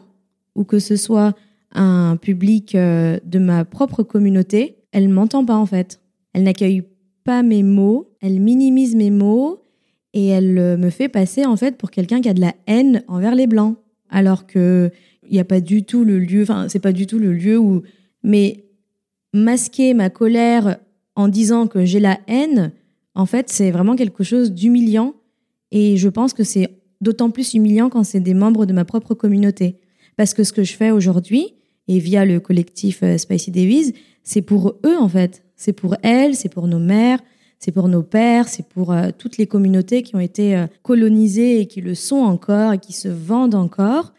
ou 0.59 0.65
que 0.65 0.77
ce 0.77 0.97
soit 0.97 1.33
un 1.71 2.17
public 2.17 2.75
euh, 2.75 3.17
de 3.25 3.39
ma 3.39 3.63
propre 3.63 4.03
communauté, 4.03 4.75
elle 4.91 5.07
m'entend 5.07 5.45
pas 5.45 5.55
en 5.55 5.65
fait. 5.65 6.01
Elle 6.33 6.43
n'accueille 6.43 6.83
pas 7.23 7.43
mes 7.43 7.63
mots, 7.63 8.11
elle 8.21 8.41
minimise 8.41 8.95
mes 8.95 9.09
mots 9.09 9.63
et 10.13 10.27
elle 10.27 10.57
euh, 10.57 10.77
me 10.77 10.89
fait 10.89 11.07
passer 11.07 11.45
en 11.45 11.55
fait 11.55 11.77
pour 11.77 11.91
quelqu'un 11.91 12.19
qui 12.19 12.27
a 12.27 12.33
de 12.33 12.41
la 12.41 12.53
haine 12.67 13.03
envers 13.07 13.35
les 13.35 13.47
blancs, 13.47 13.77
alors 14.09 14.45
que 14.47 14.91
il 15.27 15.33
n'y 15.33 15.39
a 15.39 15.45
pas 15.45 15.61
du 15.61 15.83
tout 15.83 16.03
le 16.03 16.19
lieu, 16.19 16.41
enfin 16.41 16.67
c'est 16.67 16.79
pas 16.79 16.91
du 16.91 17.07
tout 17.07 17.19
le 17.19 17.31
lieu 17.31 17.57
où, 17.57 17.83
mais 18.21 18.65
masquer 19.33 19.93
ma 19.93 20.09
colère 20.09 20.77
en 21.15 21.29
disant 21.29 21.67
que 21.67 21.85
j'ai 21.85 22.01
la 22.01 22.19
haine, 22.27 22.73
en 23.15 23.25
fait, 23.25 23.49
c'est 23.49 23.71
vraiment 23.71 23.95
quelque 23.95 24.23
chose 24.23 24.51
d'humiliant. 24.51 25.13
Et 25.71 25.97
je 25.97 26.09
pense 26.09 26.33
que 26.33 26.43
c'est 26.43 26.69
d'autant 26.99 27.29
plus 27.29 27.53
humiliant 27.53 27.89
quand 27.89 28.03
c'est 28.03 28.19
des 28.19 28.33
membres 28.33 28.65
de 28.65 28.73
ma 28.73 28.85
propre 28.85 29.13
communauté. 29.13 29.79
Parce 30.19 30.33
que 30.33 30.43
ce 30.43 30.51
que 30.51 30.65
je 30.65 30.73
fais 30.73 30.91
aujourd'hui, 30.91 31.53
et 31.87 31.97
via 31.97 32.25
le 32.25 32.41
collectif 32.41 33.03
euh, 33.03 33.17
Spicy 33.17 33.51
Davies, 33.51 33.93
c'est 34.21 34.41
pour 34.41 34.75
eux, 34.85 34.97
en 34.99 35.07
fait. 35.07 35.45
C'est 35.55 35.71
pour 35.71 35.95
elles, 36.03 36.35
c'est 36.35 36.49
pour 36.49 36.67
nos 36.67 36.77
mères, 36.77 37.19
c'est 37.57 37.71
pour 37.71 37.87
nos 37.87 38.03
pères, 38.03 38.49
c'est 38.49 38.67
pour 38.67 38.91
euh, 38.91 39.11
toutes 39.17 39.37
les 39.37 39.47
communautés 39.47 40.03
qui 40.03 40.17
ont 40.17 40.19
été 40.19 40.57
euh, 40.57 40.67
colonisées 40.83 41.61
et 41.61 41.67
qui 41.67 41.79
le 41.79 41.95
sont 41.95 42.17
encore 42.17 42.73
et 42.73 42.79
qui 42.79 42.91
se 42.91 43.07
vendent 43.07 43.55
encore. 43.55 44.11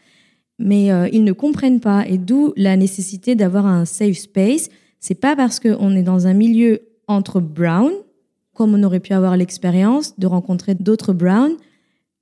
Mais 0.59 0.87
ils 1.13 1.23
ne 1.25 1.33
comprennent 1.33 1.81
pas. 1.81 2.07
Et 2.07 2.17
d'où 2.17 2.55
la 2.57 2.79
nécessité 2.79 3.35
d'avoir 3.35 3.67
un 3.67 3.85
safe 3.85 4.17
space. 4.17 4.71
C'est 5.01 5.21
pas 5.21 5.37
parce 5.37 5.61
qu'on 5.61 5.95
est 5.95 6.03
dans 6.03 6.27
un 6.27 6.35
milieu 6.35 6.81
entre 7.09 7.41
brown, 7.41 7.93
comme 8.55 8.75
on 8.75 8.83
aurait 8.83 9.01
pu 9.01 9.13
avoir 9.13 9.37
l'expérience 9.37 10.19
de 10.19 10.27
rencontrer 10.27 10.75
d'autres 10.75 11.13
brown. 11.13 11.53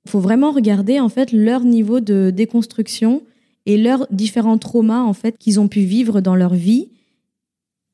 Il 0.05 0.11
faut 0.11 0.19
vraiment 0.19 0.51
regarder 0.51 0.99
en 0.99 1.09
fait 1.09 1.31
leur 1.31 1.63
niveau 1.63 2.01
de 2.01 2.29
déconstruction 2.29 3.23
et 3.65 3.77
leurs 3.77 4.07
différents 4.11 4.57
traumas 4.57 5.01
en 5.01 5.13
fait 5.13 5.37
qu'ils 5.37 5.59
ont 5.59 5.67
pu 5.67 5.81
vivre 5.81 6.21
dans 6.21 6.35
leur 6.35 6.53
vie. 6.53 6.89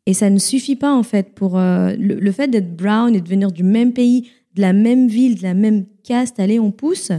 Et 0.06 0.14
ça 0.14 0.30
ne 0.30 0.38
suffit 0.38 0.76
pas 0.76 0.94
en 0.94 1.04
fait 1.04 1.34
pour 1.34 1.58
euh, 1.58 1.96
le, 1.98 2.32
fait 2.32 2.48
d'être 2.48 2.76
brown 2.76 3.16
et 3.16 3.22
de 3.22 3.28
venir 3.28 3.52
du 3.52 3.64
même 3.64 3.92
pays, 3.92 4.30
de 4.56 4.62
la 4.62 4.74
même 4.74 5.08
ville, 5.08 5.36
de 5.36 5.44
la 5.44 5.54
même 5.54 5.86
caste, 6.04 6.40
allez 6.40 6.60
on 6.60 6.72
pousse, 6.72 7.12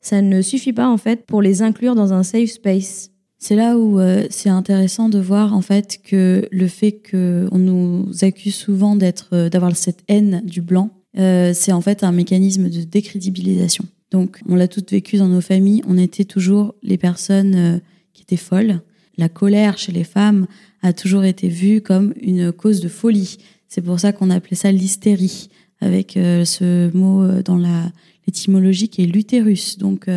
ça 0.00 0.22
ne 0.22 0.40
suffit 0.40 0.72
pas 0.72 0.88
en 0.88 0.96
fait 0.96 1.26
pour 1.26 1.42
les 1.42 1.60
inclure 1.60 1.94
dans 1.94 2.12
un 2.14 2.22
safe 2.22 2.50
space. 2.50 3.10
C'est 3.38 3.56
là 3.56 3.78
où 3.78 4.00
euh, 4.00 4.26
c'est 4.30 4.48
intéressant 4.48 5.08
de 5.08 5.18
voir 5.18 5.54
en 5.54 5.60
fait 5.60 6.00
que 6.02 6.46
le 6.50 6.66
fait 6.66 7.00
qu'on 7.10 7.58
nous 7.58 8.08
accuse 8.22 8.54
souvent 8.54 8.96
d'être, 8.96 9.28
euh, 9.32 9.48
d'avoir 9.50 9.76
cette 9.76 10.02
haine 10.08 10.42
du 10.44 10.62
blanc, 10.62 10.90
c'est 11.14 11.72
en 11.72 11.80
fait 11.80 12.04
un 12.04 12.12
mécanisme 12.12 12.70
de 12.70 12.82
décrédibilisation. 12.82 13.84
Donc 14.10 14.40
on 14.48 14.54
l'a 14.54 14.68
toutes 14.68 14.90
vécu 14.90 15.16
dans 15.16 15.28
nos 15.28 15.40
familles, 15.40 15.82
on 15.86 15.96
était 15.96 16.24
toujours 16.24 16.74
les 16.82 16.98
personnes 16.98 17.80
qui 18.12 18.22
étaient 18.22 18.36
folles. 18.36 18.80
La 19.16 19.28
colère 19.28 19.78
chez 19.78 19.92
les 19.92 20.04
femmes 20.04 20.46
a 20.82 20.92
toujours 20.92 21.24
été 21.24 21.48
vue 21.48 21.80
comme 21.80 22.14
une 22.20 22.52
cause 22.52 22.80
de 22.80 22.88
folie. 22.88 23.38
C'est 23.68 23.82
pour 23.82 24.00
ça 24.00 24.12
qu'on 24.12 24.30
appelait 24.30 24.56
ça 24.56 24.72
l'hystérie, 24.72 25.48
avec 25.80 26.12
ce 26.14 26.94
mot 26.96 27.40
dans 27.42 27.56
la 27.56 27.92
l'étymologie 28.26 28.88
qui 28.88 29.02
est 29.02 29.06
l'utérus. 29.06 29.78
Donc 29.78 30.08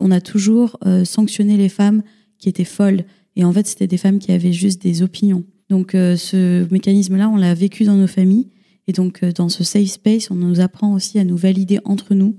on 0.00 0.10
a 0.10 0.20
toujours 0.20 0.78
sanctionné 1.04 1.56
les 1.56 1.68
femmes 1.68 2.02
qui 2.38 2.48
étaient 2.48 2.64
folles. 2.64 3.04
Et 3.36 3.44
en 3.44 3.52
fait, 3.52 3.66
c'était 3.66 3.86
des 3.86 3.96
femmes 3.96 4.18
qui 4.18 4.32
avaient 4.32 4.52
juste 4.52 4.82
des 4.82 5.02
opinions. 5.02 5.44
Donc 5.70 5.94
euh, 5.94 6.16
ce 6.16 6.70
mécanisme-là, 6.70 7.28
on 7.30 7.36
l'a 7.36 7.54
vécu 7.54 7.84
dans 7.84 7.96
nos 7.96 8.06
familles. 8.06 8.48
Et 8.88 8.92
donc 8.92 9.22
euh, 9.22 9.32
dans 9.32 9.48
ce 9.48 9.64
safe 9.64 9.88
space, 9.88 10.30
on 10.30 10.34
nous 10.34 10.60
apprend 10.60 10.92
aussi 10.92 11.18
à 11.18 11.24
nous 11.24 11.36
valider 11.36 11.78
entre 11.84 12.14
nous 12.14 12.36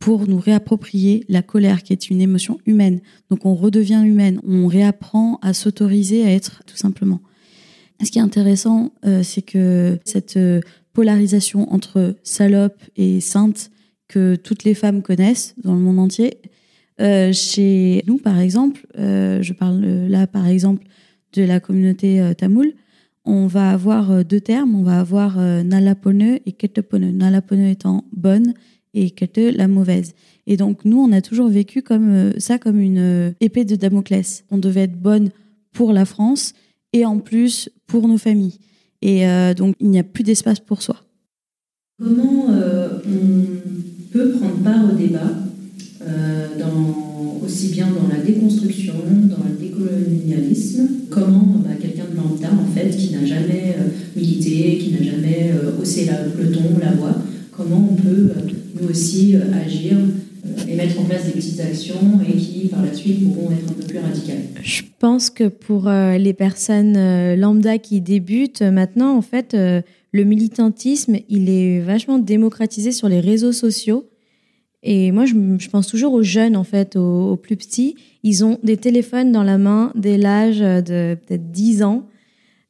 pour 0.00 0.26
nous 0.26 0.40
réapproprier 0.40 1.24
la 1.28 1.42
colère, 1.42 1.84
qui 1.84 1.92
est 1.92 2.10
une 2.10 2.20
émotion 2.20 2.58
humaine. 2.66 3.00
Donc 3.30 3.46
on 3.46 3.54
redevient 3.54 4.02
humaine, 4.04 4.40
on 4.44 4.66
réapprend 4.66 5.38
à 5.42 5.52
s'autoriser 5.52 6.24
à 6.24 6.32
être 6.32 6.62
tout 6.66 6.76
simplement. 6.76 7.20
Ce 8.02 8.10
qui 8.10 8.18
est 8.18 8.22
intéressant, 8.22 8.92
euh, 9.04 9.22
c'est 9.22 9.42
que 9.42 10.00
cette 10.04 10.38
polarisation 10.92 11.72
entre 11.72 12.16
salope 12.24 12.82
et 12.96 13.20
sainte 13.20 13.70
que 14.08 14.34
toutes 14.34 14.64
les 14.64 14.74
femmes 14.74 15.02
connaissent 15.02 15.54
dans 15.62 15.74
le 15.74 15.80
monde 15.80 16.00
entier, 16.00 16.40
euh, 17.00 17.32
chez 17.32 18.02
nous, 18.06 18.18
par 18.18 18.38
exemple, 18.38 18.86
euh, 18.98 19.42
je 19.42 19.52
parle 19.52 19.80
là, 19.80 20.26
par 20.26 20.46
exemple, 20.46 20.84
de 21.32 21.42
la 21.42 21.58
communauté 21.60 22.20
euh, 22.20 22.34
tamoul, 22.34 22.72
on 23.24 23.46
va 23.46 23.70
avoir 23.70 24.24
deux 24.24 24.40
termes. 24.40 24.74
On 24.74 24.82
va 24.82 24.98
avoir 24.98 25.36
nalapone 25.38 26.38
et 26.44 26.52
ketepone. 26.52 27.16
Nalapone 27.16 27.60
étant 27.60 28.04
bonne 28.12 28.54
et 28.94 29.10
kete 29.10 29.54
la 29.54 29.68
mauvaise. 29.68 30.14
Et 30.46 30.56
donc, 30.56 30.84
nous, 30.84 30.98
on 30.98 31.12
a 31.12 31.20
toujours 31.20 31.48
vécu 31.48 31.82
comme 31.82 32.32
ça 32.38 32.58
comme 32.58 32.80
une 32.80 33.34
épée 33.40 33.64
de 33.64 33.76
Damoclès. 33.76 34.44
On 34.50 34.58
devait 34.58 34.82
être 34.82 35.00
bonne 35.00 35.30
pour 35.72 35.92
la 35.92 36.04
France 36.04 36.54
et 36.92 37.04
en 37.04 37.18
plus 37.18 37.70
pour 37.86 38.08
nos 38.08 38.18
familles. 38.18 38.58
Et 39.02 39.24
donc, 39.56 39.76
il 39.78 39.90
n'y 39.90 39.98
a 39.98 40.02
plus 40.02 40.24
d'espace 40.24 40.58
pour 40.58 40.82
soi. 40.82 40.96
Comment 42.02 42.46
on 42.48 44.10
peut 44.12 44.32
prendre 44.32 44.56
part 44.64 44.92
au 44.92 44.96
débat 44.96 45.36
euh, 46.02 46.46
dans, 46.58 47.44
aussi 47.44 47.68
bien 47.68 47.86
dans 47.88 48.08
la 48.08 48.22
déconstruction, 48.24 48.94
dans 49.24 49.44
le 49.44 49.56
décolonialisme, 49.60 50.88
comment 51.10 51.60
bah, 51.62 51.74
quelqu'un 51.78 52.06
de 52.10 52.16
lambda, 52.16 52.48
en 52.52 52.66
fait, 52.74 52.88
qui 52.88 53.12
n'a 53.12 53.26
jamais 53.26 53.76
euh, 53.78 53.88
milité, 54.16 54.78
qui 54.78 54.92
n'a 54.92 55.02
jamais 55.02 55.52
euh, 55.52 55.72
haussé 55.78 56.08
le 56.38 56.50
ton, 56.50 56.78
la 56.80 56.92
voix, 56.92 57.16
comment 57.52 57.90
on 57.92 57.96
peut, 57.96 58.30
nous 58.80 58.88
aussi, 58.88 59.36
agir 59.36 59.96
et 60.68 60.74
mettre 60.74 60.98
en 61.00 61.04
place 61.04 61.26
des 61.26 61.32
petites 61.32 61.60
actions 61.60 62.20
et 62.26 62.36
qui, 62.36 62.68
par 62.68 62.82
la 62.82 62.92
suite, 62.94 63.22
pourront 63.32 63.52
être 63.52 63.70
un 63.70 63.74
peu 63.74 63.82
plus 63.82 63.98
radicales. 63.98 64.42
Je 64.62 64.82
pense 64.98 65.30
que 65.30 65.48
pour 65.48 65.90
les 65.90 66.32
personnes 66.32 67.34
lambda 67.34 67.78
qui 67.78 68.00
débutent 68.00 68.62
maintenant, 68.62 69.16
en 69.16 69.22
fait, 69.22 69.54
le 70.12 70.24
militantisme, 70.24 71.18
il 71.28 71.48
est 71.48 71.80
vachement 71.80 72.18
démocratisé 72.18 72.92
sur 72.92 73.08
les 73.08 73.20
réseaux 73.20 73.52
sociaux. 73.52 74.08
Et 74.82 75.12
moi, 75.12 75.26
je, 75.26 75.68
pense 75.68 75.86
toujours 75.86 76.14
aux 76.14 76.22
jeunes, 76.22 76.56
en 76.56 76.64
fait, 76.64 76.96
aux, 76.96 77.36
plus 77.36 77.56
petits. 77.56 77.96
Ils 78.22 78.44
ont 78.44 78.58
des 78.62 78.76
téléphones 78.76 79.30
dans 79.30 79.42
la 79.42 79.58
main 79.58 79.92
dès 79.94 80.16
l'âge 80.16 80.60
de 80.60 81.14
peut-être 81.14 81.50
10 81.50 81.82
ans, 81.82 82.06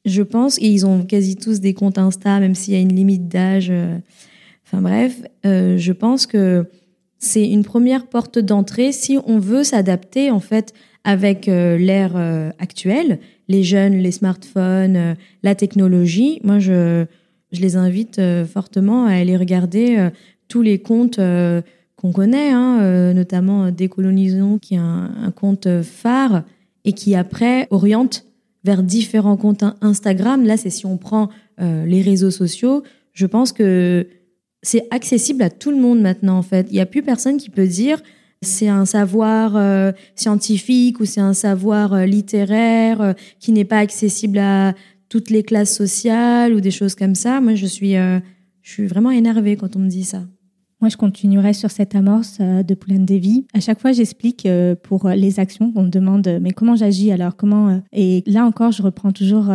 je 0.05 0.23
pense. 0.23 0.59
Et 0.59 0.67
ils 0.67 0.85
ont 0.85 1.05
quasi 1.05 1.37
tous 1.37 1.61
des 1.61 1.73
comptes 1.73 1.99
Insta, 1.99 2.41
même 2.41 2.55
s'il 2.55 2.75
y 2.75 2.77
a 2.77 2.81
une 2.81 2.95
limite 2.95 3.29
d'âge. 3.29 3.73
Euh, 4.73 4.77
enfin 4.77 4.83
bref, 4.83 5.23
euh, 5.47 5.77
je 5.79 5.93
pense 5.93 6.27
que 6.27 6.67
c'est 7.19 7.49
une 7.49 7.65
première 7.65 8.07
porte 8.07 8.39
d'entrée 8.39 8.93
si 8.93 9.19
on 9.27 9.39
veut 9.39 9.65
s'adapter, 9.65 10.31
en 10.31 10.41
fait, 10.41 10.73
avec 11.05 11.49
euh, 11.49 11.77
l'ère 11.77 12.17
actuelle, 12.59 13.19
les 13.49 13.63
jeunes, 13.63 13.99
les 13.99 14.13
smartphones, 14.13 15.17
la 15.43 15.55
technologie. 15.55 16.41
Moi, 16.45 16.59
je, 16.59 17.07
les 17.53 17.77
invite 17.77 18.21
fortement 18.47 19.07
à 19.07 19.15
aller 19.15 19.37
regarder 19.37 20.11
tous 20.47 20.63
les 20.63 20.79
comptes 20.79 21.19
qu'on 22.01 22.13
connaît, 22.13 22.51
hein, 22.51 22.79
euh, 22.81 23.13
notamment 23.13 23.65
euh, 23.65 23.71
Décolonisons, 23.71 24.59
qui 24.59 24.75
est 24.75 24.79
un, 24.79 25.33
compte 25.37 25.67
euh, 25.67 25.83
phare 25.83 26.45
et 26.85 26.93
qui 26.93 27.15
après 27.15 27.69
oriente 27.71 28.25
vers 28.65 28.83
différents 28.83 29.37
comptes 29.37 29.65
Instagram. 29.83 30.45
Là, 30.45 30.57
c'est 30.57 30.71
si 30.71 30.87
on 30.87 30.97
prend 30.97 31.29
les 31.59 32.01
réseaux 32.01 32.31
sociaux, 32.31 32.83
je 33.13 33.27
pense 33.27 33.53
que 33.53 34.07
c'est 34.63 34.87
accessible 34.91 35.43
à 35.43 35.51
tout 35.51 35.71
le 35.71 35.77
monde 35.77 36.01
maintenant, 36.01 36.39
en 36.39 36.43
fait. 36.43 36.67
Il 36.71 36.75
n'y 36.75 36.81
a 36.81 36.87
plus 36.87 37.03
personne 37.03 37.37
qui 37.37 37.51
peut 37.51 37.67
dire 37.67 38.03
c'est 38.43 38.69
un 38.69 38.87
savoir 38.87 39.93
scientifique 40.15 40.99
ou 41.01 41.05
c'est 41.05 41.21
un 41.21 41.35
savoir 41.35 42.07
littéraire 42.07 43.15
qui 43.39 43.53
n'est 43.53 43.67
pas 43.67 43.79
accessible 43.79 44.39
à 44.39 44.75
toutes 45.11 45.29
les 45.29 45.43
classes 45.43 45.77
sociales 45.77 46.55
ou 46.55 46.61
des 46.63 46.71
choses 46.71 46.95
comme 46.95 47.15
ça. 47.15 47.43
Moi, 47.43 47.55
je 47.55 47.67
suis, 47.67 47.93
je 47.93 48.23
suis 48.63 48.87
vraiment 48.87 49.11
énervée 49.11 49.57
quand 49.57 49.77
on 49.77 49.81
me 49.81 49.89
dit 49.89 50.05
ça. 50.05 50.23
Moi, 50.81 50.89
je 50.89 50.97
continuerai 50.97 51.53
sur 51.53 51.71
cette 51.71 51.95
amorce 51.95 52.39
euh, 52.41 52.63
de 52.63 52.75
Poulain 52.75 53.01
Devi. 53.01 53.45
À 53.53 53.61
chaque 53.61 53.81
fois, 53.81 53.93
j'explique 53.93 54.47
euh, 54.47 54.75
pour 54.75 55.09
les 55.11 55.39
actions. 55.39 55.73
On 55.77 55.83
me 55.83 55.91
demande, 55.91 56.27
euh, 56.27 56.39
mais 56.41 56.53
comment 56.53 56.75
j'agis 56.75 57.13
alors? 57.13 57.37
Comment 57.37 57.83
Et 57.93 58.23
là 58.27 58.47
encore, 58.47 58.73
je 58.73 58.83
reprends 58.83 59.13
toujours 59.13 59.53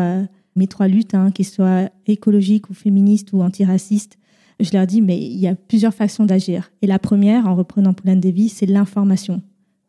mes 0.56 0.68
trois 0.68 0.88
luttes, 0.88 1.16
hein, 1.16 1.32
qu'elles 1.32 1.48
soient 1.48 1.90
écologiques 2.06 2.70
ou 2.70 2.74
féministes 2.74 3.34
ou 3.34 3.42
antiracistes. 3.42 4.18
Je 4.60 4.72
leur 4.74 4.88
dis, 4.88 5.02
mais 5.02 5.18
il 5.18 5.38
y 5.38 5.48
a 5.48 5.56
plusieurs 5.56 5.94
façons 5.94 6.26
d'agir. 6.26 6.72
Et 6.82 6.88
la 6.88 7.00
première, 7.00 7.48
en 7.48 7.56
reprenant 7.56 7.94
Poulain 7.94 8.16
Devi, 8.16 8.50
c'est 8.50 8.66
l'information. 8.66 9.42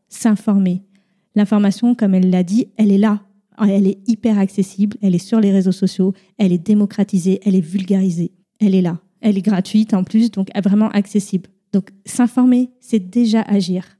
S'informer. 0.08 0.82
L'information, 1.34 1.94
comme 1.94 2.14
elle 2.14 2.30
l'a 2.30 2.42
dit, 2.42 2.68
elle 2.76 2.90
est 2.90 2.98
là. 2.98 3.20
Elle 3.58 3.86
est 3.86 3.98
hyper 4.06 4.38
accessible, 4.38 4.96
elle 5.02 5.14
est 5.14 5.18
sur 5.18 5.40
les 5.40 5.50
réseaux 5.50 5.72
sociaux, 5.72 6.12
elle 6.36 6.52
est 6.52 6.58
démocratisée, 6.58 7.40
elle 7.44 7.54
est 7.54 7.60
vulgarisée. 7.60 8.32
Elle 8.58 8.74
est 8.74 8.82
là. 8.82 9.00
Elle 9.20 9.38
est 9.38 9.42
gratuite 9.42 9.94
en 9.94 10.04
plus, 10.04 10.30
donc 10.30 10.48
vraiment 10.62 10.90
accessible. 10.90 11.48
Donc 11.72 11.90
s'informer, 12.04 12.70
c'est 12.80 13.10
déjà 13.10 13.42
agir. 13.42 13.96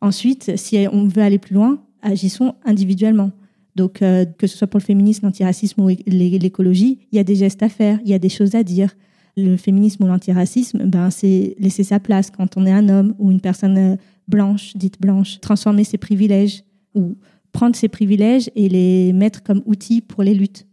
Ensuite, 0.00 0.56
si 0.56 0.86
on 0.90 1.06
veut 1.06 1.22
aller 1.22 1.38
plus 1.38 1.54
loin, 1.54 1.82
agissons 2.02 2.54
individuellement. 2.64 3.32
Donc, 3.76 4.02
euh, 4.02 4.24
que 4.24 4.46
ce 4.46 4.58
soit 4.58 4.66
pour 4.66 4.78
le 4.80 4.84
féminisme, 4.84 5.26
l'antiracisme 5.26 5.80
ou 5.80 5.88
l'écologie, 6.06 6.98
il 7.12 7.16
y 7.16 7.18
a 7.18 7.24
des 7.24 7.36
gestes 7.36 7.62
à 7.62 7.68
faire, 7.68 8.00
il 8.04 8.10
y 8.10 8.14
a 8.14 8.18
des 8.18 8.28
choses 8.28 8.54
à 8.54 8.62
dire. 8.62 8.94
Le 9.40 9.56
féminisme 9.56 10.04
ou 10.04 10.06
l'antiracisme, 10.06 10.84
ben, 10.86 11.10
c'est 11.10 11.54
laisser 11.58 11.84
sa 11.84 12.00
place 12.00 12.30
quand 12.30 12.56
on 12.56 12.66
est 12.66 12.72
un 12.72 12.88
homme 12.88 13.14
ou 13.18 13.30
une 13.30 13.40
personne 13.40 13.78
euh, 13.78 13.96
blanche, 14.26 14.76
dite 14.76 15.00
blanche, 15.00 15.40
transformer 15.40 15.84
ses 15.84 15.98
privilèges 15.98 16.64
ou 16.94 17.16
prendre 17.52 17.76
ses 17.76 17.88
privilèges 17.88 18.50
et 18.56 18.68
les 18.68 19.12
mettre 19.12 19.42
comme 19.42 19.62
outils 19.66 20.00
pour 20.00 20.22
les 20.22 20.34
luttes. 20.34 20.66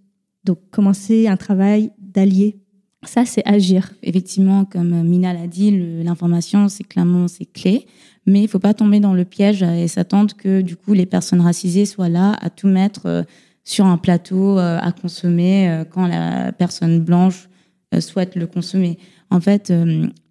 Donc, 0.43 0.59
commencer 0.71 1.27
un 1.27 1.37
travail 1.37 1.91
d'allié. 1.99 2.57
Ça, 3.03 3.25
c'est 3.25 3.45
agir. 3.45 3.93
Effectivement, 4.01 4.65
comme 4.65 5.03
Mina 5.03 5.33
l'a 5.33 5.47
dit, 5.47 5.71
l'information, 6.03 6.67
c'est 6.69 6.83
clairement, 6.83 7.27
c'est 7.27 7.45
clé 7.45 7.85
mais 8.25 8.41
il 8.41 8.47
faut 8.47 8.59
pas 8.59 8.73
tomber 8.73 8.99
dans 8.99 9.13
le 9.13 9.25
piège 9.25 9.63
et 9.63 9.87
s'attendre 9.87 10.35
que 10.35 10.61
du 10.61 10.75
coup 10.75 10.93
les 10.93 11.05
personnes 11.05 11.41
racisées 11.41 11.85
soient 11.85 12.09
là 12.09 12.35
à 12.41 12.49
tout 12.49 12.67
mettre 12.67 13.05
euh, 13.05 13.23
sur 13.63 13.85
un 13.85 13.97
plateau 13.97 14.57
euh, 14.57 14.79
à 14.81 14.91
consommer 14.91 15.69
euh, 15.69 15.83
quand 15.85 16.07
la 16.07 16.51
personne 16.51 16.99
blanche 16.99 17.49
souhaite 18.01 18.35
le 18.35 18.47
consommer. 18.47 18.97
En 19.29 19.39
fait, 19.39 19.73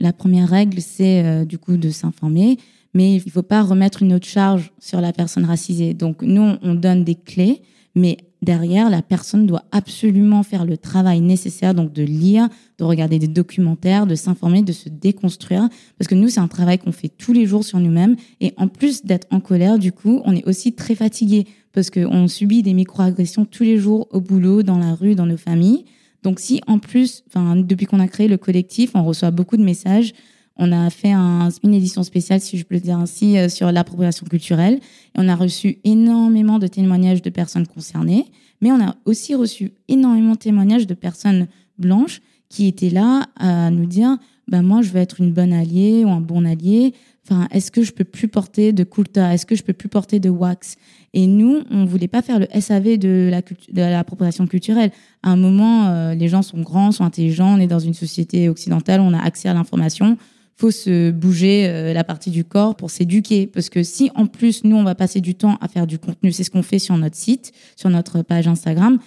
la 0.01 0.13
première 0.13 0.49
règle, 0.49 0.81
c'est 0.81 1.45
du 1.47 1.59
coup 1.59 1.77
de 1.77 1.91
s'informer, 1.91 2.59
mais 2.95 3.15
il 3.15 3.31
faut 3.31 3.43
pas 3.43 3.63
remettre 3.63 4.03
une 4.03 4.13
autre 4.13 4.27
charge 4.27 4.73
sur 4.79 5.01
la 5.01 5.13
personne 5.13 5.45
racisée. 5.45 5.95
Donc 5.95 6.23
nous, 6.23 6.57
on 6.63 6.75
donne 6.75 7.05
des 7.05 7.17
clés, 7.17 7.63
mais 7.95 8.19
derrière, 8.43 8.91
la 8.91 9.03
personne 9.03 9.47
doit 9.47 9.65
absolument 9.73 10.43
faire 10.43 10.65
le 10.65 10.77
travail 10.77 11.21
nécessaire, 11.21 11.75
donc 11.75 11.93
de 11.93 12.03
lire, 12.03 12.49
de 12.79 12.85
regarder 12.85 13.19
des 13.19 13.29
documentaires, 13.29 14.07
de 14.07 14.15
s'informer, 14.15 14.63
de 14.63 14.73
se 14.73 14.89
déconstruire. 14.89 15.69
Parce 15.99 16.09
que 16.09 16.15
nous, 16.15 16.29
c'est 16.29 16.41
un 16.41 16.49
travail 16.49 16.79
qu'on 16.79 16.93
fait 16.93 17.09
tous 17.09 17.33
les 17.33 17.47
jours 17.47 17.65
sur 17.65 17.81
nous-mêmes. 17.81 18.17
Et 18.41 18.53
en 18.59 18.69
plus 18.69 19.05
d'être 19.05 19.27
en 19.31 19.41
colère, 19.41 19.79
du 19.79 19.93
coup, 19.93 20.21
on 20.25 20.33
est 20.33 20.47
aussi 20.47 20.75
très 20.75 20.95
fatigué 20.95 21.47
parce 21.73 21.91
qu'on 21.91 22.29
subit 22.29 22.63
des 22.63 22.75
microagressions 22.75 23.45
tous 23.45 23.65
les 23.65 23.79
jours 23.79 24.07
au 24.11 24.21
boulot, 24.21 24.63
dans 24.63 24.79
la 24.79 24.95
rue, 24.95 25.15
dans 25.15 25.27
nos 25.27 25.37
familles. 25.37 25.85
Donc 26.25 26.41
si 26.41 26.61
en 26.67 26.79
plus, 26.79 27.23
depuis 27.35 27.87
qu'on 27.87 28.01
a 28.01 28.09
créé 28.09 28.27
le 28.27 28.39
collectif, 28.39 28.93
on 28.95 29.05
reçoit 29.05 29.31
beaucoup 29.31 29.57
de 29.57 29.63
messages. 29.63 30.13
On 30.57 30.73
a 30.73 30.89
fait 30.91 31.13
une 31.13 31.75
édition 31.75 32.03
spéciale, 32.03 32.41
si 32.41 32.59
je 32.59 32.65
peux 32.65 32.77
le 32.77 32.81
dire 32.81 32.99
ainsi, 32.99 33.39
euh, 33.39 33.49
sur 33.49 33.73
l'appropriation 33.73 34.25
culturelle. 34.25 34.75
Et 34.75 35.17
on 35.17 35.29
a 35.29 35.35
reçu 35.35 35.79
énormément 35.85 36.59
de 36.59 36.69
témoignages 36.69 37.23
de 37.23 37.31
personnes 37.31 37.67
concernées, 37.67 38.27
mais 38.61 38.71
on 38.71 38.81
a 38.81 38.95
aussi 39.05 39.35
reçu 39.35 39.73
énormément 39.89 40.33
de 40.33 40.39
témoignages 40.39 40.87
de 40.87 40.95
personnes 40.95 41.49
blanches 41.79 42.23
qui 42.49 42.69
étaient 42.69 42.91
là 42.91 43.27
à 43.37 43.71
nous 43.71 43.87
dire 43.87 44.17
ben 44.47 44.63
moi 44.63 44.83
je 44.83 44.91
veux 44.91 45.01
être 45.01 45.21
une 45.21 45.33
bonne 45.33 45.53
alliée 45.53 46.05
ou 46.05 46.11
un 46.11 46.21
bon 46.21 46.45
allié 46.45 46.95
enfin 47.25 47.49
est-ce 47.51 47.71
que 47.71 47.83
je 47.83 47.93
peux 47.93 48.05
plus 48.05 48.29
porter 48.29 48.73
de 48.73 48.85
kulta? 48.85 49.35
Est-ce 49.35 49.47
que 49.47 49.55
je 49.55 49.63
peux 49.63 49.73
plus 49.73 49.89
porter 49.89 50.21
de 50.21 50.31
wax? 50.31 50.77
Et 51.13 51.27
nous 51.27 51.63
on 51.71 51.85
voulait 51.85 52.09
pas 52.09 52.23
faire 52.23 52.39
le 52.39 52.47
SAV 52.61 52.99
de 52.99 53.29
la 53.31 53.41
de 53.43 53.81
l'appropriation 53.81 54.47
culturelle. 54.47 54.91
À 55.23 55.31
un 55.31 55.37
moment 55.37 55.89
euh, 55.89 56.15
les 56.15 56.29
gens 56.29 56.43
sont 56.43 56.61
grands 56.61 56.93
sont 56.93 57.05
intelligents 57.05 57.57
on 57.57 57.61
est 57.61 57.67
dans 57.67 57.79
une 57.79 57.95
société 57.95 58.49
occidentale 58.49 59.01
on 59.01 59.15
a 59.15 59.21
accès 59.21 59.49
à 59.49 59.55
l'information. 59.55 60.17
Faut 60.57 60.71
se 60.71 61.11
bouger 61.11 61.67
euh, 61.67 61.93
la 61.93 62.05
partie 62.05 62.31
du 62.31 62.45
corps 62.45 62.77
pour 62.77 62.91
s'éduquer. 62.91 63.49
Parce 63.49 63.69
que 63.69 63.83
si 63.83 64.13
en 64.15 64.27
plus, 64.27 64.63
nous, 64.63 64.77
on 64.77 64.85
va 64.85 64.95
passer 64.95 65.21
du 65.21 65.35
temps 65.35 65.59
à 65.61 65.67
faire 65.67 65.87
du 65.87 65.99
contenu, 65.99 66.31
c'est 66.31 66.45
ce 66.45 66.51
qu'on 66.51 66.63
fait 66.63 66.79
sur 66.79 66.97
notre 66.97 67.17
site, 67.17 67.53
sur 67.75 67.91
notre 67.91 68.23
page 68.23 68.47
Instagram, 68.47 68.99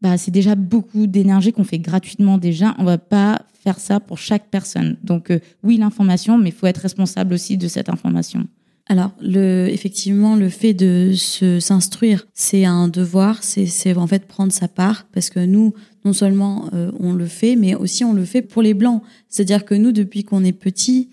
bah, 0.00 0.16
c'est 0.16 0.30
déjà 0.30 0.54
beaucoup 0.54 1.06
d'énergie 1.06 1.52
qu'on 1.52 1.64
fait 1.64 1.78
gratuitement 1.78 2.38
déjà. 2.38 2.74
On 2.78 2.84
va 2.84 2.98
pas 2.98 3.42
faire 3.62 3.80
ça 3.80 4.00
pour 4.00 4.18
chaque 4.18 4.48
personne. 4.48 4.96
Donc 5.02 5.30
euh, 5.30 5.40
oui, 5.62 5.76
l'information, 5.76 6.38
mais 6.38 6.50
il 6.50 6.54
faut 6.54 6.66
être 6.66 6.78
responsable 6.78 7.34
aussi 7.34 7.56
de 7.56 7.68
cette 7.68 7.88
information. 7.88 8.46
Alors, 8.90 9.12
effectivement, 9.22 10.34
le 10.34 10.48
fait 10.48 10.72
de 10.72 11.12
se 11.14 11.60
s'instruire, 11.60 12.26
c'est 12.32 12.64
un 12.64 12.88
devoir, 12.88 13.42
c'est 13.42 13.94
en 13.98 14.06
fait 14.06 14.26
prendre 14.26 14.50
sa 14.50 14.66
part, 14.66 15.06
parce 15.12 15.28
que 15.28 15.40
nous, 15.40 15.74
non 16.06 16.14
seulement 16.14 16.70
euh, 16.72 16.90
on 16.98 17.12
le 17.12 17.26
fait, 17.26 17.54
mais 17.54 17.74
aussi 17.74 18.02
on 18.02 18.14
le 18.14 18.24
fait 18.24 18.40
pour 18.40 18.62
les 18.62 18.72
blancs. 18.72 19.02
C'est-à-dire 19.28 19.66
que 19.66 19.74
nous, 19.74 19.92
depuis 19.92 20.24
qu'on 20.24 20.42
est 20.42 20.52
petit, 20.52 21.10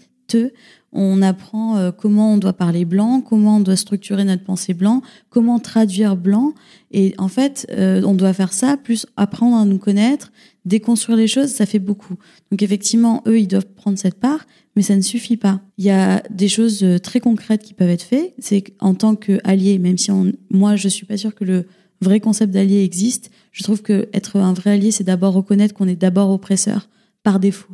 on 0.96 1.22
apprend 1.22 1.78
euh, 1.78 1.92
comment 1.92 2.34
on 2.34 2.38
doit 2.38 2.54
parler 2.54 2.86
blanc, 2.86 3.22
comment 3.22 3.58
on 3.58 3.60
doit 3.60 3.76
structurer 3.76 4.24
notre 4.24 4.44
pensée 4.44 4.74
blanc, 4.74 5.02
comment 5.30 5.60
traduire 5.60 6.16
blanc. 6.16 6.54
Et 6.92 7.14
en 7.18 7.28
fait, 7.28 7.68
euh, 7.72 8.02
on 8.06 8.14
doit 8.14 8.34
faire 8.34 8.54
ça, 8.54 8.78
plus 8.78 9.06
apprendre 9.18 9.58
à 9.58 9.66
nous 9.66 9.78
connaître, 9.78 10.32
déconstruire 10.64 11.18
les 11.18 11.28
choses, 11.28 11.50
ça 11.50 11.66
fait 11.66 11.80
beaucoup. 11.80 12.16
Donc 12.50 12.64
effectivement, 12.64 13.22
eux, 13.28 13.40
ils 13.40 13.48
doivent 13.48 13.68
prendre 13.68 13.98
cette 14.00 14.20
part, 14.20 14.46
mais 14.76 14.82
ça 14.82 14.96
ne 14.96 15.02
suffit 15.02 15.38
pas. 15.38 15.62
Il 15.78 15.86
y 15.86 15.92
a 15.92 16.24
des 16.30 16.48
choses 16.48 16.84
euh, 16.84 16.98
très 16.98 17.20
concrètes 17.20 17.64
qui 17.64 17.74
peuvent 17.74 17.90
être 17.90 18.02
faites. 18.04 18.34
C'est 18.40 18.62
qu'en 18.62 18.96
tant 18.96 19.16
qu'allié, 19.16 19.78
même 19.78 19.98
si 19.98 20.12
on, 20.12 20.32
moi, 20.50 20.78
je 20.78 20.88
suis 20.88 21.06
pas 21.06 21.18
sûre 21.18 21.36
que 21.36 21.44
le 21.44 21.68
vrai 22.02 22.22
concept 22.22 22.54
d'allié 22.54 22.84
existe, 22.84 23.32
je 23.52 23.64
trouve 23.64 23.82
que 23.82 24.08
être 24.14 24.38
un 24.38 24.54
vrai 24.54 24.72
allié, 24.72 24.92
c'est 24.92 25.04
d'abord 25.04 25.34
reconnaître 25.34 25.74
qu'on 25.74 25.88
est 25.88 25.96
d'abord 25.96 26.30
oppresseur 26.30 26.90
par 27.24 27.40
défaut. 27.40 27.74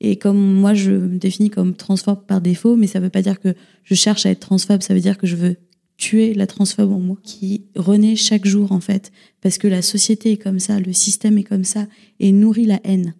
Et 0.00 0.16
comme 0.16 0.38
moi, 0.38 0.74
je 0.74 0.92
me 0.92 1.18
définis 1.18 1.50
comme 1.50 1.74
transphobe 1.74 2.26
par 2.26 2.40
défaut, 2.40 2.76
mais 2.76 2.86
ça 2.86 2.98
ne 2.98 3.04
veut 3.04 3.10
pas 3.10 3.22
dire 3.22 3.40
que 3.40 3.54
je 3.84 3.94
cherche 3.94 4.26
à 4.26 4.30
être 4.30 4.40
transphobe, 4.40 4.82
ça 4.82 4.94
veut 4.94 5.00
dire 5.00 5.18
que 5.18 5.26
je 5.26 5.36
veux 5.36 5.56
tuer 5.96 6.34
la 6.34 6.46
transphobe 6.46 6.92
en 6.92 7.00
moi, 7.00 7.16
qui 7.22 7.64
renaît 7.74 8.16
chaque 8.16 8.44
jour 8.44 8.72
en 8.72 8.80
fait, 8.80 9.12
parce 9.40 9.56
que 9.56 9.68
la 9.68 9.80
société 9.80 10.32
est 10.32 10.36
comme 10.36 10.58
ça, 10.58 10.78
le 10.78 10.92
système 10.92 11.38
est 11.38 11.44
comme 11.44 11.64
ça, 11.64 11.86
et 12.20 12.32
nourrit 12.32 12.66
la 12.66 12.80
haine. 12.84 13.14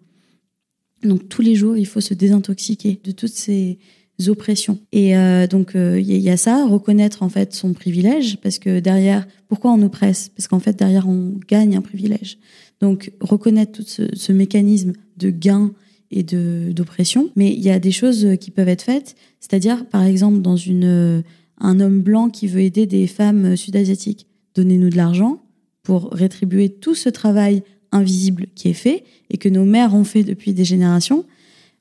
Donc 1.03 1.29
tous 1.29 1.41
les 1.41 1.55
jours, 1.55 1.77
il 1.77 1.87
faut 1.87 2.01
se 2.01 2.13
désintoxiquer 2.13 2.99
de 3.03 3.11
toutes 3.11 3.33
ces 3.33 3.79
oppressions. 4.27 4.79
Et 4.91 5.17
euh, 5.17 5.47
donc 5.47 5.71
il 5.73 5.79
euh, 5.79 5.99
y, 5.99 6.29
a 6.29 6.37
ça, 6.37 6.67
reconnaître 6.67 7.23
en 7.23 7.29
fait 7.29 7.53
son 7.53 7.73
privilège, 7.73 8.37
parce 8.37 8.59
que 8.59 8.79
derrière, 8.79 9.27
pourquoi 9.47 9.71
on 9.71 9.81
oppresse? 9.81 10.29
Parce 10.35 10.47
qu'en 10.47 10.59
fait 10.59 10.77
derrière 10.77 11.07
on 11.07 11.39
gagne 11.47 11.75
un 11.75 11.81
privilège. 11.81 12.37
Donc 12.79 13.11
reconnaître 13.19 13.71
tout 13.71 13.85
ce 14.13 14.31
mécanisme 14.31 14.93
de 15.17 15.31
gain 15.31 15.73
et 16.11 16.23
d'oppression. 16.23 17.29
Mais 17.35 17.51
il 17.51 17.59
y 17.59 17.69
a 17.69 17.79
des 17.79 17.91
choses 17.91 18.27
qui 18.39 18.51
peuvent 18.51 18.69
être 18.69 18.83
faites, 18.83 19.15
c'est-à-dire 19.39 19.85
par 19.85 20.03
exemple 20.03 20.41
dans 20.41 20.55
une 20.55 21.23
un 21.59 21.79
homme 21.79 22.01
blanc 22.01 22.29
qui 22.29 22.47
veut 22.47 22.61
aider 22.61 22.85
des 22.85 23.07
femmes 23.07 23.55
sud-asiatiques, 23.55 24.27
donnez-nous 24.55 24.89
de 24.89 24.97
l'argent 24.97 25.41
pour 25.83 26.11
rétribuer 26.11 26.69
tout 26.69 26.95
ce 26.95 27.09
travail 27.09 27.63
invisible 27.91 28.47
qui 28.55 28.69
est 28.69 28.73
fait 28.73 29.03
et 29.29 29.37
que 29.37 29.49
nos 29.49 29.65
mères 29.65 29.95
ont 29.95 30.03
fait 30.03 30.23
depuis 30.23 30.53
des 30.53 30.65
générations. 30.65 31.25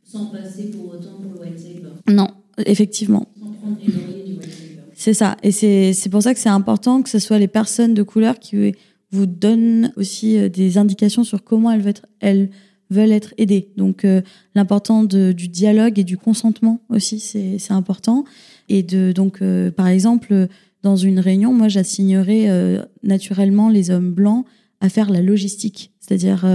Sans 0.04 0.26
passer 0.26 0.70
pour 0.70 0.94
autant 0.94 1.16
pour 1.20 1.32
le 1.32 1.40
white 1.40 1.58
saber. 1.58 1.82
Non, 2.08 2.28
effectivement. 2.64 3.26
Sans 3.38 3.50
prendre 3.52 3.76
les 3.80 3.92
du 3.92 4.38
white 4.38 4.44
saber. 4.44 4.80
C'est 4.94 5.14
ça. 5.14 5.36
Et 5.42 5.50
c'est 5.50 6.08
pour 6.08 6.22
ça 6.22 6.32
que 6.32 6.40
c'est 6.40 6.48
important 6.48 7.02
que 7.02 7.10
ce 7.10 7.18
soit 7.18 7.38
les 7.38 7.48
personnes 7.48 7.94
de 7.94 8.02
couleur 8.02 8.38
qui 8.38 8.72
vous 9.10 9.26
donnent 9.26 9.92
aussi 9.96 10.38
euh, 10.38 10.48
des 10.48 10.78
indications 10.78 11.24
sur 11.24 11.44
comment 11.44 11.70
elles 11.70 11.80
veulent 11.80 11.90
être, 11.90 12.06
elles 12.20 12.50
veulent 12.90 13.12
être 13.12 13.34
aidées. 13.38 13.68
Donc 13.76 14.04
euh, 14.04 14.22
l'important 14.54 15.04
du 15.04 15.48
dialogue 15.48 15.98
et 15.98 16.04
du 16.04 16.16
consentement 16.16 16.80
aussi, 16.88 17.20
c'est 17.20 17.72
important. 17.72 18.24
Et 18.68 18.82
de 18.82 19.12
donc 19.12 19.42
euh, 19.42 19.70
par 19.70 19.88
exemple 19.88 20.48
dans 20.82 20.96
une 20.96 21.18
réunion, 21.18 21.52
moi 21.52 21.68
j'assignerais 21.68 22.48
euh, 22.48 22.82
naturellement 23.02 23.68
les 23.68 23.90
hommes 23.90 24.12
blancs 24.12 24.46
à 24.80 24.88
faire 24.88 25.10
la 25.10 25.22
logistique, 25.22 25.90
c'est-à-dire 26.00 26.46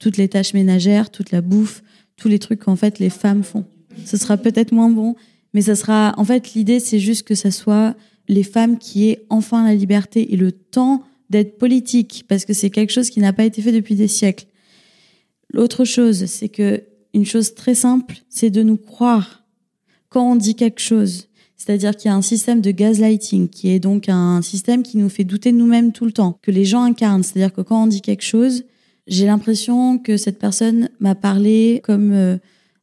toutes 0.00 0.16
les 0.16 0.28
tâches 0.28 0.52
ménagères, 0.52 1.10
toute 1.10 1.30
la 1.30 1.40
bouffe, 1.40 1.84
tous 2.16 2.26
les 2.28 2.40
trucs 2.40 2.60
qu'en 2.60 2.74
fait 2.74 2.98
les 2.98 3.08
femmes 3.08 3.44
font. 3.44 3.64
Ce 4.04 4.16
sera 4.16 4.36
peut-être 4.36 4.72
moins 4.72 4.90
bon, 4.90 5.14
mais 5.54 5.62
ça 5.62 5.76
sera 5.76 6.12
en 6.16 6.24
fait 6.24 6.54
l'idée 6.54 6.80
c'est 6.80 6.98
juste 6.98 7.22
que 7.22 7.36
ça 7.36 7.52
soit 7.52 7.94
les 8.26 8.42
femmes 8.42 8.78
qui 8.78 9.08
aient 9.08 9.24
enfin 9.30 9.64
la 9.64 9.76
liberté 9.76 10.34
et 10.34 10.36
le 10.36 10.50
temps 10.50 11.04
d'être 11.30 11.56
politique 11.56 12.24
parce 12.28 12.44
que 12.44 12.52
c'est 12.52 12.70
quelque 12.70 12.92
chose 12.92 13.10
qui 13.10 13.20
n'a 13.20 13.32
pas 13.32 13.44
été 13.44 13.62
fait 13.62 13.72
depuis 13.72 13.94
des 13.94 14.08
siècles. 14.08 14.46
L'autre 15.52 15.84
chose, 15.84 16.26
c'est 16.26 16.48
que 16.48 16.82
une 17.14 17.24
chose 17.24 17.54
très 17.54 17.74
simple, 17.74 18.16
c'est 18.28 18.50
de 18.50 18.62
nous 18.62 18.76
croire 18.76 19.44
quand 20.08 20.32
on 20.32 20.36
dit 20.36 20.54
quelque 20.54 20.80
chose. 20.80 21.28
C'est-à-dire 21.56 21.96
qu'il 21.96 22.08
y 22.08 22.12
a 22.12 22.16
un 22.16 22.22
système 22.22 22.60
de 22.60 22.70
gaslighting 22.70 23.48
qui 23.48 23.70
est 23.70 23.80
donc 23.80 24.08
un 24.08 24.42
système 24.42 24.82
qui 24.82 24.96
nous 24.96 25.08
fait 25.08 25.24
douter 25.24 25.50
de 25.50 25.56
nous-mêmes 25.56 25.92
tout 25.92 26.04
le 26.04 26.12
temps, 26.12 26.38
que 26.42 26.50
les 26.50 26.64
gens 26.64 26.82
incarnent. 26.82 27.22
C'est-à-dire 27.22 27.52
que 27.52 27.62
quand 27.62 27.82
on 27.82 27.86
dit 27.86 28.00
quelque 28.00 28.22
chose, 28.22 28.64
j'ai 29.06 29.26
l'impression 29.26 29.98
que 29.98 30.16
cette 30.16 30.38
personne 30.38 30.90
m'a 31.00 31.14
parlé 31.14 31.80
comme 31.82 32.12
euh, 32.12 32.36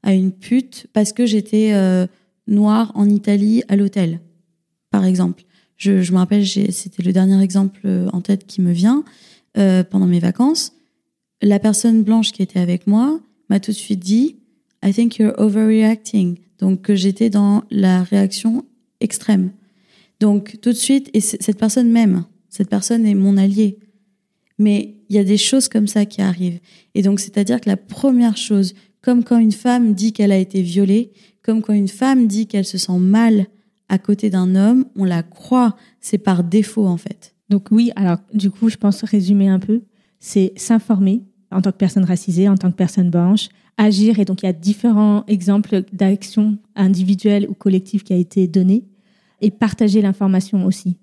à 0.04 0.14
une 0.14 0.32
pute 0.32 0.88
parce 0.92 1.14
que 1.14 1.26
j'étais 1.26 1.72
euh, 1.74 2.06
noire 2.48 2.92
en 2.96 3.10
Italie 3.10 3.64
à 3.70 3.76
l'hôtel, 3.76 4.20
par 4.92 5.06
exemple. 5.06 5.44
Je, 5.78 6.02
je 6.02 6.12
me 6.12 6.18
rappelle, 6.18 6.46
c'était 6.46 7.04
le 7.04 7.14
dernier 7.14 7.42
exemple 7.42 7.80
euh, 7.86 8.10
en 8.12 8.22
tête 8.22 8.46
qui 8.46 8.62
me 8.62 8.72
vient 8.72 9.04
pendant 9.90 10.06
mes 10.06 10.20
vacances 10.20 10.75
la 11.46 11.60
personne 11.60 12.02
blanche 12.02 12.32
qui 12.32 12.42
était 12.42 12.60
avec 12.60 12.88
moi 12.88 13.20
m'a 13.50 13.60
tout 13.60 13.72
de 13.72 13.76
suite 13.76 14.00
dit 14.00 14.38
I 14.84 14.92
think 14.92 15.18
you're 15.18 15.34
overreacting. 15.38 16.40
Donc 16.58 16.82
que 16.82 16.96
j'étais 16.96 17.30
dans 17.30 17.64
la 17.70 18.02
réaction 18.04 18.66
extrême. 19.00 19.52
Donc 20.20 20.58
tout 20.62 20.72
de 20.72 20.78
suite, 20.78 21.10
et 21.14 21.20
cette 21.20 21.60
personne 21.60 21.92
même, 21.92 22.26
cette 22.50 22.70
personne 22.70 23.06
est 23.06 23.14
mon 23.14 23.38
allié. 23.38 23.78
Mais 24.58 24.96
il 25.10 25.16
y 25.16 25.20
a 25.20 25.24
des 25.24 25.38
choses 25.38 25.68
comme 25.68 25.88
ça 25.88 26.06
qui 26.06 26.22
arrivent. 26.22 26.60
Et 26.96 27.02
donc, 27.02 27.20
c'est-à-dire 27.20 27.62
que 27.62 27.70
la 27.70 27.78
première 27.78 28.38
chose, 28.38 28.74
comme 29.02 29.24
quand 29.24 29.38
une 29.38 29.52
femme 29.52 29.94
dit 29.94 30.14
qu'elle 30.14 30.32
a 30.32 30.38
été 30.38 30.62
violée, 30.62 31.12
comme 31.44 31.62
quand 31.62 31.74
une 31.74 31.90
femme 31.90 32.26
dit 32.26 32.48
qu'elle 32.48 32.66
se 32.66 32.78
sent 32.78 32.98
mal 32.98 33.48
à 33.90 34.00
côté 34.00 34.30
d'un 34.30 34.56
homme, 34.56 34.86
on 34.96 35.04
la 35.04 35.22
croit. 35.22 35.76
C'est 36.00 36.18
par 36.18 36.44
défaut, 36.44 36.88
en 36.88 36.98
fait. 36.98 37.36
Donc 37.50 37.68
oui, 37.70 37.92
alors 37.96 38.18
du 38.34 38.50
coup, 38.50 38.70
je 38.70 38.78
pense 38.78 39.04
résumer 39.04 39.50
un 39.50 39.60
peu, 39.60 39.82
c'est 40.20 40.54
s'informer 40.56 41.22
en 41.56 41.62
tant 41.62 41.72
que 41.72 41.78
personne 41.78 42.04
racisée, 42.04 42.50
en 42.50 42.58
tant 42.58 42.70
que 42.70 42.76
personne 42.76 43.10
blanche, 43.10 43.50
agir. 43.78 44.20
Et 44.20 44.26
donc, 44.26 44.44
il 44.44 44.46
y 44.46 44.50
a 44.50 44.54
différents 44.54 45.24
exemples 45.28 45.84
d'actions 45.94 46.58
individuelles 46.76 47.48
ou 47.50 47.54
collectives 47.54 48.04
qui 48.04 48.14
a 48.14 48.18
été 48.18 48.48
données 48.48 48.84
et 49.42 49.52
partager 49.52 50.02
l'information 50.02 50.66
aussi. 50.66 50.98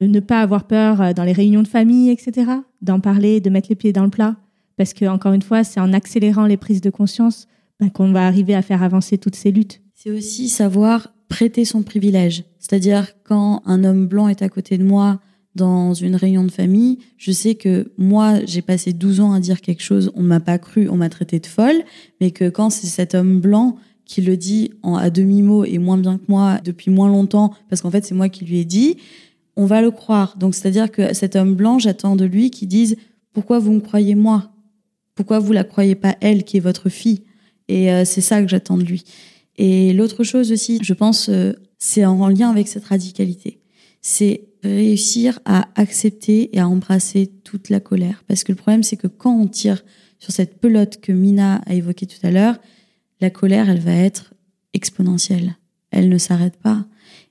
Ne 0.00 0.20
pas 0.20 0.42
avoir 0.42 0.66
peur 0.66 1.00
euh, 1.00 1.12
dans 1.12 1.24
les 1.24 1.32
réunions 1.32 1.62
de 1.62 1.68
famille, 1.68 2.10
etc., 2.10 2.50
d'en 2.82 3.00
parler, 3.00 3.40
de 3.40 3.50
mettre 3.50 3.68
les 3.70 3.76
pieds 3.76 3.92
dans 3.92 4.04
le 4.04 4.10
plat. 4.10 4.36
Parce 4.76 4.92
que, 4.92 5.06
encore 5.06 5.32
une 5.32 5.42
fois, 5.42 5.64
c'est 5.64 5.80
en 5.80 5.92
accélérant 5.92 6.46
les 6.46 6.58
prises 6.58 6.82
de 6.82 6.90
conscience 6.90 7.48
ben, 7.80 7.90
qu'on 7.90 8.12
va 8.12 8.26
arriver 8.26 8.54
à 8.54 8.62
faire 8.62 8.82
avancer 8.82 9.16
toutes 9.16 9.36
ces 9.36 9.50
luttes. 9.50 9.80
C'est 9.94 10.10
aussi 10.10 10.48
savoir 10.48 11.14
prêter 11.28 11.64
son 11.64 11.82
privilège. 11.82 12.44
C'est-à-dire, 12.58 13.08
quand 13.24 13.62
un 13.64 13.84
homme 13.84 14.06
blanc 14.06 14.28
est 14.28 14.42
à 14.42 14.48
côté 14.48 14.76
de 14.76 14.84
moi, 14.84 15.20
dans 15.56 15.94
une 15.94 16.14
réunion 16.14 16.44
de 16.44 16.50
famille, 16.50 16.98
je 17.18 17.32
sais 17.32 17.54
que 17.54 17.90
moi, 17.98 18.44
j'ai 18.44 18.62
passé 18.62 18.92
12 18.92 19.20
ans 19.20 19.32
à 19.32 19.40
dire 19.40 19.60
quelque 19.60 19.82
chose, 19.82 20.12
on 20.14 20.22
m'a 20.22 20.40
pas 20.40 20.58
cru, 20.58 20.88
on 20.88 20.96
m'a 20.96 21.08
traité 21.08 21.40
de 21.40 21.46
folle, 21.46 21.82
mais 22.20 22.30
que 22.30 22.48
quand 22.48 22.70
c'est 22.70 22.86
cet 22.86 23.14
homme 23.14 23.40
blanc 23.40 23.76
qui 24.04 24.22
le 24.22 24.36
dit 24.36 24.70
en, 24.82 24.94
à 24.94 25.10
demi-mot 25.10 25.64
et 25.64 25.78
moins 25.78 25.98
bien 25.98 26.18
que 26.18 26.24
moi 26.28 26.60
depuis 26.64 26.90
moins 26.90 27.08
longtemps, 27.08 27.52
parce 27.68 27.82
qu'en 27.82 27.90
fait 27.90 28.04
c'est 28.04 28.14
moi 28.14 28.28
qui 28.28 28.44
lui 28.44 28.58
ai 28.58 28.64
dit, 28.64 28.96
on 29.56 29.66
va 29.66 29.82
le 29.82 29.90
croire. 29.90 30.36
Donc 30.38 30.54
c'est-à-dire 30.54 30.92
que 30.92 31.12
cet 31.12 31.34
homme 31.34 31.54
blanc, 31.54 31.78
j'attends 31.78 32.14
de 32.14 32.24
lui 32.24 32.50
qu'il 32.50 32.68
dise 32.68 32.96
pourquoi 33.32 33.58
vous 33.58 33.72
me 33.72 33.80
croyez 33.80 34.14
moi? 34.14 34.52
Pourquoi 35.14 35.38
vous 35.38 35.52
la 35.52 35.64
croyez 35.64 35.94
pas 35.94 36.16
elle 36.20 36.44
qui 36.44 36.58
est 36.58 36.60
votre 36.60 36.88
fille? 36.88 37.22
Et 37.68 37.90
euh, 37.90 38.04
c'est 38.04 38.20
ça 38.20 38.42
que 38.42 38.48
j'attends 38.48 38.76
de 38.76 38.84
lui. 38.84 39.04
Et 39.56 39.92
l'autre 39.92 40.22
chose 40.24 40.52
aussi, 40.52 40.78
je 40.82 40.94
pense, 40.94 41.28
euh, 41.28 41.52
c'est 41.78 42.04
en 42.04 42.28
lien 42.28 42.50
avec 42.50 42.68
cette 42.68 42.84
radicalité. 42.84 43.60
C'est 44.02 44.48
réussir 44.66 45.38
à 45.44 45.68
accepter 45.74 46.54
et 46.56 46.60
à 46.60 46.68
embrasser 46.68 47.30
toute 47.44 47.70
la 47.70 47.80
colère. 47.80 48.24
Parce 48.28 48.44
que 48.44 48.52
le 48.52 48.56
problème, 48.56 48.82
c'est 48.82 48.96
que 48.96 49.06
quand 49.06 49.34
on 49.34 49.46
tire 49.46 49.84
sur 50.18 50.32
cette 50.32 50.60
pelote 50.60 51.00
que 51.00 51.12
Mina 51.12 51.56
a 51.66 51.74
évoquée 51.74 52.06
tout 52.06 52.24
à 52.24 52.30
l'heure, 52.30 52.58
la 53.20 53.30
colère, 53.30 53.70
elle 53.70 53.80
va 53.80 53.94
être 53.94 54.34
exponentielle. 54.74 55.56
Elle 55.90 56.08
ne 56.08 56.18
s'arrête 56.18 56.56
pas. 56.56 56.86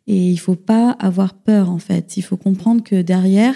Et 0.07 0.31
il 0.31 0.37
faut 0.37 0.55
pas 0.55 0.91
avoir 0.91 1.33
peur, 1.33 1.69
en 1.69 1.79
fait. 1.79 2.17
Il 2.17 2.21
faut 2.23 2.37
comprendre 2.37 2.83
que 2.83 3.01
derrière, 3.01 3.55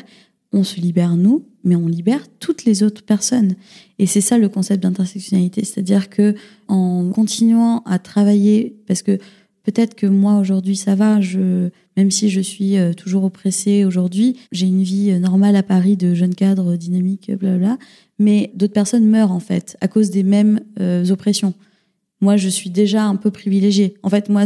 on 0.51 0.63
se 0.63 0.79
libère 0.79 1.15
nous, 1.15 1.45
mais 1.63 1.75
on 1.75 1.87
libère 1.87 2.25
toutes 2.39 2.65
les 2.65 2.83
autres 2.83 3.03
personnes. 3.03 3.55
Et 3.99 4.05
c'est 4.05 4.21
ça 4.21 4.37
le 4.37 4.49
concept 4.49 4.83
d'intersectionnalité. 4.83 5.63
C'est-à-dire 5.63 6.09
que 6.09 6.35
en 6.67 7.09
continuant 7.11 7.83
à 7.85 7.99
travailler, 7.99 8.75
parce 8.87 9.03
que 9.03 9.19
peut-être 9.63 9.95
que 9.95 10.07
moi 10.07 10.37
aujourd'hui 10.37 10.75
ça 10.75 10.95
va, 10.95 11.21
je, 11.21 11.69
même 11.97 12.11
si 12.11 12.29
je 12.29 12.39
suis 12.39 12.77
euh, 12.77 12.93
toujours 12.93 13.25
oppressée 13.25 13.83
aujourd'hui, 13.83 14.37
j'ai 14.51 14.67
une 14.67 14.83
vie 14.83 15.11
euh, 15.11 15.19
normale 15.19 15.55
à 15.55 15.63
Paris 15.63 15.97
de 15.97 16.13
jeune 16.13 16.33
cadre 16.33 16.77
dynamique, 16.77 17.31
bla 17.31 17.77
mais 18.19 18.51
d'autres 18.55 18.73
personnes 18.73 19.05
meurent 19.05 19.33
en 19.33 19.41
fait 19.41 19.77
à 19.81 19.87
cause 19.87 20.09
des 20.09 20.23
mêmes 20.23 20.61
euh, 20.79 21.09
oppressions. 21.09 21.53
Moi, 22.21 22.37
je 22.37 22.47
suis 22.47 22.69
déjà 22.69 23.03
un 23.03 23.15
peu 23.15 23.31
privilégiée. 23.31 23.95
En 24.03 24.09
fait, 24.09 24.29
moi, 24.29 24.43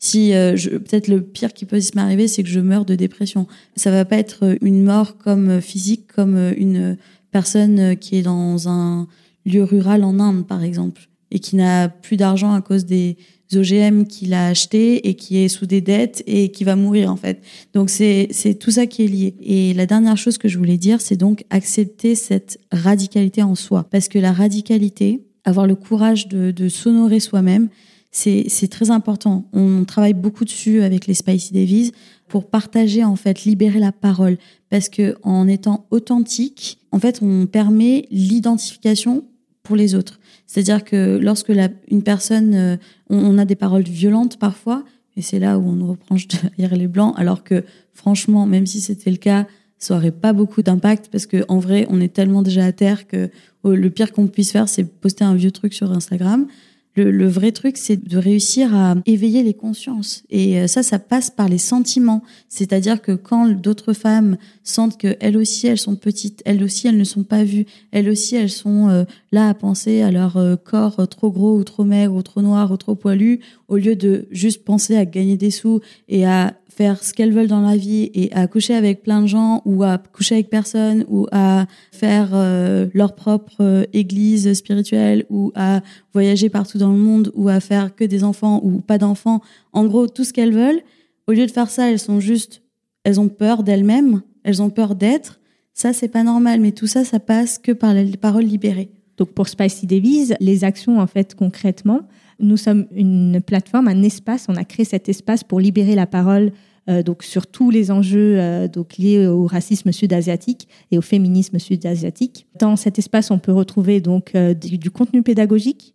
si 0.00 0.32
peut-être 0.32 1.06
le 1.06 1.22
pire 1.22 1.52
qui 1.52 1.66
peut 1.66 1.78
m'arriver, 1.94 2.26
c'est 2.26 2.42
que 2.42 2.48
je 2.48 2.58
meurs 2.58 2.84
de 2.84 2.96
dépression. 2.96 3.46
Ça 3.76 3.92
va 3.92 4.04
pas 4.04 4.16
être 4.16 4.56
une 4.60 4.82
mort 4.82 5.18
comme 5.18 5.60
physique, 5.60 6.08
comme 6.12 6.36
une 6.56 6.96
personne 7.30 7.96
qui 7.96 8.16
est 8.16 8.22
dans 8.22 8.68
un 8.68 9.06
lieu 9.46 9.62
rural 9.62 10.02
en 10.02 10.18
Inde, 10.18 10.46
par 10.48 10.64
exemple, 10.64 11.08
et 11.30 11.38
qui 11.38 11.54
n'a 11.54 11.88
plus 11.88 12.16
d'argent 12.16 12.54
à 12.54 12.60
cause 12.60 12.86
des 12.86 13.16
OGM 13.56 14.04
qu'il 14.04 14.34
a 14.34 14.48
acheté 14.48 15.08
et 15.08 15.14
qui 15.14 15.38
est 15.38 15.48
sous 15.48 15.66
des 15.66 15.80
dettes 15.80 16.22
et 16.26 16.50
qui 16.50 16.64
va 16.64 16.76
mourir 16.76 17.10
en 17.10 17.16
fait. 17.16 17.42
Donc 17.74 17.90
c'est 17.90 18.28
tout 18.60 18.70
ça 18.70 18.86
qui 18.86 19.04
est 19.04 19.08
lié. 19.08 19.34
Et 19.40 19.74
la 19.74 19.86
dernière 19.86 20.16
chose 20.16 20.38
que 20.38 20.48
je 20.48 20.58
voulais 20.58 20.78
dire, 20.78 21.00
c'est 21.00 21.16
donc 21.16 21.44
accepter 21.50 22.14
cette 22.14 22.58
radicalité 22.70 23.42
en 23.42 23.54
soi, 23.54 23.84
parce 23.90 24.08
que 24.08 24.18
la 24.18 24.32
radicalité, 24.32 25.22
avoir 25.44 25.66
le 25.66 25.74
courage 25.74 26.28
de, 26.28 26.68
s'honorer 26.68 27.20
soi-même, 27.20 27.68
c'est 28.10 28.44
c'est 28.48 28.68
très 28.68 28.90
important. 28.90 29.48
On 29.52 29.84
travaille 29.84 30.14
beaucoup 30.14 30.44
dessus 30.44 30.82
avec 30.82 31.06
les 31.06 31.14
Spicy 31.14 31.54
Davies 31.54 31.92
pour 32.28 32.48
partager 32.48 33.04
en 33.04 33.16
fait, 33.16 33.44
libérer 33.44 33.78
la 33.78 33.92
parole, 33.92 34.38
parce 34.70 34.88
que 34.88 35.16
en 35.22 35.48
étant 35.48 35.86
authentique, 35.90 36.78
en 36.92 36.98
fait, 36.98 37.20
on 37.22 37.46
permet 37.46 38.06
l'identification 38.10 39.24
pour 39.62 39.76
les 39.76 39.94
autres. 39.94 40.18
C'est-à-dire 40.52 40.84
que 40.84 41.16
lorsque 41.16 41.48
la, 41.48 41.70
une 41.88 42.02
personne, 42.02 42.54
euh, 42.54 42.76
on, 43.08 43.38
a 43.38 43.46
des 43.46 43.54
paroles 43.54 43.84
violentes 43.84 44.38
parfois, 44.38 44.84
et 45.16 45.22
c'est 45.22 45.38
là 45.38 45.58
où 45.58 45.66
on 45.66 45.72
nous 45.72 45.86
reproche 45.86 46.28
de 46.28 46.36
lire 46.58 46.76
les 46.76 46.88
blancs, 46.88 47.14
alors 47.16 47.42
que 47.42 47.64
franchement, 47.94 48.44
même 48.44 48.66
si 48.66 48.82
c'était 48.82 49.10
le 49.10 49.16
cas, 49.16 49.46
ça 49.78 49.96
aurait 49.96 50.10
pas 50.10 50.34
beaucoup 50.34 50.60
d'impact 50.60 51.08
parce 51.10 51.24
que 51.24 51.42
en 51.48 51.58
vrai, 51.58 51.86
on 51.88 52.02
est 52.02 52.12
tellement 52.12 52.42
déjà 52.42 52.66
à 52.66 52.72
terre 52.72 53.06
que 53.08 53.30
oh, 53.62 53.70
le 53.70 53.88
pire 53.88 54.12
qu'on 54.12 54.26
puisse 54.26 54.52
faire, 54.52 54.68
c'est 54.68 54.84
poster 54.84 55.24
un 55.24 55.34
vieux 55.34 55.52
truc 55.52 55.72
sur 55.72 55.90
Instagram. 55.90 56.46
Le, 56.94 57.26
vrai 57.26 57.52
truc, 57.52 57.78
c'est 57.78 58.06
de 58.06 58.18
réussir 58.18 58.74
à 58.74 58.96
éveiller 59.06 59.42
les 59.42 59.54
consciences. 59.54 60.24
Et 60.28 60.60
euh, 60.60 60.66
ça, 60.66 60.82
ça 60.82 60.98
passe 60.98 61.30
par 61.30 61.48
les 61.48 61.56
sentiments. 61.56 62.22
C'est-à-dire 62.50 63.00
que 63.00 63.12
quand 63.12 63.48
d'autres 63.48 63.94
femmes 63.94 64.36
sentent 64.62 64.98
que 64.98 65.16
elles 65.20 65.38
aussi, 65.38 65.66
elles 65.66 65.78
sont 65.78 65.96
petites, 65.96 66.42
elles 66.44 66.62
aussi, 66.62 66.88
elles 66.88 66.98
ne 66.98 67.04
sont 67.04 67.24
pas 67.24 67.44
vues, 67.44 67.64
elles 67.92 68.10
aussi, 68.10 68.36
elles 68.36 68.50
sont 68.50 68.90
euh, 68.90 69.04
là 69.32 69.48
à 69.48 69.54
penser 69.54 70.02
à 70.02 70.10
leur 70.10 70.36
euh, 70.36 70.56
corps 70.56 71.08
trop 71.08 71.30
gros 71.30 71.56
ou 71.56 71.64
trop 71.64 71.84
maigre 71.84 72.14
ou 72.14 72.22
trop 72.22 72.42
noir 72.42 72.70
ou 72.70 72.76
trop 72.76 72.94
poilu, 72.94 73.40
au 73.68 73.78
lieu 73.78 73.96
de 73.96 74.26
juste 74.30 74.62
penser 74.62 74.96
à 74.96 75.06
gagner 75.06 75.38
des 75.38 75.50
sous 75.50 75.80
et 76.08 76.26
à 76.26 76.54
faire 76.72 77.02
ce 77.02 77.12
qu'elles 77.12 77.32
veulent 77.32 77.48
dans 77.48 77.60
la 77.60 77.76
vie 77.76 78.10
et 78.14 78.32
à 78.32 78.46
coucher 78.46 78.74
avec 78.74 79.02
plein 79.02 79.22
de 79.22 79.26
gens 79.26 79.62
ou 79.64 79.82
à 79.82 79.98
coucher 79.98 80.36
avec 80.36 80.50
personne 80.50 81.04
ou 81.08 81.26
à 81.30 81.66
faire 81.92 82.30
euh, 82.32 82.88
leur 82.94 83.14
propre 83.14 83.56
euh, 83.60 83.84
église 83.92 84.52
spirituelle 84.54 85.24
ou 85.30 85.52
à 85.54 85.80
voyager 86.12 86.48
partout 86.48 86.78
dans 86.78 86.90
le 86.92 86.98
monde 86.98 87.30
ou 87.34 87.48
à 87.48 87.60
faire 87.60 87.94
que 87.94 88.04
des 88.04 88.24
enfants 88.24 88.60
ou 88.64 88.80
pas 88.80 88.98
d'enfants. 88.98 89.40
En 89.72 89.84
gros, 89.84 90.08
tout 90.08 90.24
ce 90.24 90.32
qu'elles 90.32 90.54
veulent. 90.54 90.82
Au 91.26 91.32
lieu 91.32 91.46
de 91.46 91.50
faire 91.50 91.70
ça, 91.70 91.90
elles 91.90 91.98
sont 91.98 92.20
juste, 92.20 92.62
elles 93.04 93.20
ont 93.20 93.28
peur 93.28 93.62
d'elles-mêmes, 93.62 94.22
elles 94.42 94.62
ont 94.62 94.70
peur 94.70 94.94
d'être. 94.94 95.40
Ça, 95.74 95.92
c'est 95.92 96.08
pas 96.08 96.22
normal, 96.22 96.60
mais 96.60 96.72
tout 96.72 96.86
ça, 96.86 97.04
ça 97.04 97.20
passe 97.20 97.58
que 97.58 97.72
par 97.72 97.94
les 97.94 98.16
paroles 98.16 98.44
libérées. 98.44 98.90
Donc 99.16 99.30
pour 99.30 99.48
Spicy 99.48 99.86
Davies, 99.86 100.32
les 100.40 100.64
actions 100.64 101.00
en 101.00 101.06
fait 101.06 101.34
concrètement, 101.34 102.00
nous 102.40 102.56
sommes 102.56 102.86
une 102.92 103.40
plateforme, 103.40 103.88
un 103.88 104.02
espace. 104.02 104.46
On 104.48 104.56
a 104.56 104.64
créé 104.64 104.84
cet 104.84 105.08
espace 105.08 105.44
pour 105.44 105.60
libérer 105.60 105.94
la 105.94 106.06
parole 106.06 106.52
euh, 106.88 107.04
donc 107.04 107.22
sur 107.22 107.46
tous 107.46 107.70
les 107.70 107.92
enjeux 107.92 108.40
euh, 108.40 108.66
donc 108.66 108.96
liés 108.96 109.28
au 109.28 109.46
racisme 109.46 109.92
sud-asiatique 109.92 110.66
et 110.90 110.98
au 110.98 111.00
féminisme 111.00 111.58
sud-asiatique. 111.58 112.46
Dans 112.58 112.74
cet 112.74 112.98
espace, 112.98 113.30
on 113.30 113.38
peut 113.38 113.52
retrouver 113.52 114.00
donc 114.00 114.34
euh, 114.34 114.52
du, 114.52 114.90
contenu 114.90 115.22
pédagogique. 115.22 115.94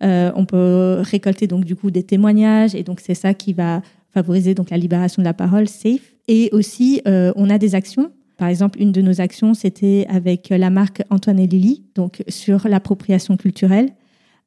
on 0.00 0.44
peut 0.44 0.98
récolter 1.00 1.46
donc 1.46 1.64
du 1.64 1.76
coup 1.76 1.90
des 1.90 2.02
témoignages 2.02 2.74
et 2.74 2.82
donc 2.82 3.00
c'est 3.00 3.14
ça 3.14 3.32
qui 3.32 3.52
va 3.52 3.80
favoriser 4.12 4.54
donc 4.54 4.70
la 4.70 4.76
libération 4.76 5.22
de 5.22 5.24
la 5.24 5.34
parole 5.34 5.68
safe. 5.68 6.14
Et 6.26 6.48
aussi, 6.52 7.02
on 7.04 7.50
a 7.50 7.58
des 7.58 7.74
actions 7.74 8.10
par 8.36 8.48
exemple, 8.48 8.80
une 8.80 8.92
de 8.92 9.00
nos 9.00 9.20
actions, 9.20 9.54
c'était 9.54 10.06
avec 10.08 10.48
la 10.50 10.70
marque 10.70 11.02
Antoine 11.10 11.38
et 11.38 11.46
Lily, 11.46 11.84
donc 11.94 12.22
sur 12.28 12.66
l'appropriation 12.68 13.36
culturelle 13.36 13.92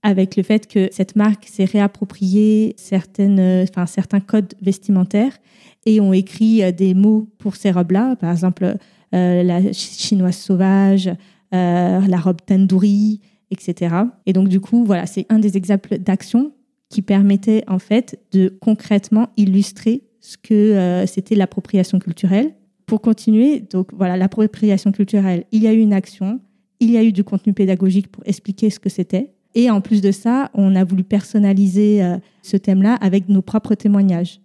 avec 0.03 0.35
le 0.35 0.43
fait 0.43 0.67
que 0.67 0.89
cette 0.91 1.15
marque 1.15 1.45
s'est 1.45 1.65
réappropriée 1.65 2.75
certaines, 2.77 3.39
euh, 3.39 3.65
enfin, 3.69 3.85
certains 3.85 4.19
codes 4.19 4.53
vestimentaires 4.61 5.37
et 5.85 5.99
ont 5.99 6.13
écrit 6.13 6.63
euh, 6.63 6.71
des 6.71 6.93
mots 6.93 7.27
pour 7.37 7.55
ces 7.55 7.71
robes-là, 7.71 8.15
par 8.15 8.31
exemple 8.31 8.77
euh, 9.15 9.43
la 9.43 9.73
chinoise 9.73 10.37
sauvage, 10.37 11.09
la 11.51 12.19
robe 12.19 12.41
tandoori, 12.45 13.21
etc. 13.51 13.95
Et 14.25 14.33
donc 14.33 14.49
du 14.49 14.59
coup, 14.59 14.83
voilà, 14.83 15.05
c'est 15.05 15.25
un 15.29 15.39
des 15.39 15.55
exemples 15.55 15.97
d'action 15.97 16.51
qui 16.89 17.01
permettait 17.01 17.63
en 17.67 17.79
fait 17.79 18.19
de 18.33 18.57
concrètement 18.61 19.29
illustrer 19.37 20.03
ce 20.19 20.35
que 20.37 21.05
c'était 21.07 21.35
l'appropriation 21.35 21.99
culturelle. 21.99 22.53
Pour 22.87 23.01
continuer, 23.01 23.59
donc 23.59 23.89
voilà, 23.93 24.15
l'appropriation 24.15 24.93
culturelle, 24.93 25.43
il 25.51 25.61
y 25.61 25.67
a 25.67 25.73
eu 25.73 25.79
une 25.79 25.91
action, 25.91 26.39
il 26.79 26.89
y 26.89 26.97
a 26.97 27.03
eu 27.03 27.11
du 27.11 27.25
contenu 27.25 27.51
pédagogique 27.51 28.07
pour 28.07 28.23
expliquer 28.25 28.69
ce 28.69 28.79
que 28.79 28.87
c'était. 28.87 29.33
Et 29.55 29.69
en 29.69 29.81
plus 29.81 30.01
de 30.01 30.11
ça, 30.11 30.49
on 30.53 30.73
a 30.73 30.85
voulu 30.85 31.03
personnaliser 31.03 32.01
euh, 32.01 32.17
ce 32.43 32.55
thème-là 32.55 32.93
avec 32.95 33.27
nos 33.27 33.41
propres 33.41 33.75
témoignages. 33.75 34.39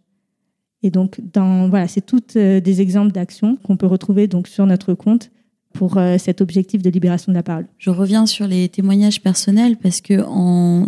Et 0.82 0.90
donc, 0.90 1.20
dans, 1.32 1.68
voilà, 1.68 1.86
c'est 1.86 2.04
toutes 2.04 2.34
euh, 2.34 2.58
des 2.60 2.80
exemples 2.80 3.12
d'actions 3.12 3.56
qu'on 3.62 3.76
peut 3.76 3.86
retrouver 3.86 4.26
donc 4.26 4.48
sur 4.48 4.66
notre 4.66 4.94
compte 4.94 5.30
pour 5.72 5.96
euh, 5.96 6.18
cet 6.18 6.40
objectif 6.40 6.82
de 6.82 6.90
libération 6.90 7.30
de 7.30 7.36
la 7.36 7.44
parole. 7.44 7.68
Je 7.78 7.90
reviens 7.90 8.26
sur 8.26 8.48
les 8.48 8.68
témoignages 8.68 9.22
personnels 9.22 9.76
parce 9.76 10.00
que 10.00 10.14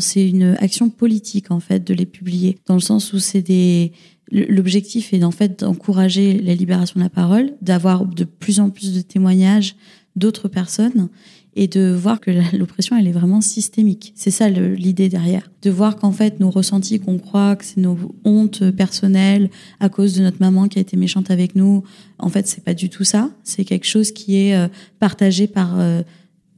c'est 0.01 0.29
une 0.29 0.57
action 0.59 0.91
politique 0.91 1.53
en 1.53 1.61
fait 1.61 1.87
de 1.87 1.95
les 1.95 2.07
publier, 2.07 2.59
dans 2.67 2.75
le 2.75 2.81
sens 2.81 3.13
où 3.13 3.21
c'est 3.21 3.43
des 3.43 3.93
l'objectif 4.35 5.15
est 5.15 5.25
en 5.25 5.31
fait 5.31 5.61
d'encourager 5.61 6.39
la 6.41 6.55
libération 6.55 6.99
de 6.99 7.05
la 7.05 7.11
parole, 7.11 7.53
d'avoir 7.63 8.05
de 8.05 8.25
plus 8.25 8.61
en 8.61 8.71
plus 8.71 8.93
de 8.93 9.01
témoignages 9.01 9.77
d'autres 10.17 10.49
personnes 10.49 11.09
et 11.57 11.69
de 11.69 11.93
voir 11.93 12.21
que 12.21 12.31
l'oppression, 12.57 12.97
elle 12.97 13.07
est 13.07 13.13
vraiment 13.13 13.41
systémique. 13.41 14.13
C'est 14.17 14.31
ça 14.31 14.49
l'idée 14.49 15.09
derrière. 15.09 15.51
De 15.63 15.71
voir 15.71 15.97
qu'en 15.97 16.13
fait, 16.13 16.41
nos 16.41 16.51
ressentis, 16.51 16.99
qu'on 16.99 17.19
croit 17.19 17.57
que 17.57 17.65
c'est 17.65 17.81
nos 17.81 17.97
hontes 18.25 18.71
personnelles 18.73 19.51
à 19.81 19.89
cause 19.89 20.15
de 20.15 20.23
notre 20.23 20.39
maman 20.41 20.69
qui 20.69 20.79
a 20.79 20.83
été 20.83 20.97
méchante 20.97 21.31
avec 21.31 21.55
nous, 21.55 21.85
en 22.19 22.29
fait, 22.29 22.47
c'est 22.49 22.65
pas 22.65 22.75
du 22.75 22.89
tout 22.89 23.05
ça. 23.05 23.31
C'est 23.45 23.65
quelque 23.65 23.87
chose 23.87 24.13
qui 24.13 24.37
est 24.37 24.57
euh, 24.57 24.69
partagé 24.99 25.47
par 25.47 25.79
euh, 25.79 26.03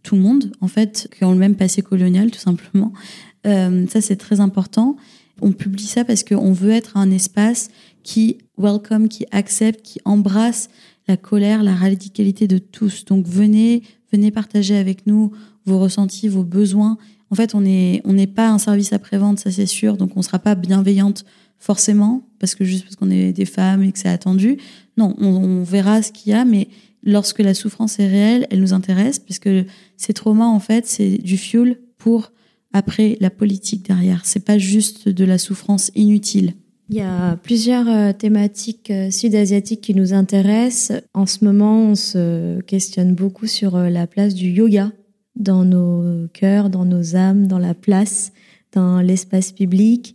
tout 0.02 0.16
le 0.16 0.22
monde, 0.22 0.52
en 0.60 0.68
fait, 0.68 1.08
qui 1.16 1.24
ont 1.24 1.32
le 1.32 1.38
même 1.38 1.56
passé 1.56 1.82
colonial, 1.82 2.30
tout 2.30 2.40
simplement. 2.40 2.92
Euh, 3.46 3.86
ça, 3.88 4.00
c'est 4.00 4.16
très 4.16 4.40
important. 4.40 4.96
On 5.40 5.52
publie 5.52 5.86
ça 5.86 6.04
parce 6.04 6.24
qu'on 6.24 6.52
veut 6.52 6.70
être 6.70 6.96
un 6.96 7.10
espace 7.10 7.68
qui 8.02 8.38
welcome, 8.58 9.08
qui 9.08 9.26
accepte, 9.30 9.82
qui 9.82 10.00
embrasse 10.04 10.68
la 11.08 11.16
colère, 11.16 11.62
la 11.62 11.74
radicalité 11.74 12.48
de 12.48 12.58
tous. 12.58 13.04
Donc 13.04 13.26
venez, 13.26 13.82
venez 14.12 14.30
partager 14.30 14.76
avec 14.76 15.06
nous 15.06 15.32
vos 15.64 15.78
ressentis, 15.78 16.28
vos 16.28 16.44
besoins. 16.44 16.98
En 17.30 17.34
fait, 17.34 17.54
on 17.54 17.60
n'est 17.60 18.00
on 18.04 18.14
pas 18.26 18.48
un 18.48 18.58
service 18.58 18.92
après-vente, 18.92 19.40
ça 19.40 19.50
c'est 19.50 19.66
sûr, 19.66 19.96
donc 19.96 20.12
on 20.16 20.20
ne 20.20 20.24
sera 20.24 20.38
pas 20.38 20.54
bienveillante 20.54 21.24
forcément, 21.58 22.28
parce 22.38 22.54
que 22.54 22.64
juste 22.64 22.84
parce 22.84 22.96
qu'on 22.96 23.10
est 23.10 23.32
des 23.32 23.46
femmes 23.46 23.82
et 23.82 23.90
que 23.90 23.98
c'est 23.98 24.08
attendu. 24.08 24.58
Non, 24.96 25.14
on, 25.18 25.26
on 25.26 25.62
verra 25.62 26.02
ce 26.02 26.12
qu'il 26.12 26.32
y 26.32 26.34
a, 26.34 26.44
mais 26.44 26.68
lorsque 27.02 27.40
la 27.40 27.54
souffrance 27.54 27.98
est 27.98 28.08
réelle, 28.08 28.46
elle 28.50 28.60
nous 28.60 28.72
intéresse, 28.72 29.18
puisque 29.18 29.48
ces 29.96 30.12
traumas, 30.12 30.46
en 30.46 30.60
fait, 30.60 30.86
c'est 30.86 31.18
du 31.18 31.38
fuel 31.38 31.80
pour 31.98 32.32
après 32.76 33.16
la 33.20 33.30
politique 33.30 33.86
derrière. 33.86 34.24
C'est 34.24 34.44
pas 34.44 34.58
juste 34.58 35.08
de 35.08 35.24
la 35.24 35.38
souffrance 35.38 35.90
inutile. 35.94 36.54
Il 36.88 36.96
y 36.96 37.00
a 37.00 37.36
plusieurs 37.36 37.88
euh, 37.88 38.12
thématiques 38.12 38.92
euh, 38.92 39.10
sud-asiatiques 39.10 39.80
qui 39.80 39.94
nous 39.94 40.12
intéressent. 40.12 41.02
En 41.14 41.26
ce 41.26 41.44
moment, 41.44 41.80
on 41.80 41.94
se 41.96 42.60
questionne 42.60 43.14
beaucoup 43.14 43.48
sur 43.48 43.74
euh, 43.74 43.88
la 43.88 44.06
place 44.06 44.34
du 44.34 44.50
yoga 44.50 44.92
dans 45.34 45.64
nos 45.64 46.28
cœurs, 46.28 46.70
dans 46.70 46.84
nos 46.84 47.16
âmes, 47.16 47.48
dans 47.48 47.58
la 47.58 47.74
place, 47.74 48.32
dans 48.72 49.00
l'espace 49.00 49.50
public. 49.50 50.14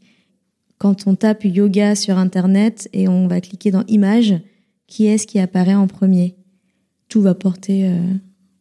Quand 0.78 1.08
on 1.08 1.16
tape 1.16 1.44
yoga 1.44 1.96
sur 1.96 2.18
Internet 2.18 2.88
et 2.94 3.10
on 3.10 3.28
va 3.28 3.42
cliquer 3.42 3.72
dans 3.72 3.86
images, 3.88 4.36
qui 4.88 5.08
est-ce 5.08 5.28
qui 5.28 5.40
apparaît 5.40 5.76
en 5.76 5.88
premier? 5.88 6.36
Tout 7.10 7.22
va 7.22 7.36
porter 7.36 7.92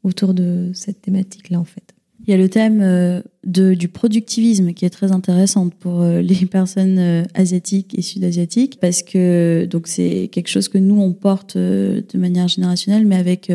autour 0.03 0.35
de 0.35 0.71
cette 0.75 1.01
thématique-là, 1.01 1.59
en 1.59 1.65
fait. 1.65 1.95
Il 2.27 2.31
y 2.31 2.35
a 2.35 2.37
le 2.37 2.49
thème 2.49 2.81
euh, 2.83 3.23
du 3.45 3.89
productivisme 3.89 4.73
qui 4.73 4.85
est 4.85 4.91
très 4.91 5.13
intéressant 5.13 5.69
pour 5.69 6.03
euh, 6.03 6.21
les 6.23 6.47
personnes 6.47 6.99
euh, 6.99 7.23
asiatiques 7.35 7.99
et 7.99 8.03
sud-asiatiques 8.03 8.79
parce 8.81 9.03
que 9.03 9.65
donc 9.65 9.87
c'est 9.87 10.29
quelque 10.31 10.49
chose 10.49 10.69
que 10.69 10.79
nous 10.79 11.01
on 11.01 11.13
porte 11.13 11.57
de 11.57 12.19
manière 12.19 12.49
générationnelle, 12.49 13.07
mais 13.07 13.17
avec 13.17 13.53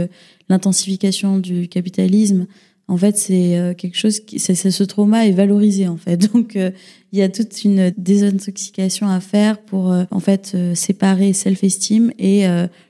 l'intensification 0.50 1.38
du 1.38 1.68
capitalisme, 1.68 2.48
en 2.88 2.98
fait 2.98 3.18
c'est 3.18 3.76
quelque 3.78 3.98
chose 3.98 4.20
qui 4.20 4.40
ce 4.40 4.84
trauma 4.84 5.26
est 5.28 5.32
valorisé 5.32 5.88
en 5.88 5.98
fait. 5.98 6.18
Donc 6.34 6.56
il 6.56 7.20
y 7.20 7.22
a 7.22 7.30
toute 7.30 7.64
une 7.64 7.92
désintoxication 7.98 9.08
à 9.08 9.20
faire 9.20 9.60
pour 9.60 9.96
en 10.12 10.20
fait 10.20 10.56
séparer 10.74 11.34
self-esteem 11.34 12.12
et 12.20 12.46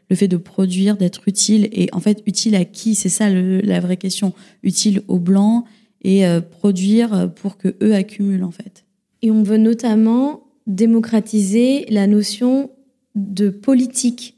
le 0.10 0.16
fait 0.16 0.28
de 0.28 0.38
produire, 0.38 0.98
d'être 0.98 1.28
utile. 1.28 1.70
Et 1.72 1.90
en 1.92 2.00
fait, 2.00 2.22
utile 2.26 2.56
à 2.56 2.66
qui? 2.66 2.96
C'est 2.96 3.10
ça 3.10 3.30
la 3.30 3.80
vraie 3.80 3.98
question. 3.98 4.34
Utile 4.64 5.02
aux 5.08 5.20
blancs 5.20 5.66
et 6.04 6.26
euh, 6.26 6.42
produire 6.42 7.32
pour 7.36 7.58
que 7.58 7.76
eux 7.82 7.96
accumulent 7.96 8.44
en 8.44 8.52
fait. 8.52 8.86
Et 9.22 9.32
on 9.32 9.44
veut 9.44 9.58
notamment 9.58 10.44
démocratiser 10.68 11.86
la 11.90 12.08
notion 12.08 12.70
de 13.16 13.50
politique, 13.50 14.36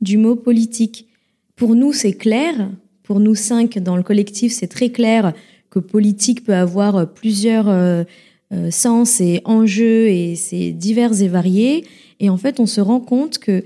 du 0.00 0.16
mot 0.16 0.36
politique. 0.36 1.08
Pour 1.56 1.74
nous, 1.74 1.92
c'est 1.92 2.14
clair. 2.14 2.70
Pour 3.02 3.20
nous 3.20 3.34
cinq 3.34 3.78
dans 3.78 3.96
le 3.96 4.02
collectif, 4.02 4.52
c'est 4.52 4.68
très 4.68 4.90
clair 4.90 5.34
que 5.70 5.78
politique 5.78 6.44
peut 6.44 6.54
avoir 6.54 7.12
plusieurs 7.12 7.68
euh, 7.68 8.04
euh, 8.52 8.70
sens 8.70 9.20
et 9.20 9.40
enjeux 9.44 10.08
et 10.08 10.36
c'est 10.36 10.72
divers 10.72 11.20
et 11.22 11.28
varié. 11.28 11.84
Et 12.20 12.30
en 12.30 12.36
fait, 12.36 12.60
on 12.60 12.66
se 12.66 12.80
rend 12.80 13.00
compte 13.00 13.38
que 13.38 13.64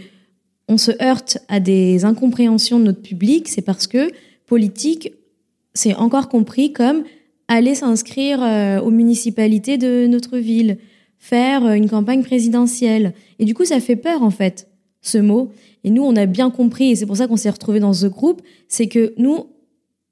on 0.69 0.79
se 0.79 0.91
heurte 1.03 1.39
à 1.49 1.61
des 1.61 2.05
incompréhensions 2.05 2.79
de 2.79 2.85
notre 2.85 3.03
public, 3.03 3.49
c'est 3.49 3.62
parce 3.62 3.87
que 3.87 4.11
politique, 4.47 5.12
c'est 5.75 5.95
encore 5.95 6.29
compris 6.29 6.73
comme 6.73 7.05
aller 7.49 7.75
s'inscrire 7.75 8.43
euh, 8.43 8.81
aux 8.81 8.91
municipalités 8.91 9.79
de 9.79 10.07
notre 10.07 10.39
ville, 10.39 10.79
faire 11.19 11.64
euh, 11.64 11.75
une 11.75 11.89
campagne 11.89 12.23
présidentielle. 12.23 13.14
Et 13.39 13.45
du 13.45 13.55
coup, 13.55 13.64
ça 13.64 13.81
fait 13.81 13.97
peur, 13.97 14.23
en 14.23 14.31
fait, 14.31 14.69
ce 15.01 15.19
mot. 15.19 15.53
Et 15.85 15.91
nous, 15.91 16.03
on 16.03 16.17
a 16.17 16.27
bien 16.27 16.51
compris, 16.51 16.91
et 16.91 16.97
c'est 16.97 17.07
pour 17.07 17.17
ça 17.17 17.29
qu'on 17.29 17.37
s'est 17.37 17.51
retrouvés 17.51 17.81
dans 17.81 17.93
ce 17.93 18.07
groupe, 18.07 18.43
c'est 18.69 18.89
que 18.89 19.14
nous, 19.19 19.47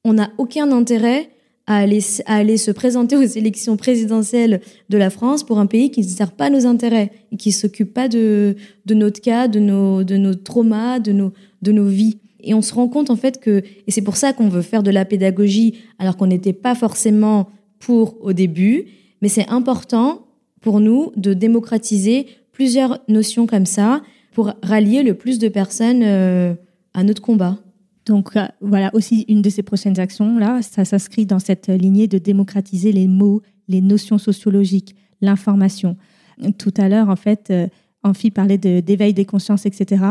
on 0.05 0.13
n'a 0.13 0.31
aucun 0.39 0.71
intérêt 0.71 1.31
à 1.67 1.77
aller, 1.77 2.01
à 2.27 2.37
aller 2.37 2.57
se 2.57 2.71
présenter 2.71 3.17
aux 3.17 3.23
élections 3.23 3.77
présidentielles 3.77 4.61
de 4.91 4.99
la 4.99 5.11
France 5.11 5.45
pour 5.45 5.59
un 5.59 5.67
pays 5.67 5.91
qui 5.91 6.03
ne 6.03 6.07
sert 6.07 6.33
pas 6.33 6.51
nos 6.51 6.67
intérêts 6.67 7.11
et 7.33 7.37
qui 7.37 7.53
s'occupe 7.53 7.95
pas 7.95 8.09
de, 8.09 8.57
de 8.85 8.95
notre 8.95 9.21
cas, 9.21 9.49
de 9.49 9.61
nos, 9.61 10.05
de 10.05 10.17
nos 10.17 10.35
traumas, 10.35 10.99
de 10.99 11.13
nos, 11.13 11.33
de 11.63 11.73
nos 11.73 11.87
vies. 11.87 12.19
Et 12.41 12.53
on 12.53 12.61
se 12.61 12.75
rend 12.75 12.89
compte 12.89 13.09
en 13.09 13.17
fait 13.17 13.41
que, 13.41 13.63
et 13.87 13.91
c'est 13.91 14.03
pour 14.03 14.17
ça 14.17 14.35
qu'on 14.35 14.49
veut 14.49 14.63
faire 14.63 14.83
de 14.83 14.91
la 14.91 15.07
pédagogie 15.07 15.79
alors 15.99 16.17
qu'on 16.19 16.27
n'était 16.27 16.53
pas 16.53 16.75
forcément 16.75 17.49
pour 17.79 18.17
au 18.21 18.35
début, 18.35 18.85
mais 19.23 19.29
c'est 19.29 19.49
important 19.49 20.27
pour 20.61 20.81
nous 20.81 21.13
de 21.17 21.33
démocratiser 21.33 22.27
plusieurs 22.53 23.01
notions 23.09 23.47
comme 23.47 23.67
ça 23.67 24.03
pour 24.33 24.53
rallier 24.63 25.03
le 25.03 25.15
plus 25.15 25.39
de 25.39 25.49
personnes 25.49 26.03
euh, 26.03 26.55
à 26.93 27.05
notre 27.05 27.23
combat. 27.23 27.59
Donc 28.07 28.37
euh, 28.37 28.47
voilà 28.61 28.91
aussi 28.95 29.25
une 29.29 29.43
de 29.43 29.51
ces 29.51 29.63
prochaines 29.63 29.99
actions 29.99 30.39
là, 30.39 30.61
ça 30.63 30.85
s'inscrit 30.85 31.27
dans 31.27 31.39
cette 31.39 31.69
lignée 31.69 32.07
de 32.07 32.19
démocratiser 32.19 32.93
les 32.93 33.09
mots, 33.09 33.43
les 33.69 33.81
notions 33.81 34.19
sociologiques, 34.19 34.95
l'information. 35.21 35.97
Tout 36.59 36.75
à 36.77 36.89
l'heure 36.89 37.09
en 37.09 37.17
fait, 37.17 37.49
euh, 37.51 37.67
Amphi 38.03 38.31
parlait 38.31 38.59
d'éveil 38.59 39.15
des 39.15 39.25
consciences, 39.25 39.65
etc. 39.65 40.05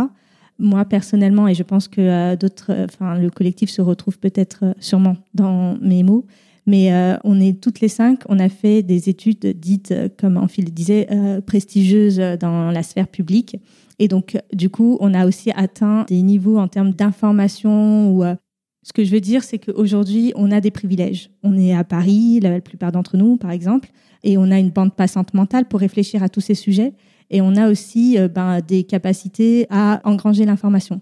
Moi 0.58 0.86
personnellement, 0.86 1.48
et 1.48 1.54
je 1.54 1.64
pense 1.64 1.88
que 1.88 2.02
euh, 2.02 2.36
d'autres, 2.36 2.74
enfin 2.86 3.18
le 3.20 3.30
collectif 3.30 3.70
se 3.70 3.82
retrouve 3.82 4.18
peut-être 4.18 4.76
sûrement 4.80 5.18
dans 5.36 5.78
mes 5.80 6.02
mots, 6.02 6.26
mais 6.66 6.94
on 7.26 7.42
est 7.42 7.62
toutes 7.62 7.82
les 7.82 7.90
cinq, 7.90 8.22
on 8.30 8.40
a 8.40 8.48
fait 8.48 8.84
des 8.84 9.10
études 9.10 9.46
dites, 9.60 9.94
comme 10.18 10.38
Amphi 10.38 10.62
le 10.62 10.72
disait, 10.72 11.10
prestigieuses 11.46 12.22
dans 12.40 12.72
la 12.72 12.84
sphère 12.84 13.10
publique 13.10 13.58
et 14.04 14.10
donc, 14.10 14.38
du 14.52 14.70
coup, 14.70 14.98
on 15.00 15.14
a 15.14 15.26
aussi 15.26 15.50
atteint 15.56 16.04
des 16.10 16.22
niveaux 16.24 16.58
en 16.58 16.68
termes 16.68 16.92
d'information. 16.92 18.12
Ou, 18.12 18.26
euh, 18.26 18.36
ce 18.82 18.92
que 18.92 19.06
je 19.06 19.12
veux 19.12 19.22
dire, 19.22 19.46
c'est 19.46 19.60
qu'aujourd'hui, 19.60 20.34
on 20.36 20.52
a 20.52 20.60
des 20.60 20.72
privilèges. 20.72 21.30
On 21.42 21.58
est 21.58 21.74
à 21.74 21.86
Paris, 21.86 22.42
la 22.42 22.60
plupart 22.60 22.92
d'entre 22.92 23.16
nous, 23.16 23.38
par 23.38 23.52
exemple, 23.52 23.92
et 24.22 24.38
on 24.38 24.52
a 24.52 24.60
une 24.60 24.72
bande 24.72 24.94
passante 24.94 25.34
mentale 25.34 25.70
pour 25.70 25.80
réfléchir 25.80 26.22
à 26.22 26.28
tous 26.28 26.42
ces 26.42 26.54
sujets. 26.54 26.92
Et 27.30 27.40
on 27.40 27.56
a 27.56 27.72
aussi 27.72 28.20
euh, 28.20 28.28
ben, 28.28 28.60
des 28.60 28.84
capacités 28.84 29.68
à 29.70 30.02
engranger 30.04 30.44
l'information 30.44 31.00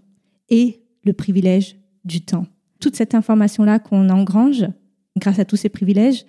et 0.50 0.84
le 1.04 1.14
privilège 1.14 1.78
du 2.06 2.22
temps. 2.22 2.46
Toute 2.80 2.96
cette 2.96 3.16
information-là 3.16 3.80
qu'on 3.80 4.12
engrange, 4.12 4.68
grâce 5.18 5.40
à 5.40 5.46
tous 5.46 5.56
ces 5.56 5.70
privilèges, 5.70 6.24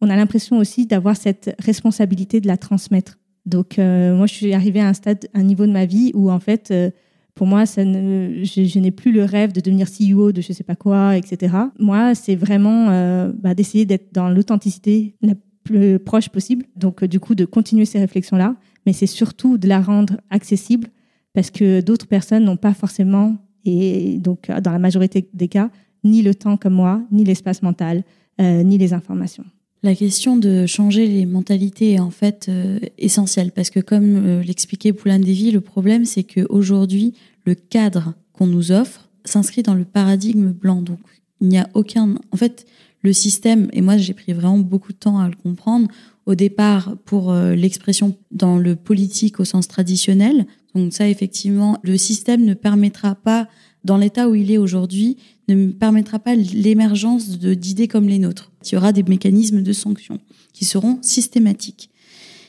on 0.00 0.08
a 0.08 0.16
l'impression 0.16 0.56
aussi 0.56 0.86
d'avoir 0.86 1.18
cette 1.18 1.54
responsabilité 1.58 2.40
de 2.40 2.46
la 2.46 2.56
transmettre. 2.56 3.18
Donc, 3.46 3.78
euh, 3.78 4.16
moi, 4.16 4.26
je 4.26 4.34
suis 4.34 4.52
arrivée 4.54 4.80
à 4.80 4.88
un 4.88 4.94
stade, 4.94 5.28
un 5.34 5.42
niveau 5.42 5.66
de 5.66 5.72
ma 5.72 5.84
vie 5.84 6.12
où, 6.14 6.30
en 6.30 6.40
fait, 6.40 6.70
euh, 6.70 6.90
pour 7.34 7.46
moi, 7.46 7.66
ça 7.66 7.84
ne, 7.84 8.42
je, 8.42 8.78
n'ai 8.78 8.90
plus 8.90 9.12
le 9.12 9.24
rêve 9.24 9.52
de 9.52 9.60
devenir 9.60 9.88
CEO 9.88 10.32
de 10.32 10.40
je 10.40 10.52
sais 10.52 10.64
pas 10.64 10.76
quoi, 10.76 11.16
etc. 11.16 11.54
Moi, 11.78 12.14
c'est 12.14 12.36
vraiment 12.36 12.90
euh, 12.90 13.32
bah, 13.36 13.54
d'essayer 13.54 13.84
d'être 13.84 14.14
dans 14.14 14.28
l'authenticité 14.28 15.16
la 15.20 15.34
plus 15.64 15.98
proche 15.98 16.28
possible. 16.28 16.64
Donc, 16.76 17.04
du 17.04 17.20
coup, 17.20 17.34
de 17.34 17.44
continuer 17.44 17.84
ces 17.84 17.98
réflexions-là, 17.98 18.56
mais 18.86 18.92
c'est 18.92 19.06
surtout 19.06 19.58
de 19.58 19.68
la 19.68 19.80
rendre 19.80 20.20
accessible 20.30 20.88
parce 21.32 21.50
que 21.50 21.80
d'autres 21.80 22.06
personnes 22.06 22.44
n'ont 22.44 22.56
pas 22.56 22.74
forcément, 22.74 23.36
et 23.64 24.18
donc 24.18 24.50
dans 24.62 24.70
la 24.70 24.78
majorité 24.78 25.28
des 25.32 25.48
cas, 25.48 25.70
ni 26.04 26.22
le 26.22 26.34
temps 26.34 26.56
comme 26.56 26.74
moi, 26.74 27.02
ni 27.10 27.24
l'espace 27.24 27.62
mental, 27.62 28.04
ni 28.38 28.78
les 28.78 28.92
informations. 28.92 29.44
La 29.84 29.94
question 29.94 30.38
de 30.38 30.64
changer 30.64 31.06
les 31.06 31.26
mentalités 31.26 31.92
est 31.92 31.98
en 31.98 32.10
fait 32.10 32.46
euh, 32.48 32.78
essentielle 32.96 33.52
parce 33.52 33.68
que 33.68 33.80
comme 33.80 34.16
euh, 34.16 34.42
l'expliquait 34.42 34.94
Poulain 34.94 35.18
Davy, 35.18 35.50
le 35.50 35.60
problème 35.60 36.06
c'est 36.06 36.22
qu'aujourd'hui, 36.22 37.12
le 37.44 37.54
cadre 37.54 38.14
qu'on 38.32 38.46
nous 38.46 38.72
offre 38.72 39.10
s'inscrit 39.26 39.62
dans 39.62 39.74
le 39.74 39.84
paradigme 39.84 40.52
blanc. 40.52 40.80
Donc 40.80 41.00
il 41.42 41.48
n'y 41.48 41.58
a 41.58 41.68
aucun... 41.74 42.14
En 42.32 42.36
fait, 42.38 42.64
le 43.02 43.12
système, 43.12 43.68
et 43.74 43.82
moi 43.82 43.98
j'ai 43.98 44.14
pris 44.14 44.32
vraiment 44.32 44.56
beaucoup 44.56 44.94
de 44.94 44.96
temps 44.96 45.18
à 45.18 45.28
le 45.28 45.36
comprendre, 45.36 45.88
au 46.24 46.34
départ 46.34 46.96
pour 47.04 47.30
euh, 47.30 47.54
l'expression 47.54 48.16
dans 48.30 48.56
le 48.56 48.76
politique 48.76 49.38
au 49.38 49.44
sens 49.44 49.68
traditionnel. 49.68 50.46
Donc 50.74 50.94
ça, 50.94 51.10
effectivement, 51.10 51.78
le 51.82 51.98
système 51.98 52.46
ne 52.46 52.54
permettra 52.54 53.16
pas, 53.16 53.48
dans 53.84 53.98
l'état 53.98 54.30
où 54.30 54.34
il 54.34 54.50
est 54.50 54.56
aujourd'hui, 54.56 55.18
ne 55.48 55.72
permettra 55.72 56.18
pas 56.18 56.34
l'émergence 56.34 57.38
d'idées 57.38 57.88
comme 57.88 58.08
les 58.08 58.18
nôtres. 58.18 58.50
Il 58.64 58.74
y 58.74 58.76
aura 58.76 58.92
des 58.92 59.02
mécanismes 59.02 59.62
de 59.62 59.72
sanction 59.72 60.18
qui 60.52 60.64
seront 60.64 60.98
systématiques. 61.02 61.90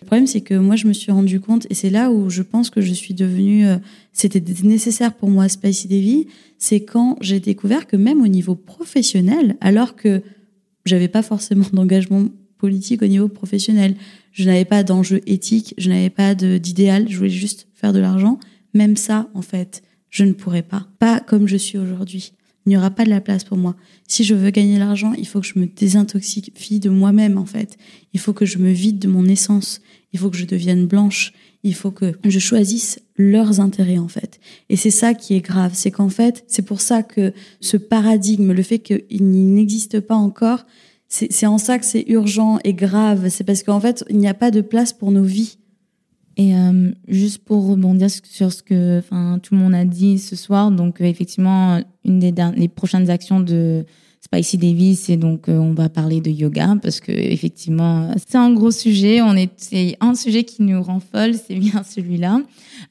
Le 0.02 0.08
problème, 0.08 0.28
c'est 0.28 0.42
que 0.42 0.54
moi, 0.54 0.76
je 0.76 0.88
me 0.88 0.94
suis 0.94 1.12
rendu 1.12 1.40
compte, 1.40 1.66
et 1.70 1.74
c'est 1.74 1.90
là 1.90 2.12
où 2.12 2.30
je 2.30 2.44
pense 2.44 2.70
que 2.70 2.80
je 2.80 2.94
suis 2.94 3.14
devenue, 3.14 3.66
euh, 3.66 3.78
c'était 4.14 4.44
nécessaire 4.64 5.14
pour 5.14 5.30
moi, 5.30 5.50
Spicy 5.50 5.88
Davy, 5.88 6.28
c'est 6.60 6.82
quand 6.82 7.18
j'ai 7.22 7.40
découvert 7.40 7.88
que 7.88 7.98
même 7.98 8.22
au 8.22 8.28
niveau 8.28 8.56
professionnel, 8.56 9.58
alors 9.62 9.96
que 9.96 10.22
j'avais 10.86 11.08
pas 11.08 11.24
forcément 11.24 11.66
d'engagement 11.74 12.28
politique 12.58 13.02
au 13.02 13.08
niveau 13.08 13.28
professionnel, 13.28 13.96
je 14.32 14.46
n'avais 14.46 14.66
pas 14.66 14.84
d'enjeu 14.84 15.22
éthique, 15.26 15.74
je 15.78 15.90
n'avais 15.90 16.10
pas 16.10 16.36
d'idéal, 16.36 17.08
je 17.10 17.18
voulais 17.18 17.30
juste 17.30 17.68
faire 17.74 17.92
de 17.92 18.00
l'argent, 18.00 18.40
même 18.74 18.98
ça, 18.98 19.30
en 19.34 19.42
fait, 19.42 19.82
je 20.10 20.24
ne 20.24 20.34
pourrais 20.34 20.62
pas. 20.62 20.88
Pas 21.00 21.20
comme 21.20 21.48
je 21.48 21.58
suis 21.58 21.78
aujourd'hui. 21.78 22.34
Il 22.66 22.70
n'y 22.70 22.78
aura 22.78 22.90
pas 22.90 23.06
de 23.06 23.10
la 23.12 23.22
place 23.22 23.44
pour 23.44 23.58
moi. 23.58 23.76
Si 24.08 24.24
je 24.24 24.34
veux 24.34 24.50
gagner 24.50 24.80
l'argent, 24.80 25.14
il 25.14 25.28
faut 25.28 25.40
que 25.40 25.46
je 25.46 25.60
me 25.60 25.68
désintoxifie 25.68 26.80
de 26.80 26.90
moi-même, 26.90 27.38
en 27.38 27.46
fait. 27.46 27.78
Il 28.14 28.20
faut 28.20 28.34
que 28.34 28.46
je 28.46 28.58
me 28.58 28.72
vide 28.72 28.98
de 28.98 29.08
mon 29.08 29.26
essence. 29.26 29.82
Il 30.14 30.20
faut 30.20 30.32
que 30.32 30.38
je 30.38 30.46
devienne 30.46 30.88
blanche. 30.88 31.34
Il 31.64 31.76
faut 31.76 31.92
que 31.92 32.14
je 32.24 32.40
choisisse 32.40 33.00
leurs 33.18 33.60
intérêts, 33.60 34.00
en 34.00 34.08
fait. 34.08 34.40
Et 34.70 34.78
c'est 34.78 34.90
ça 34.90 35.14
qui 35.14 35.36
est 35.36 35.42
grave. 35.42 35.72
C'est 35.76 35.92
qu'en 35.92 36.10
fait, 36.10 36.44
c'est 36.48 36.66
pour 36.66 36.82
ça 36.82 37.04
que 37.04 37.34
ce 37.62 37.78
paradigme, 37.78 38.52
le 38.52 38.64
fait 38.64 38.80
qu'il 38.80 39.30
n'existe 39.30 40.00
pas 40.00 40.16
encore, 40.16 40.66
c'est 41.08 41.46
en 41.46 41.60
ça 41.60 41.78
que 41.78 41.86
c'est 41.86 42.06
urgent 42.08 42.60
et 42.64 42.74
grave. 42.74 43.30
C'est 43.30 43.44
parce 43.44 43.62
qu'en 43.62 43.80
fait, 43.80 44.04
il 44.10 44.18
n'y 44.18 44.28
a 44.28 44.34
pas 44.34 44.50
de 44.50 44.62
place 44.62 44.92
pour 44.92 45.12
nos 45.12 45.24
vies. 45.24 45.58
Et 46.38 46.56
euh, 46.56 46.92
juste 47.08 47.44
pour 47.46 47.68
rebondir 47.68 48.10
sur 48.10 48.52
ce 48.52 48.62
que 48.62 49.02
tout 49.40 49.54
le 49.54 49.60
monde 49.60 49.74
a 49.74 49.86
dit 49.86 50.20
ce 50.20 50.36
soir, 50.36 50.70
donc 50.70 51.00
euh, 51.00 51.06
effectivement, 51.06 51.80
une 52.04 52.20
des 52.20 52.34
les 52.58 52.68
prochaines 52.68 53.10
actions 53.10 53.40
de 53.40 53.86
Spicy 54.26 54.58
Davis, 54.58 55.02
c'est 55.02 55.18
donc 55.18 55.48
euh, 55.50 55.58
on 55.60 55.74
va 55.74 55.88
parler 55.88 56.20
de 56.20 56.32
yoga 56.32 56.76
parce 56.82 57.00
que 57.00 57.12
effectivement 57.12 58.12
c'est 58.18 58.38
un 58.38 58.52
gros 58.54 58.72
sujet. 58.72 59.22
On 59.22 59.36
est 59.36 59.52
c'est 59.58 59.98
un 60.00 60.16
sujet 60.16 60.44
qui 60.44 60.64
nous 60.64 60.82
rend 60.82 61.00
folle, 61.00 61.36
c'est 61.36 61.54
bien 61.54 61.84
celui-là. 61.96 62.42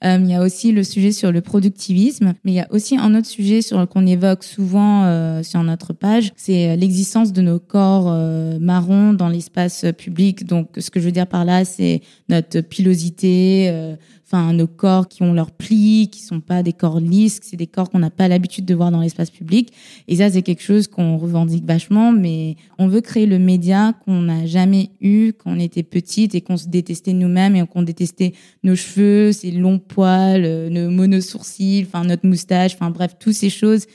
Euh, 0.04 0.18
il 0.20 0.30
y 0.30 0.34
a 0.34 0.42
aussi 0.42 0.70
le 0.70 0.84
sujet 0.84 1.10
sur 1.10 1.32
le 1.32 1.40
productivisme, 1.40 2.34
mais 2.44 2.52
il 2.52 2.54
y 2.54 2.60
a 2.60 2.68
aussi 2.70 2.96
un 2.96 3.16
autre 3.16 3.26
sujet 3.26 3.62
sur 3.62 3.88
qu'on 3.88 4.06
évoque 4.06 4.44
souvent 4.44 5.06
euh, 5.06 5.42
sur 5.42 5.64
notre 5.64 5.92
page, 5.92 6.32
c'est 6.36 6.76
l'existence 6.76 7.32
de 7.32 7.42
nos 7.42 7.58
corps 7.58 8.14
marrons 8.60 9.12
dans 9.12 9.28
l'espace 9.28 9.86
public. 9.98 10.46
Donc 10.46 10.68
ce 10.78 10.88
que 10.88 11.00
je 11.00 11.06
veux 11.06 11.12
dire 11.12 11.26
par 11.26 11.44
là, 11.44 11.64
c'est 11.64 12.00
notre 12.28 12.60
pilosité 12.60 13.96
enfin 14.26 14.52
nos 14.54 14.66
corps 14.66 15.08
qui 15.08 15.22
ont 15.22 15.34
leurs 15.34 15.50
plis, 15.50 16.08
qui 16.10 16.22
sont 16.22 16.40
pas 16.40 16.62
des 16.62 16.72
corps 16.72 16.98
lisses, 16.98 17.40
c'est 17.42 17.56
des 17.56 17.66
corps 17.66 17.90
qu'on 17.90 17.98
n'a 17.98 18.10
pas 18.10 18.26
l'habitude 18.26 18.64
de 18.64 18.74
voir 18.74 18.90
dans 18.90 19.00
l'espace 19.00 19.30
public. 19.30 19.72
Et 20.08 20.16
ça, 20.16 20.30
c'est 20.30 20.42
quelque 20.42 20.62
chose 20.62 20.88
qu'on 20.88 21.18
revendique 21.18 21.64
vachement, 21.66 22.10
mais 22.10 22.56
on 22.78 22.88
veut 22.88 23.02
créer 23.02 23.26
le 23.26 23.38
média 23.38 23.94
qu'on 24.04 24.22
n'a 24.22 24.46
jamais 24.46 24.90
eu 25.00 25.32
quand 25.32 25.52
on 25.52 25.58
était 25.60 25.82
petite 25.82 26.34
et 26.34 26.40
qu'on 26.40 26.56
se 26.56 26.68
détestait 26.68 27.12
nous-mêmes 27.12 27.54
et 27.54 27.66
qu'on 27.66 27.82
détestait 27.82 28.32
nos 28.62 28.76
cheveux, 28.76 29.32
ces 29.32 29.50
longs 29.50 29.78
poils, 29.78 30.44
euh, 30.44 30.70
nos 30.70 30.90
monosourcils, 30.90 31.84
enfin 31.86 32.04
notre 32.04 32.26
moustache, 32.26 32.74
enfin 32.74 32.90
bref, 32.90 33.16
toutes 33.18 33.34
ces 33.34 33.50
choses 33.50 33.86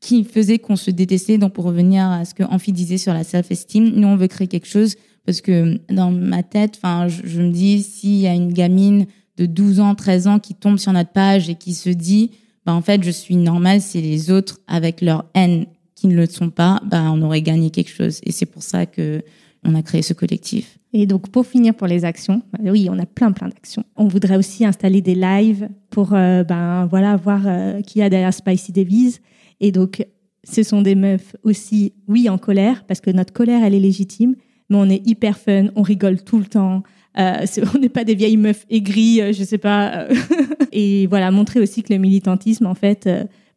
qui 0.00 0.24
faisaient 0.24 0.58
qu'on 0.58 0.76
se 0.76 0.90
détestait. 0.90 1.38
Donc 1.38 1.54
pour 1.54 1.64
revenir 1.64 2.06
à 2.06 2.24
ce 2.24 2.34
que 2.34 2.44
Amphi 2.44 2.72
disait 2.72 2.98
sur 2.98 3.14
la 3.14 3.24
self-esteem, 3.24 3.90
nous 3.96 4.08
on 4.08 4.16
veut 4.16 4.28
créer 4.28 4.48
quelque 4.48 4.68
chose 4.68 4.94
parce 5.26 5.40
que 5.40 5.80
dans 5.92 6.10
ma 6.10 6.42
tête, 6.42 6.74
enfin 6.76 7.08
je, 7.08 7.22
je 7.24 7.42
me 7.42 7.50
dis 7.50 7.82
s'il 7.82 8.16
y 8.16 8.26
a 8.26 8.34
une 8.34 8.52
gamine 8.52 9.06
de 9.36 9.46
12 9.46 9.80
ans, 9.80 9.94
13 9.94 10.26
ans 10.26 10.38
qui 10.38 10.54
tombe 10.54 10.78
sur 10.78 10.92
notre 10.92 11.12
page 11.12 11.48
et 11.48 11.54
qui 11.54 11.74
se 11.74 11.90
dit, 11.90 12.32
bah, 12.66 12.74
en 12.74 12.82
fait, 12.82 13.02
je 13.02 13.10
suis 13.10 13.36
normale, 13.36 13.80
c'est 13.80 14.00
les 14.00 14.30
autres 14.30 14.60
avec 14.66 15.00
leur 15.00 15.24
haine 15.34 15.66
qui 15.94 16.06
ne 16.06 16.16
le 16.16 16.26
sont 16.26 16.50
pas, 16.50 16.80
bah, 16.84 17.10
on 17.12 17.22
aurait 17.22 17.42
gagné 17.42 17.70
quelque 17.70 17.90
chose. 17.90 18.20
Et 18.24 18.32
c'est 18.32 18.46
pour 18.46 18.62
ça 18.62 18.86
que 18.86 19.22
on 19.64 19.74
a 19.74 19.82
créé 19.82 20.02
ce 20.02 20.12
collectif. 20.12 20.78
Et 20.92 21.06
donc, 21.06 21.28
pour 21.30 21.46
finir 21.46 21.74
pour 21.74 21.86
les 21.86 22.04
actions, 22.04 22.42
bah 22.52 22.70
oui, 22.70 22.88
on 22.90 22.98
a 22.98 23.06
plein, 23.06 23.32
plein 23.32 23.48
d'actions. 23.48 23.84
On 23.96 24.08
voudrait 24.08 24.36
aussi 24.36 24.64
installer 24.64 25.00
des 25.00 25.14
lives 25.14 25.68
pour, 25.90 26.08
ben, 26.10 26.86
voilà, 26.86 27.16
voir 27.16 27.42
euh, 27.46 27.80
qui 27.80 28.00
y 28.00 28.02
a 28.02 28.10
derrière 28.10 28.34
Spicy 28.34 28.72
Davies. 28.72 29.18
Et 29.60 29.72
donc, 29.72 30.04
ce 30.44 30.62
sont 30.62 30.82
des 30.82 30.94
meufs 30.94 31.36
aussi, 31.44 31.94
oui, 32.08 32.28
en 32.28 32.38
colère, 32.38 32.84
parce 32.86 33.00
que 33.00 33.10
notre 33.10 33.32
colère, 33.32 33.62
elle 33.64 33.74
est 33.74 33.80
légitime, 33.80 34.34
mais 34.68 34.76
on 34.76 34.88
est 34.88 35.06
hyper 35.06 35.38
fun, 35.38 35.68
on 35.76 35.82
rigole 35.82 36.22
tout 36.22 36.38
le 36.38 36.46
temps. 36.46 36.82
Euh, 37.18 37.46
on 37.74 37.78
n'est 37.78 37.88
pas 37.88 38.04
des 38.04 38.14
vieilles 38.14 38.36
meufs 38.36 38.66
aigries, 38.70 39.20
euh, 39.20 39.32
je 39.32 39.44
sais 39.44 39.58
pas. 39.58 40.06
Euh. 40.10 40.14
et 40.72 41.06
voilà, 41.06 41.30
montrer 41.30 41.60
aussi 41.60 41.82
que 41.82 41.92
le 41.92 41.98
militantisme, 41.98 42.66
en 42.66 42.74
fait, 42.74 43.08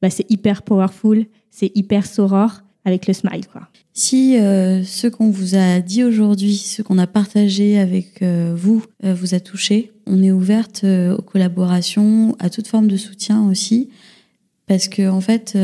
bah, 0.01 0.09
c'est 0.09 0.29
hyper 0.29 0.63
powerful, 0.63 1.25
c'est 1.49 1.71
hyper 1.75 2.05
soror 2.05 2.61
avec 2.83 3.07
le 3.07 3.13
smile, 3.13 3.47
quoi. 3.51 3.67
Si 3.93 4.33
ce 4.33 5.07
qu'on 5.07 5.29
vous 5.29 5.55
a 5.55 5.79
dit 5.79 6.03
aujourd'hui, 6.03 6.57
ce 6.57 6.81
qu'on 6.81 6.97
a 6.97 7.07
partagé 7.07 7.79
avec 7.79 8.21
vous, 8.21 8.83
vous 9.01 9.33
a 9.33 9.39
touché, 9.39 9.93
on 10.05 10.21
est 10.21 10.33
ouverte 10.33 10.83
aux 10.83 11.21
collaborations, 11.21 12.35
à 12.39 12.49
toute 12.49 12.67
forme 12.67 12.89
de 12.89 12.97
soutien 12.97 13.47
aussi. 13.49 13.89
Parce 14.67 14.89
que 14.89 15.07
en 15.07 15.21
fait, 15.21 15.57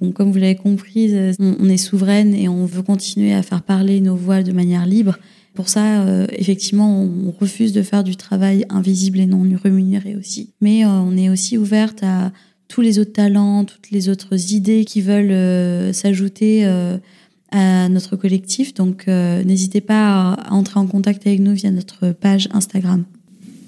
bon, 0.00 0.12
comme 0.12 0.30
vous 0.30 0.38
l'avez 0.38 0.56
compris, 0.56 1.12
on, 1.40 1.68
est 1.68 1.78
souveraine 1.78 2.34
et 2.34 2.48
on 2.48 2.66
veut 2.66 2.82
continuer 2.82 3.32
à 3.32 3.42
faire 3.42 3.62
parler 3.62 4.00
nos 4.00 4.14
voix 4.14 4.42
de 4.42 4.52
manière 4.52 4.84
libre. 4.84 5.16
Pour 5.54 5.68
ça, 5.68 6.02
euh, 6.02 6.26
effectivement, 6.32 7.02
on 7.02 7.30
refuse 7.30 7.72
de 7.72 7.82
faire 7.82 8.02
du 8.02 8.16
travail 8.16 8.66
invisible 8.70 9.20
et 9.20 9.26
non 9.26 9.44
rémunéré 9.62 10.16
aussi. 10.16 10.50
Mais 10.60 10.84
euh, 10.84 10.88
on 10.88 11.16
est 11.16 11.30
aussi 11.30 11.56
ouverte 11.56 12.02
à 12.02 12.32
tous 12.66 12.80
les 12.80 12.98
autres 12.98 13.12
talents, 13.12 13.64
toutes 13.64 13.92
les 13.92 14.08
autres 14.08 14.52
idées 14.52 14.84
qui 14.84 15.00
veulent 15.00 15.30
euh, 15.30 15.92
s'ajouter 15.92 16.64
à 17.52 17.88
notre 17.88 18.16
collectif. 18.16 18.74
Donc, 18.74 19.06
n'hésitez 19.06 19.80
pas 19.80 20.32
à, 20.32 20.52
entrer 20.52 20.80
en 20.80 20.88
contact 20.88 21.24
avec 21.24 21.38
nous 21.38 21.54
via 21.54 21.70
notre 21.70 22.10
page 22.10 22.48
Instagram. 22.52 23.04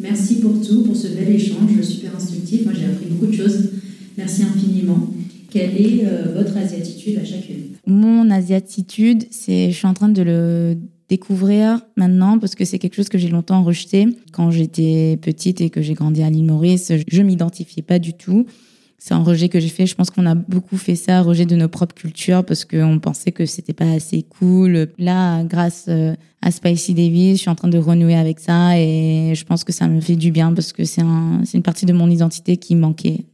Merci 0.01 0.41
pour 0.41 0.61
tout, 0.61 0.83
pour 0.83 0.97
ce 0.97 1.07
bel 1.07 1.31
échange 1.31 1.81
super 1.83 2.17
instructif. 2.17 2.65
Moi, 2.65 2.75
j'ai 2.77 2.87
appris 2.87 3.07
beaucoup 3.07 3.27
de 3.27 3.37
choses. 3.37 3.71
Merci 4.19 4.43
infiniment. 4.43 5.09
Quelle 5.51 5.81
est 5.81 6.05
votre 6.35 6.57
asiatitude 6.57 7.19
à 7.19 7.25
chacune? 7.25 7.77
Mon 7.87 8.29
asiatitude, 8.31 9.25
c'est, 9.31 9.71
je 9.71 9.77
suis 9.77 9.87
en 9.87 9.95
train 9.95 10.09
de 10.09 10.23
le 10.23 10.77
découvrir 11.09 11.81
maintenant 11.97 12.39
parce 12.39 12.55
que 12.55 12.65
c'est 12.65 12.79
quelque 12.79 12.95
chose 12.95 13.09
que 13.09 13.19
j'ai 13.19 13.29
longtemps 13.29 13.63
rejeté. 13.63 14.09
Quand 14.33 14.51
j'étais 14.51 15.19
petite 15.21 15.61
et 15.61 15.71
que 15.71 15.83
j'ai 15.83 15.95
grandi 15.95 16.23
à 16.23 16.31
l'île 16.31 16.47
Maurice, 16.47 16.93
je 17.07 17.23
m'identifiais 17.23 17.83
pas 17.83 17.99
du 17.99 18.15
tout. 18.15 18.47
C'est 18.99 19.15
un 19.15 19.23
rejet 19.23 19.49
que 19.49 19.61
j'ai 19.61 19.69
fait. 19.69 19.87
Je 19.87 19.95
pense 19.95 20.11
qu'on 20.11 20.27
a 20.27 20.35
beaucoup 20.35 20.77
fait 20.77 20.97
ça, 20.97 21.21
rejet 21.21 21.45
de 21.45 21.55
nos 21.55 21.69
propres 21.69 21.95
cultures 21.95 22.45
parce 22.45 22.65
qu'on 22.65 22.99
pensait 22.99 23.31
que 23.31 23.45
c'était 23.47 23.75
pas 23.75 23.91
assez 23.93 24.23
cool. 24.23 24.89
Là, 24.99 25.45
grâce 25.45 25.85
euh, 25.89 26.15
à 26.43 26.51
Spicy 26.51 26.95
Davis, 26.95 27.37
je 27.37 27.43
suis 27.43 27.51
en 27.51 27.55
train 27.55 27.69
de 27.69 27.79
renouer 27.79 28.17
avec 28.17 28.41
ça 28.41 28.79
et 28.79 29.35
je 29.35 29.45
pense 29.45 29.65
que 29.65 29.73
ça 29.73 29.87
me 29.87 30.01
fait 30.01 30.17
du 30.17 30.33
bien 30.33 30.53
parce 30.55 30.73
que 30.73 30.85
c'est 30.85 31.03
un, 31.03 31.43
une 31.53 31.63
partie 31.63 31.87
de 31.87 31.93
mon 31.93 32.11
identité 32.11 32.57
qui 32.57 32.75
manquait. 32.75 33.27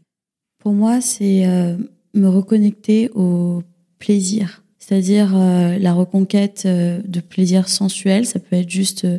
Pour 0.58 0.72
moi, 0.72 1.00
c'est 1.00 1.46
euh, 1.46 1.76
me 2.14 2.28
reconnecter 2.28 3.10
au 3.14 3.62
plaisir 3.98 4.61
c'est-à-dire 4.82 5.36
euh, 5.36 5.78
la 5.78 5.92
reconquête 5.92 6.64
euh, 6.66 7.00
de 7.06 7.20
plaisir 7.20 7.68
sensuel. 7.68 8.26
Ça 8.26 8.40
peut 8.40 8.56
être 8.56 8.68
juste 8.68 9.04
euh, 9.04 9.18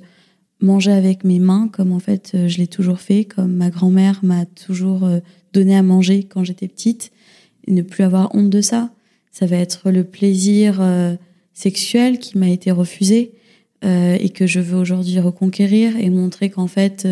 manger 0.60 0.92
avec 0.92 1.24
mes 1.24 1.40
mains, 1.40 1.70
comme 1.72 1.94
en 1.94 2.00
fait 2.00 2.36
je 2.48 2.58
l'ai 2.58 2.68
toujours 2.68 3.00
fait, 3.00 3.24
comme 3.24 3.54
ma 3.54 3.70
grand-mère 3.70 4.20
m'a 4.24 4.46
toujours 4.46 5.10
donné 5.52 5.76
à 5.76 5.84
manger 5.84 6.24
quand 6.24 6.44
j'étais 6.44 6.70
petite, 6.70 7.12
et 7.68 7.72
ne 7.72 7.82
plus 7.82 8.04
avoir 8.04 8.34
honte 8.34 8.50
de 8.50 8.62
ça. 8.62 8.92
Ça 9.32 9.46
va 9.46 9.58
être 9.58 9.92
le 9.92 10.06
plaisir 10.06 10.82
sexuel 11.54 12.18
qui 12.18 12.38
m'a 12.38 12.48
été 12.48 12.72
refusé 12.72 13.34
et 13.84 14.30
que 14.34 14.48
je 14.48 14.62
veux 14.62 14.78
aujourd'hui 14.78 15.20
reconquérir 15.20 15.98
et 15.98 16.10
montrer 16.10 16.50
qu'en 16.50 16.68
fait 16.68 17.06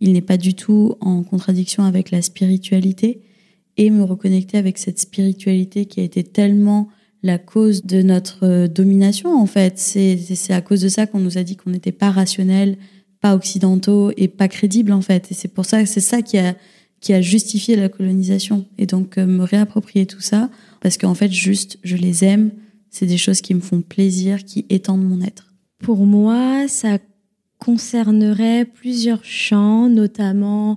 il 0.00 0.14
n'est 0.14 0.22
pas 0.22 0.38
du 0.38 0.54
tout 0.54 0.94
en 1.02 1.22
contradiction 1.24 1.84
avec 1.84 2.10
la 2.10 2.22
spiritualité 2.22 3.20
et 3.76 3.90
me 3.90 4.02
reconnecter 4.02 4.56
avec 4.56 4.78
cette 4.78 4.98
spiritualité 4.98 5.84
qui 5.84 6.00
a 6.00 6.04
été 6.04 6.24
tellement 6.24 6.88
la 7.24 7.38
cause 7.38 7.84
de 7.84 8.02
notre 8.02 8.44
euh, 8.44 8.68
domination, 8.68 9.34
en 9.34 9.46
fait. 9.46 9.78
C'est 9.78 10.52
à 10.52 10.60
cause 10.60 10.82
de 10.82 10.88
ça 10.88 11.06
qu'on 11.06 11.20
nous 11.20 11.38
a 11.38 11.42
dit 11.42 11.56
qu'on 11.56 11.70
n'était 11.70 11.90
pas 11.90 12.10
rationnel, 12.10 12.76
pas 13.20 13.34
occidentaux 13.34 14.12
et 14.18 14.28
pas 14.28 14.46
crédibles, 14.46 14.92
en 14.92 15.00
fait. 15.00 15.32
Et 15.32 15.34
c'est 15.34 15.48
pour 15.48 15.64
ça 15.64 15.84
c'est 15.86 16.00
ça 16.00 16.20
qui 16.20 16.36
a, 16.36 16.54
qui 17.00 17.14
a 17.14 17.22
justifié 17.22 17.76
la 17.76 17.88
colonisation. 17.88 18.66
Et 18.76 18.84
donc, 18.84 19.16
euh, 19.16 19.24
me 19.24 19.42
réapproprier 19.42 20.04
tout 20.04 20.20
ça, 20.20 20.50
parce 20.80 20.98
qu'en 20.98 21.14
fait, 21.14 21.32
juste, 21.32 21.78
je 21.82 21.96
les 21.96 22.24
aime. 22.24 22.50
C'est 22.90 23.06
des 23.06 23.16
choses 23.16 23.40
qui 23.40 23.54
me 23.54 23.60
font 23.60 23.80
plaisir, 23.80 24.44
qui 24.44 24.66
étendent 24.68 25.04
mon 25.04 25.22
être. 25.22 25.54
Pour 25.78 26.04
moi, 26.04 26.68
ça 26.68 26.98
concernerait 27.58 28.66
plusieurs 28.66 29.24
champs, 29.24 29.88
notamment 29.88 30.76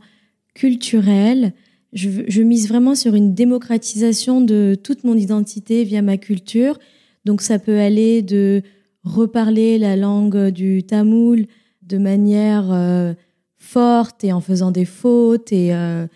culturels, 0.54 1.54
je, 1.98 2.42
mise 2.42 2.68
vraiment 2.68 2.96
sur 2.96 3.16
une 3.16 3.34
démocratisation 3.34 4.42
de 4.42 4.78
toute 4.82 5.04
mon 5.04 5.16
identité 5.16 5.84
via 5.84 6.02
ma 6.02 6.18
culture. 6.18 6.78
Donc 7.26 7.42
ça 7.42 7.60
peut 7.60 7.80
aller 7.80 8.22
de 8.22 8.62
reparler 9.04 9.78
la 9.78 9.96
langue 9.96 10.50
du 10.50 10.84
tamoul 10.84 11.48
de 11.82 11.98
manière 11.98 12.72
euh, 12.72 13.14
forte 13.58 14.24
et 14.24 14.32
en 14.32 14.42
faisant 14.42 14.72
des 14.72 14.86
fautes 14.86 15.52
et, 15.52 15.74
euh, 15.74 16.08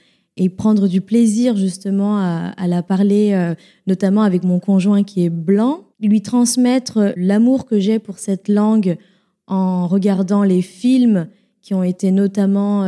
prendre 0.58 0.88
du 0.88 1.02
plaisir 1.02 1.56
justement 1.56 2.18
à, 2.18 2.68
la 2.68 2.82
parler, 2.82 3.34
euh, 3.34 3.54
notamment 3.86 4.24
avec 4.24 4.44
mon 4.44 4.60
conjoint 4.60 5.04
qui 5.04 5.24
est 5.24 5.30
blanc, 5.30 5.84
lui 6.00 6.24
transmettre 6.24 7.14
l'amour 7.16 7.68
que 7.68 7.80
j'ai 7.80 8.00
pour 8.00 8.18
cette 8.18 8.48
langue 8.48 8.98
en 9.46 9.86
regardant 9.86 10.42
les 10.42 10.64
films 10.64 11.28
qui 11.62 11.76
ont 11.76 11.84
été 11.84 12.10
notamment 12.10 12.86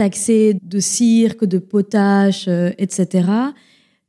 euh, 0.00 0.04
taxés 0.04 0.56
de 0.62 0.80
cirque, 0.80 1.44
de 1.44 1.58
potache, 1.58 2.46
euh, 2.48 2.70
etc. 2.78 3.28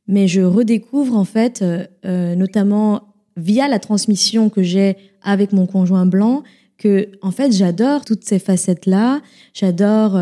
Mais 0.06 0.28
je 0.28 0.40
redécouvre 0.40 1.16
en 1.16 1.24
fait, 1.24 1.62
euh, 1.62 2.34
notamment 2.34 3.14
via 3.36 3.68
la 3.68 3.78
transmission 3.78 4.50
que 4.50 4.62
j'ai 4.62 4.96
avec 5.22 5.52
mon 5.52 5.66
conjoint 5.66 6.06
blanc, 6.06 6.42
que 6.76 7.08
en 7.22 7.30
fait 7.30 7.52
j'adore 7.52 8.04
toutes 8.04 8.24
ces 8.24 8.38
facettes-là. 8.38 9.22
J'adore 9.54 10.20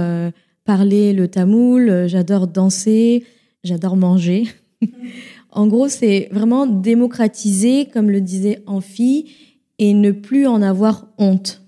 parler 0.64 1.12
le 1.12 1.28
tamoul, 1.28 2.06
j'adore 2.06 2.46
danser, 2.46 3.24
j'adore 3.64 3.96
manger. 3.96 4.48
en 5.50 5.66
gros, 5.66 5.88
c'est 5.88 6.28
vraiment 6.30 6.66
démocratiser, 6.66 7.86
comme 7.86 8.10
le 8.10 8.20
disait 8.20 8.62
Amphi, 8.66 9.30
et 9.78 9.94
ne 9.94 10.12
plus 10.12 10.46
en 10.46 10.60
avoir 10.60 11.08
honte. 11.18 11.62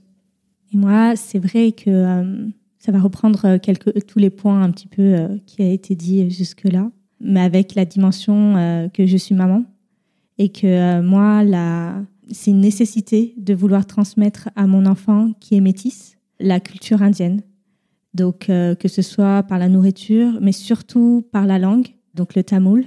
Et 0.72 0.76
moi, 0.76 1.16
c'est 1.16 1.38
vrai 1.38 1.72
que 1.72 1.90
euh, 1.90 2.46
ça 2.85 2.91
va 2.91 2.99
reprendre 2.99 3.45
euh, 3.45 3.59
quelques, 3.59 4.07
tous 4.07 4.18
les 4.18 4.30
points 4.30 4.61
un 4.61 4.70
petit 4.72 4.89
peu 4.89 5.03
euh, 5.03 5.28
qui 5.47 5.62
a 5.62 5.70
été 5.70 5.95
dit 5.95 6.28
jusque-là, 6.30 6.91
mais 7.20 7.41
avec 7.41 7.76
la 7.76 7.85
dimension 7.85 8.91
que 8.93 9.07
je 9.07 9.16
suis 9.16 9.37
maman 9.37 9.62
et 10.39 10.49
que 10.49 11.01
moi, 11.01 11.45
la, 11.45 12.03
c'est 12.33 12.51
une 12.51 12.61
nécessité 12.61 13.35
de 13.37 13.55
vouloir 13.55 13.87
transmettre 13.87 14.49
à 14.57 14.66
mon 14.66 14.87
enfant 14.87 15.30
qui 15.39 15.55
est 15.55 15.61
métisse 15.61 16.16
la 16.41 16.59
culture 16.59 17.01
indienne. 17.01 17.43
Donc, 18.14 18.47
que 18.49 18.89
ce 18.89 19.03
soit 19.03 19.45
par 19.45 19.61
la 19.61 19.68
nourriture, 19.68 20.39
mais 20.41 20.51
surtout 20.51 21.24
par 21.30 21.47
la 21.47 21.61
langue, 21.61 21.87
donc 22.14 22.35
le 22.35 22.43
tamoul, 22.43 22.87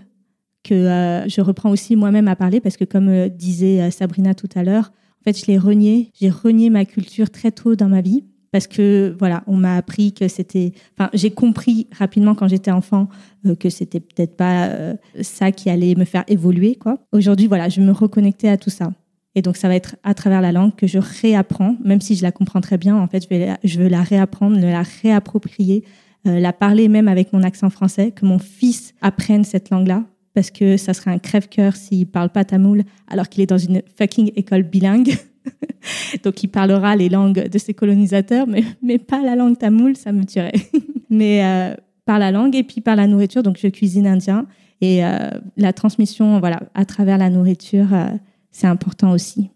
que 0.66 1.24
je 1.28 1.40
reprends 1.40 1.70
aussi 1.70 1.96
moi-même 1.96 2.28
à 2.28 2.36
parler 2.36 2.60
parce 2.60 2.76
que, 2.76 2.84
comme 2.84 3.30
disait 3.30 3.90
Sabrina 3.90 4.34
tout 4.34 4.50
à 4.56 4.64
l'heure, 4.64 4.92
en 5.22 5.24
fait, 5.24 5.40
je 5.40 5.46
l'ai 5.46 5.58
renié. 5.58 6.12
J'ai 6.20 6.30
renié 6.30 6.70
ma 6.70 6.84
culture 6.84 7.30
très 7.30 7.52
tôt 7.54 7.78
dans 7.78 7.88
ma 7.88 8.02
vie 8.02 8.26
parce 8.56 8.68
que 8.68 9.14
voilà, 9.20 9.44
on 9.48 9.58
m'a 9.58 9.76
appris 9.76 10.14
que 10.14 10.30
c'était. 10.30 10.72
Enfin, 10.98 11.10
j'ai 11.12 11.30
compris 11.30 11.88
rapidement 11.92 12.36
quand 12.36 12.48
j'étais 12.48 12.72
enfant 12.72 13.10
euh, 13.46 13.54
que 13.54 13.70
c'était 13.70 14.00
peut-être 14.00 14.38
pas 14.38 14.68
euh, 14.68 14.94
ça 15.20 15.52
qui 15.52 15.70
allait 15.70 15.94
me 15.96 16.06
faire 16.06 16.24
évoluer, 16.30 16.76
quoi. 16.76 17.00
Aujourd'hui, 17.12 17.48
voilà, 17.48 17.68
je 17.68 17.82
me 17.82 17.92
reconnectais 17.92 18.48
à 18.48 18.56
tout 18.56 18.70
ça. 18.70 18.94
Et 19.36 19.42
donc, 19.42 19.58
ça 19.58 19.68
va 19.68 19.76
être 19.76 19.98
à 20.04 20.14
travers 20.14 20.40
la 20.40 20.54
langue 20.54 20.74
que 20.74 20.88
je 20.88 21.00
réapprends, 21.00 21.76
même 21.84 22.00
si 22.00 22.16
je 22.16 22.24
la 22.24 22.32
comprends 22.32 22.62
très 22.62 22.78
bien. 22.78 22.96
En 22.96 23.10
fait, 23.10 23.26
je 23.26 23.28
vais, 23.28 23.58
je 23.66 23.78
veux 23.78 23.90
la 23.90 24.04
réapprendre, 24.04 24.58
la 24.58 24.84
réapproprier, 25.02 25.84
euh, 26.26 26.40
la 26.40 26.54
parler 26.54 26.88
même 26.88 27.10
avec 27.10 27.34
mon 27.34 27.44
accent 27.44 27.70
français, 27.70 28.12
que 28.12 28.26
mon 28.26 28.40
fils 28.40 28.94
apprenne 29.02 29.44
cette 29.44 29.70
langue-là, 29.70 30.06
parce 30.34 30.50
que 30.50 30.78
ça 30.78 30.94
serait 30.94 31.12
un 31.12 31.20
crève-cœur 31.20 31.76
s'il 31.76 32.08
parle 32.08 32.30
pas 32.30 32.46
tamoul 32.46 32.84
alors 33.10 33.28
qu'il 33.28 33.44
est 33.44 33.48
dans 33.48 33.58
une 33.58 33.82
fucking 33.98 34.32
école 34.38 34.64
bilingue. 34.64 35.18
Donc 36.24 36.42
il 36.44 36.48
parlera 36.48 36.96
les 36.96 37.10
langues 37.10 37.48
de 37.48 37.58
ses 37.58 37.74
colonisateurs, 37.74 38.48
mais, 38.48 38.64
mais 38.82 38.98
pas 38.98 39.22
la 39.22 39.36
langue 39.36 39.58
tamoul, 39.58 39.96
ça 39.96 40.12
me 40.12 40.26
tuerait. 40.26 40.54
mais 41.10 41.44
euh, 41.44 41.76
par 42.06 42.20
la 42.20 42.32
langue 42.32 42.56
et 42.56 42.64
puis 42.64 42.82
par 42.82 42.96
la 42.96 43.08
nourriture. 43.08 43.44
Donc 43.44 43.58
je 43.62 43.68
cuisine 43.68 44.08
indien 44.08 44.48
et 44.82 45.06
euh, 45.06 45.30
la 45.58 45.74
transmission, 45.74 46.40
voilà, 46.40 46.62
à 46.74 46.86
travers 46.86 47.18
la 47.18 47.30
nourriture, 47.30 47.94
euh, 47.94 48.08
c'est 48.52 48.68
important 48.68 49.12
aussi. 49.12 49.50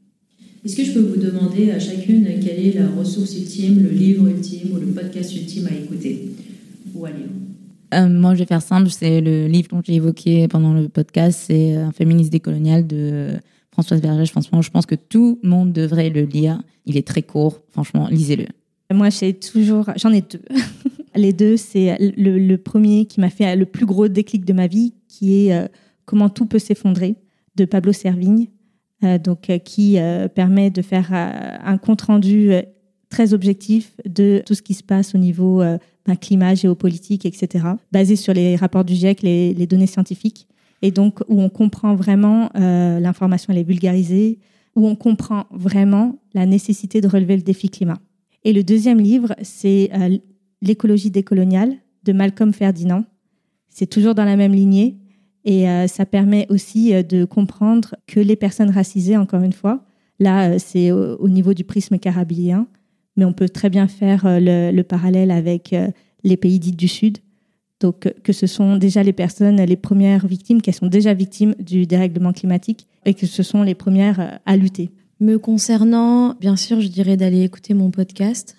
Est-ce 0.65 0.75
que 0.75 0.83
je 0.83 0.93
peux 0.93 0.99
vous 0.99 1.17
demander 1.19 1.71
à 1.71 1.79
chacune 1.79 2.25
quelle 2.25 2.65
est 2.65 2.79
la 2.79 2.87
ressource 2.87 3.37
ultime, 3.37 3.81
le 3.81 3.89
livre 3.89 4.27
ultime 4.27 4.73
ou 4.73 4.79
le 4.79 4.87
podcast 4.87 5.35
ultime 5.35 5.67
à 5.67 5.75
écouter? 5.75 6.31
Ou 6.93 7.05
à 7.05 7.11
lire 7.11 7.27
euh, 7.91 8.07
moi, 8.07 8.35
je 8.35 8.39
vais 8.39 8.45
faire 8.45 8.61
simple. 8.61 8.87
C'est 8.91 9.19
le 9.19 9.47
livre 9.47 9.69
dont 9.69 9.81
j'ai 9.83 9.95
évoqué 9.95 10.47
pendant 10.47 10.73
le 10.73 10.89
podcast. 10.89 11.45
C'est 11.47 11.75
Un 11.75 11.91
féministe 11.91 12.31
décolonial 12.31 12.85
de 12.85 13.31
Françoise 13.71 14.01
Berger. 14.01 14.25
Franchement, 14.25 14.61
je 14.61 14.71
pense 14.71 14.85
que 14.85 14.95
tout 14.95 15.39
le 15.43 15.49
monde 15.49 15.73
devrait 15.73 16.09
le 16.09 16.23
lire. 16.23 16.61
Il 16.85 16.97
est 16.97 17.07
très 17.07 17.21
court. 17.21 17.61
Franchement, 17.69 18.07
lisez-le. 18.09 18.45
Moi, 18.91 19.09
j'en 19.09 20.11
ai 20.11 20.21
deux. 20.21 20.41
Les 21.15 21.33
deux, 21.33 21.57
c'est 21.57 21.97
le, 21.99 22.55
premier 22.57 23.05
qui 23.05 23.19
m'a 23.19 23.29
fait 23.29 23.55
le 23.55 23.65
plus 23.65 23.85
gros 23.85 24.07
déclic 24.07 24.45
de 24.45 24.53
ma 24.53 24.67
vie, 24.67 24.93
qui 25.07 25.47
est 25.47 25.53
euh, 25.53 25.67
Comment 26.05 26.29
tout 26.29 26.45
peut 26.45 26.59
s'effondrer 26.59 27.15
de 27.55 27.65
Pablo 27.65 27.93
Servigne, 27.93 28.47
euh, 29.03 29.19
donc 29.19 29.51
qui 29.63 29.97
permet 30.33 30.71
de 30.71 30.81
faire 30.81 31.13
un 31.13 31.77
compte 31.77 32.01
rendu 32.01 32.51
très 33.09 33.33
objectif 33.33 33.95
de 34.05 34.41
tout 34.45 34.55
ce 34.55 34.63
qui 34.63 34.73
se 34.73 34.83
passe 34.83 35.13
au 35.13 35.19
niveau 35.19 35.61
un 36.09 36.15
climat 36.15 36.55
géopolitique, 36.55 37.25
etc., 37.25 37.65
basé 37.91 38.15
sur 38.15 38.33
les 38.33 38.55
rapports 38.55 38.83
du 38.83 38.95
GIEC, 38.95 39.21
les, 39.21 39.67
données 39.67 39.87
scientifiques, 39.87 40.47
et 40.81 40.91
donc 40.91 41.19
où 41.27 41.41
on 41.41 41.49
comprend 41.49 41.95
vraiment, 41.95 42.49
euh, 42.55 42.99
l'information 42.99 43.53
elle 43.53 43.59
est 43.59 43.63
vulgarisée, 43.63 44.39
où 44.75 44.87
on 44.87 44.95
comprend 44.95 45.45
vraiment 45.51 46.19
la 46.33 46.45
nécessité 46.45 47.01
de 47.01 47.07
relever 47.07 47.35
le 47.35 47.41
défi 47.41 47.69
climat. 47.69 47.97
Et 48.43 48.53
le 48.53 48.63
deuxième 48.63 48.99
livre, 48.99 49.35
c'est 49.41 49.89
euh, 49.93 50.17
L'écologie 50.61 51.09
décoloniale 51.09 51.75
de 52.03 52.11
Malcolm 52.11 52.51
Ferdinand. 52.51 53.05
C'est 53.69 53.85
toujours 53.85 54.13
dans 54.13 54.25
la 54.25 54.35
même 54.35 54.51
lignée 54.51 54.97
et 55.45 55.69
euh, 55.69 55.87
ça 55.87 56.05
permet 56.05 56.45
aussi 56.49 56.91
de 57.05 57.23
comprendre 57.23 57.95
que 58.07 58.19
les 58.19 58.35
personnes 58.35 58.69
racisées, 58.69 59.15
encore 59.15 59.41
une 59.41 59.53
fois, 59.53 59.85
là 60.19 60.59
c'est 60.59 60.91
au, 60.91 61.29
niveau 61.29 61.53
du 61.53 61.63
prisme 61.63 61.97
carabien, 61.97 62.67
mais 63.15 63.23
on 63.23 63.31
peut 63.31 63.47
très 63.47 63.69
bien 63.69 63.87
faire 63.87 64.25
euh, 64.25 64.71
le, 64.71 64.81
parallèle 64.83 65.31
avec 65.31 65.73
les 66.25 66.35
pays 66.35 66.59
dits 66.59 66.73
du 66.73 66.89
Sud. 66.89 67.19
Donc, 67.79 68.05
euh, 68.05 68.11
que 68.23 68.33
ce 68.33 68.47
sont 68.47 68.75
déjà 68.75 69.03
les 69.03 69.13
personnes, 69.13 69.61
les 69.61 69.75
premières 69.75 70.27
victimes, 70.27 70.61
qui 70.61 70.71
sont 70.73 70.87
déjà 70.87 71.13
victimes 71.13 71.55
du 71.59 71.85
dérèglement 71.85 72.33
climatique 72.33 72.87
et 73.05 73.13
que 73.13 73.25
ce 73.25 73.43
sont 73.43 73.63
les 73.63 73.75
premières 73.75 74.39
à 74.45 74.57
lutter. 74.57 74.89
Me 75.19 75.37
concernant, 75.37 76.35
bien 76.39 76.55
sûr, 76.55 76.81
je 76.81 76.87
dirais 76.87 77.17
d'aller 77.17 77.43
écouter 77.43 77.73
mon 77.73 77.91
podcast. 77.91 78.55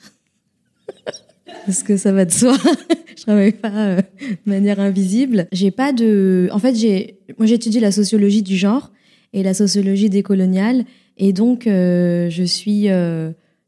Parce 1.66 1.82
que 1.82 1.96
ça 1.96 2.12
va 2.12 2.24
de 2.24 2.32
soi. 2.32 2.56
je 3.16 3.22
travaille 3.22 3.52
pas 3.52 3.96
de 3.96 4.02
manière 4.46 4.80
invisible. 4.80 5.48
J'ai 5.52 5.70
pas 5.70 5.92
de. 5.92 6.48
En 6.52 6.58
fait, 6.58 6.74
j'ai. 6.74 7.18
Moi, 7.38 7.46
j'étudie 7.46 7.80
la 7.80 7.92
sociologie 7.92 8.42
du 8.42 8.56
genre 8.56 8.90
et 9.32 9.42
la 9.42 9.52
sociologie 9.52 10.08
décoloniale. 10.08 10.84
Et 11.18 11.32
donc, 11.32 11.62
je 11.66 12.44
suis 12.46 12.88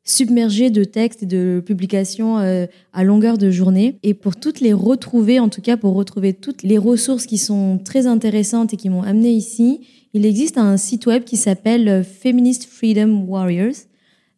submergé 0.05 0.71
de 0.71 0.85
textes 0.85 1.23
et 1.23 1.27
de 1.27 1.63
publications 1.65 2.39
euh, 2.39 2.67
à 2.93 3.05
longueur 3.05 3.39
de 3.39 3.51
journée. 3.51 3.99
Et 4.03 4.15
pour 4.15 4.37
toutes 4.37 4.61
les 4.61 4.73
retrouver, 4.73 5.39
en 5.39 5.49
tout 5.49 5.61
cas 5.61 5.77
pour 5.77 5.95
retrouver 5.95 6.33
toutes 6.33 6.63
les 6.63 6.79
ressources 6.79 7.27
qui 7.27 7.39
sont 7.39 7.79
très 7.83 8.07
intéressantes 8.07 8.75
et 8.75 8.77
qui 8.77 8.89
m'ont 8.89 9.03
amené 9.03 9.31
ici, 9.31 9.81
il 10.13 10.27
existe 10.27 10.59
un 10.59 10.77
site 10.77 11.07
web 11.07 11.25
qui 11.25 11.37
s'appelle 11.37 11.89
euh, 11.89 12.03
Feminist 12.03 12.65
Freedom 12.65 13.25
Warriors. 13.29 13.87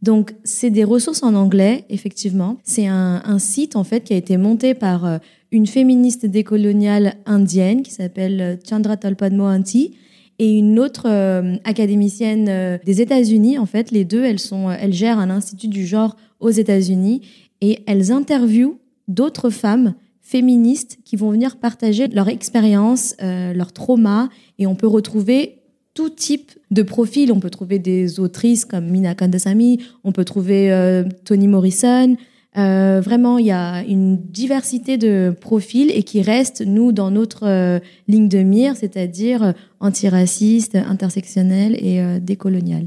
Donc, 0.02 0.34
c'est 0.44 0.68
des 0.68 0.84
ressources 0.84 1.22
en 1.22 1.34
anglais, 1.34 1.86
effectivement. 1.88 2.58
C'est 2.62 2.86
un, 2.86 3.22
un, 3.24 3.38
site, 3.38 3.74
en 3.74 3.84
fait, 3.84 4.04
qui 4.04 4.12
a 4.12 4.16
été 4.18 4.36
monté 4.36 4.74
par 4.74 5.06
euh, 5.06 5.18
une 5.50 5.66
féministe 5.66 6.26
décoloniale 6.26 7.14
indienne 7.24 7.82
qui 7.82 7.90
s'appelle 7.90 8.58
Chandra 8.68 8.98
Talpadmohanty 8.98 9.94
et 10.38 10.58
une 10.58 10.78
autre 10.78 11.06
euh, 11.06 11.56
académicienne 11.64 12.48
euh, 12.48 12.78
des 12.84 13.00
États-Unis. 13.00 13.58
En 13.58 13.66
fait, 13.66 13.90
les 13.90 14.04
deux, 14.04 14.24
elles, 14.24 14.38
sont, 14.38 14.70
elles 14.70 14.92
gèrent 14.92 15.18
un 15.18 15.30
institut 15.30 15.68
du 15.68 15.86
genre 15.86 16.16
aux 16.40 16.50
États-Unis 16.50 17.22
et 17.60 17.80
elles 17.86 18.12
interviewent 18.12 18.78
d'autres 19.08 19.50
femmes 19.50 19.94
féministes 20.20 20.98
qui 21.04 21.16
vont 21.16 21.30
venir 21.30 21.56
partager 21.56 22.08
leur 22.08 22.28
expérience, 22.28 23.14
euh, 23.22 23.52
leur 23.52 23.72
trauma, 23.72 24.28
et 24.58 24.66
on 24.66 24.74
peut 24.74 24.86
retrouver 24.86 25.58
tout 25.92 26.10
type 26.10 26.52
de 26.70 26.82
profil. 26.82 27.30
On 27.30 27.40
peut 27.40 27.50
trouver 27.50 27.78
des 27.78 28.18
autrices 28.18 28.64
comme 28.64 28.86
Mina 28.86 29.14
Kandasamy, 29.14 29.80
on 30.02 30.12
peut 30.12 30.24
trouver 30.24 31.04
Toni 31.24 31.46
Morrison, 31.46 32.16
euh, 32.56 33.00
vraiment, 33.00 33.38
il 33.38 33.46
y 33.46 33.50
a 33.50 33.82
une 33.82 34.16
diversité 34.16 34.96
de 34.96 35.34
profils 35.40 35.90
et 35.90 36.02
qui 36.04 36.22
reste, 36.22 36.62
nous, 36.64 36.92
dans 36.92 37.10
notre 37.10 37.46
euh, 37.46 37.80
ligne 38.06 38.28
de 38.28 38.38
mire, 38.38 38.76
c'est-à-dire 38.76 39.42
euh, 39.42 39.52
antiraciste, 39.80 40.76
intersectionnel 40.76 41.76
et 41.80 42.00
euh, 42.00 42.20
décolonial. 42.20 42.86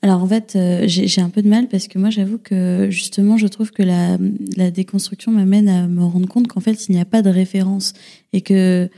Alors 0.00 0.22
en 0.22 0.28
fait, 0.28 0.56
j'ai 0.86 1.20
un 1.20 1.28
peu 1.28 1.42
de 1.42 1.48
mal 1.48 1.66
parce 1.66 1.88
que 1.88 1.98
moi 1.98 2.08
j'avoue 2.08 2.38
que 2.38 2.86
justement 2.88 3.36
je 3.36 3.48
trouve 3.48 3.72
que 3.72 3.82
la, 3.82 4.16
déconstruction 4.70 5.32
m'amène 5.32 5.68
à 5.68 5.88
me 5.88 6.04
rendre 6.04 6.28
compte 6.28 6.46
qu'en 6.46 6.60
fait 6.60 6.86
il 6.86 6.92
n'y 6.92 7.00
a 7.00 7.04
pas 7.04 7.20
de 7.20 7.30
référence 7.30 7.94
et 8.32 8.40
que 8.40 8.88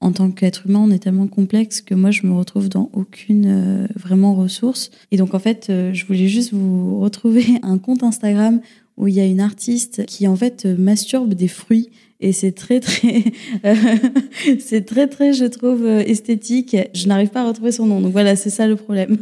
en 0.00 0.12
tant 0.12 0.30
qu'être 0.30 0.68
humain 0.68 0.78
on 0.78 0.92
est 0.92 1.00
tellement 1.00 1.26
complexe 1.26 1.80
que 1.80 1.96
moi 1.96 2.12
je 2.12 2.24
me 2.24 2.34
retrouve 2.34 2.68
dans 2.68 2.88
aucune 2.92 3.88
vraiment 3.96 4.36
ressource. 4.36 4.92
Et 5.10 5.16
donc 5.16 5.34
en 5.34 5.40
fait 5.40 5.72
je 5.92 6.06
voulais 6.06 6.28
juste 6.28 6.52
vous 6.52 7.00
retrouver 7.00 7.44
un 7.64 7.78
compte 7.78 8.04
Instagram 8.04 8.60
où 8.96 9.08
il 9.08 9.14
y 9.14 9.20
a 9.20 9.24
une 9.24 9.40
artiste 9.40 10.06
qui 10.06 10.28
en 10.28 10.36
fait 10.36 10.66
masturbe 10.66 11.34
des 11.34 11.48
fruits 11.48 11.90
et 12.20 12.32
c'est 12.32 12.52
très 12.52 12.80
très 12.80 13.24
c'est 14.58 14.86
très 14.86 15.08
très 15.08 15.32
je 15.32 15.44
trouve 15.44 15.84
euh, 15.84 16.00
esthétique. 16.00 16.76
Je 16.94 17.06
n'arrive 17.06 17.28
pas 17.28 17.42
à 17.42 17.48
retrouver 17.48 17.72
son 17.72 17.86
nom. 17.86 18.00
Donc 18.00 18.12
voilà, 18.12 18.36
c'est 18.36 18.50
ça 18.50 18.66
le 18.66 18.76
problème. 18.76 19.18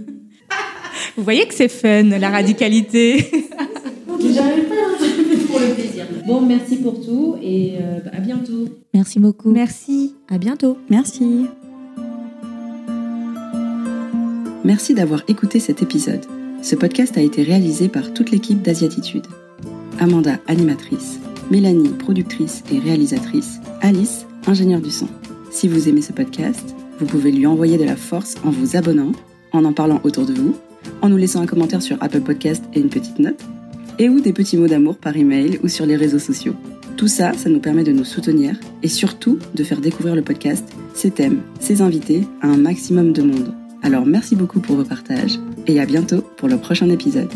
Vous 1.16 1.24
voyez 1.24 1.46
que 1.46 1.54
c'est 1.54 1.68
fun 1.68 2.04
la 2.04 2.30
radicalité. 2.30 3.18
J'arrive 4.20 4.64
pas 4.64 4.74
à 4.74 5.46
pour 5.48 5.58
le 5.58 5.74
plaisir. 5.74 6.06
Bon, 6.26 6.40
merci 6.40 6.76
pour 6.76 7.04
tout 7.04 7.36
et 7.42 7.74
euh, 7.80 7.98
à 8.12 8.20
bientôt. 8.20 8.68
Merci 8.94 9.18
beaucoup. 9.18 9.50
Merci. 9.50 10.14
À 10.28 10.38
bientôt. 10.38 10.78
Merci. 10.88 11.46
Merci 14.64 14.94
d'avoir 14.94 15.22
écouté 15.26 15.58
cet 15.58 15.82
épisode. 15.82 16.24
Ce 16.62 16.76
podcast 16.76 17.18
a 17.18 17.20
été 17.20 17.42
réalisé 17.42 17.88
par 17.88 18.14
toute 18.14 18.30
l'équipe 18.30 18.62
d'Asiatitude. 18.62 19.26
Amanda, 19.99 20.38
animatrice, 20.49 21.20
Mélanie, 21.51 21.90
productrice 21.90 22.62
et 22.72 22.78
réalisatrice, 22.78 23.61
Alice, 23.80 24.26
ingénieure 24.47 24.80
du 24.80 24.90
son. 24.90 25.09
Si 25.51 25.68
vous 25.68 25.88
aimez 25.88 26.03
ce 26.03 26.12
podcast, 26.12 26.74
vous 26.99 27.07
pouvez 27.07 27.32
lui 27.32 27.47
envoyer 27.47 27.78
de 27.78 27.84
la 27.84 27.97
force 27.97 28.36
en 28.45 28.51
vous 28.51 28.76
abonnant, 28.76 29.12
en 29.53 29.64
en 29.64 29.72
parlant 29.72 30.01
autour 30.05 30.24
de 30.24 30.32
vous, 30.32 30.57
en 31.03 31.09
nous 31.09 31.16
laissant 31.16 31.43
un 31.43 31.47
commentaire 31.47 31.82
sur 31.82 31.97
Apple 32.01 32.20
Podcast 32.20 32.64
et 32.74 32.80
une 32.80 32.88
petite 32.88 33.18
note, 33.18 33.43
et 33.99 34.09
ou 34.09 34.20
des 34.20 34.32
petits 34.32 34.57
mots 34.57 34.68
d'amour 34.68 34.97
par 34.97 35.16
email 35.16 35.61
ou 35.62 35.68
sur 35.68 35.86
les 35.86 35.97
réseaux 35.97 36.18
sociaux. 36.18 36.55
Tout 36.97 37.09
ça, 37.09 37.32
ça 37.32 37.51
nous 37.51 37.61
permet 37.61 37.84
de 37.84 37.93
nous 37.93 38.05
soutenir 38.05 38.57
et 38.82 38.88
surtout 38.88 39.38
de 39.55 39.64
faire 39.64 39.80
découvrir 39.80 40.14
le 40.14 40.22
podcast, 40.22 40.64
ses 40.95 41.11
thèmes, 41.11 41.40
ses 41.61 41.82
invités 41.82 42.26
à 42.40 42.49
un 42.49 42.57
maximum 42.57 43.12
de 43.12 43.22
monde. 43.22 43.55
Alors 43.82 44.07
merci 44.07 44.36
beaucoup 44.36 44.61
pour 44.61 44.76
vos 44.76 44.84
partages 44.84 45.38
et 45.66 45.80
à 45.80 45.86
bientôt 45.86 46.22
pour 46.36 46.49
le 46.49 46.59
prochain 46.59 46.88
épisode. 46.90 47.32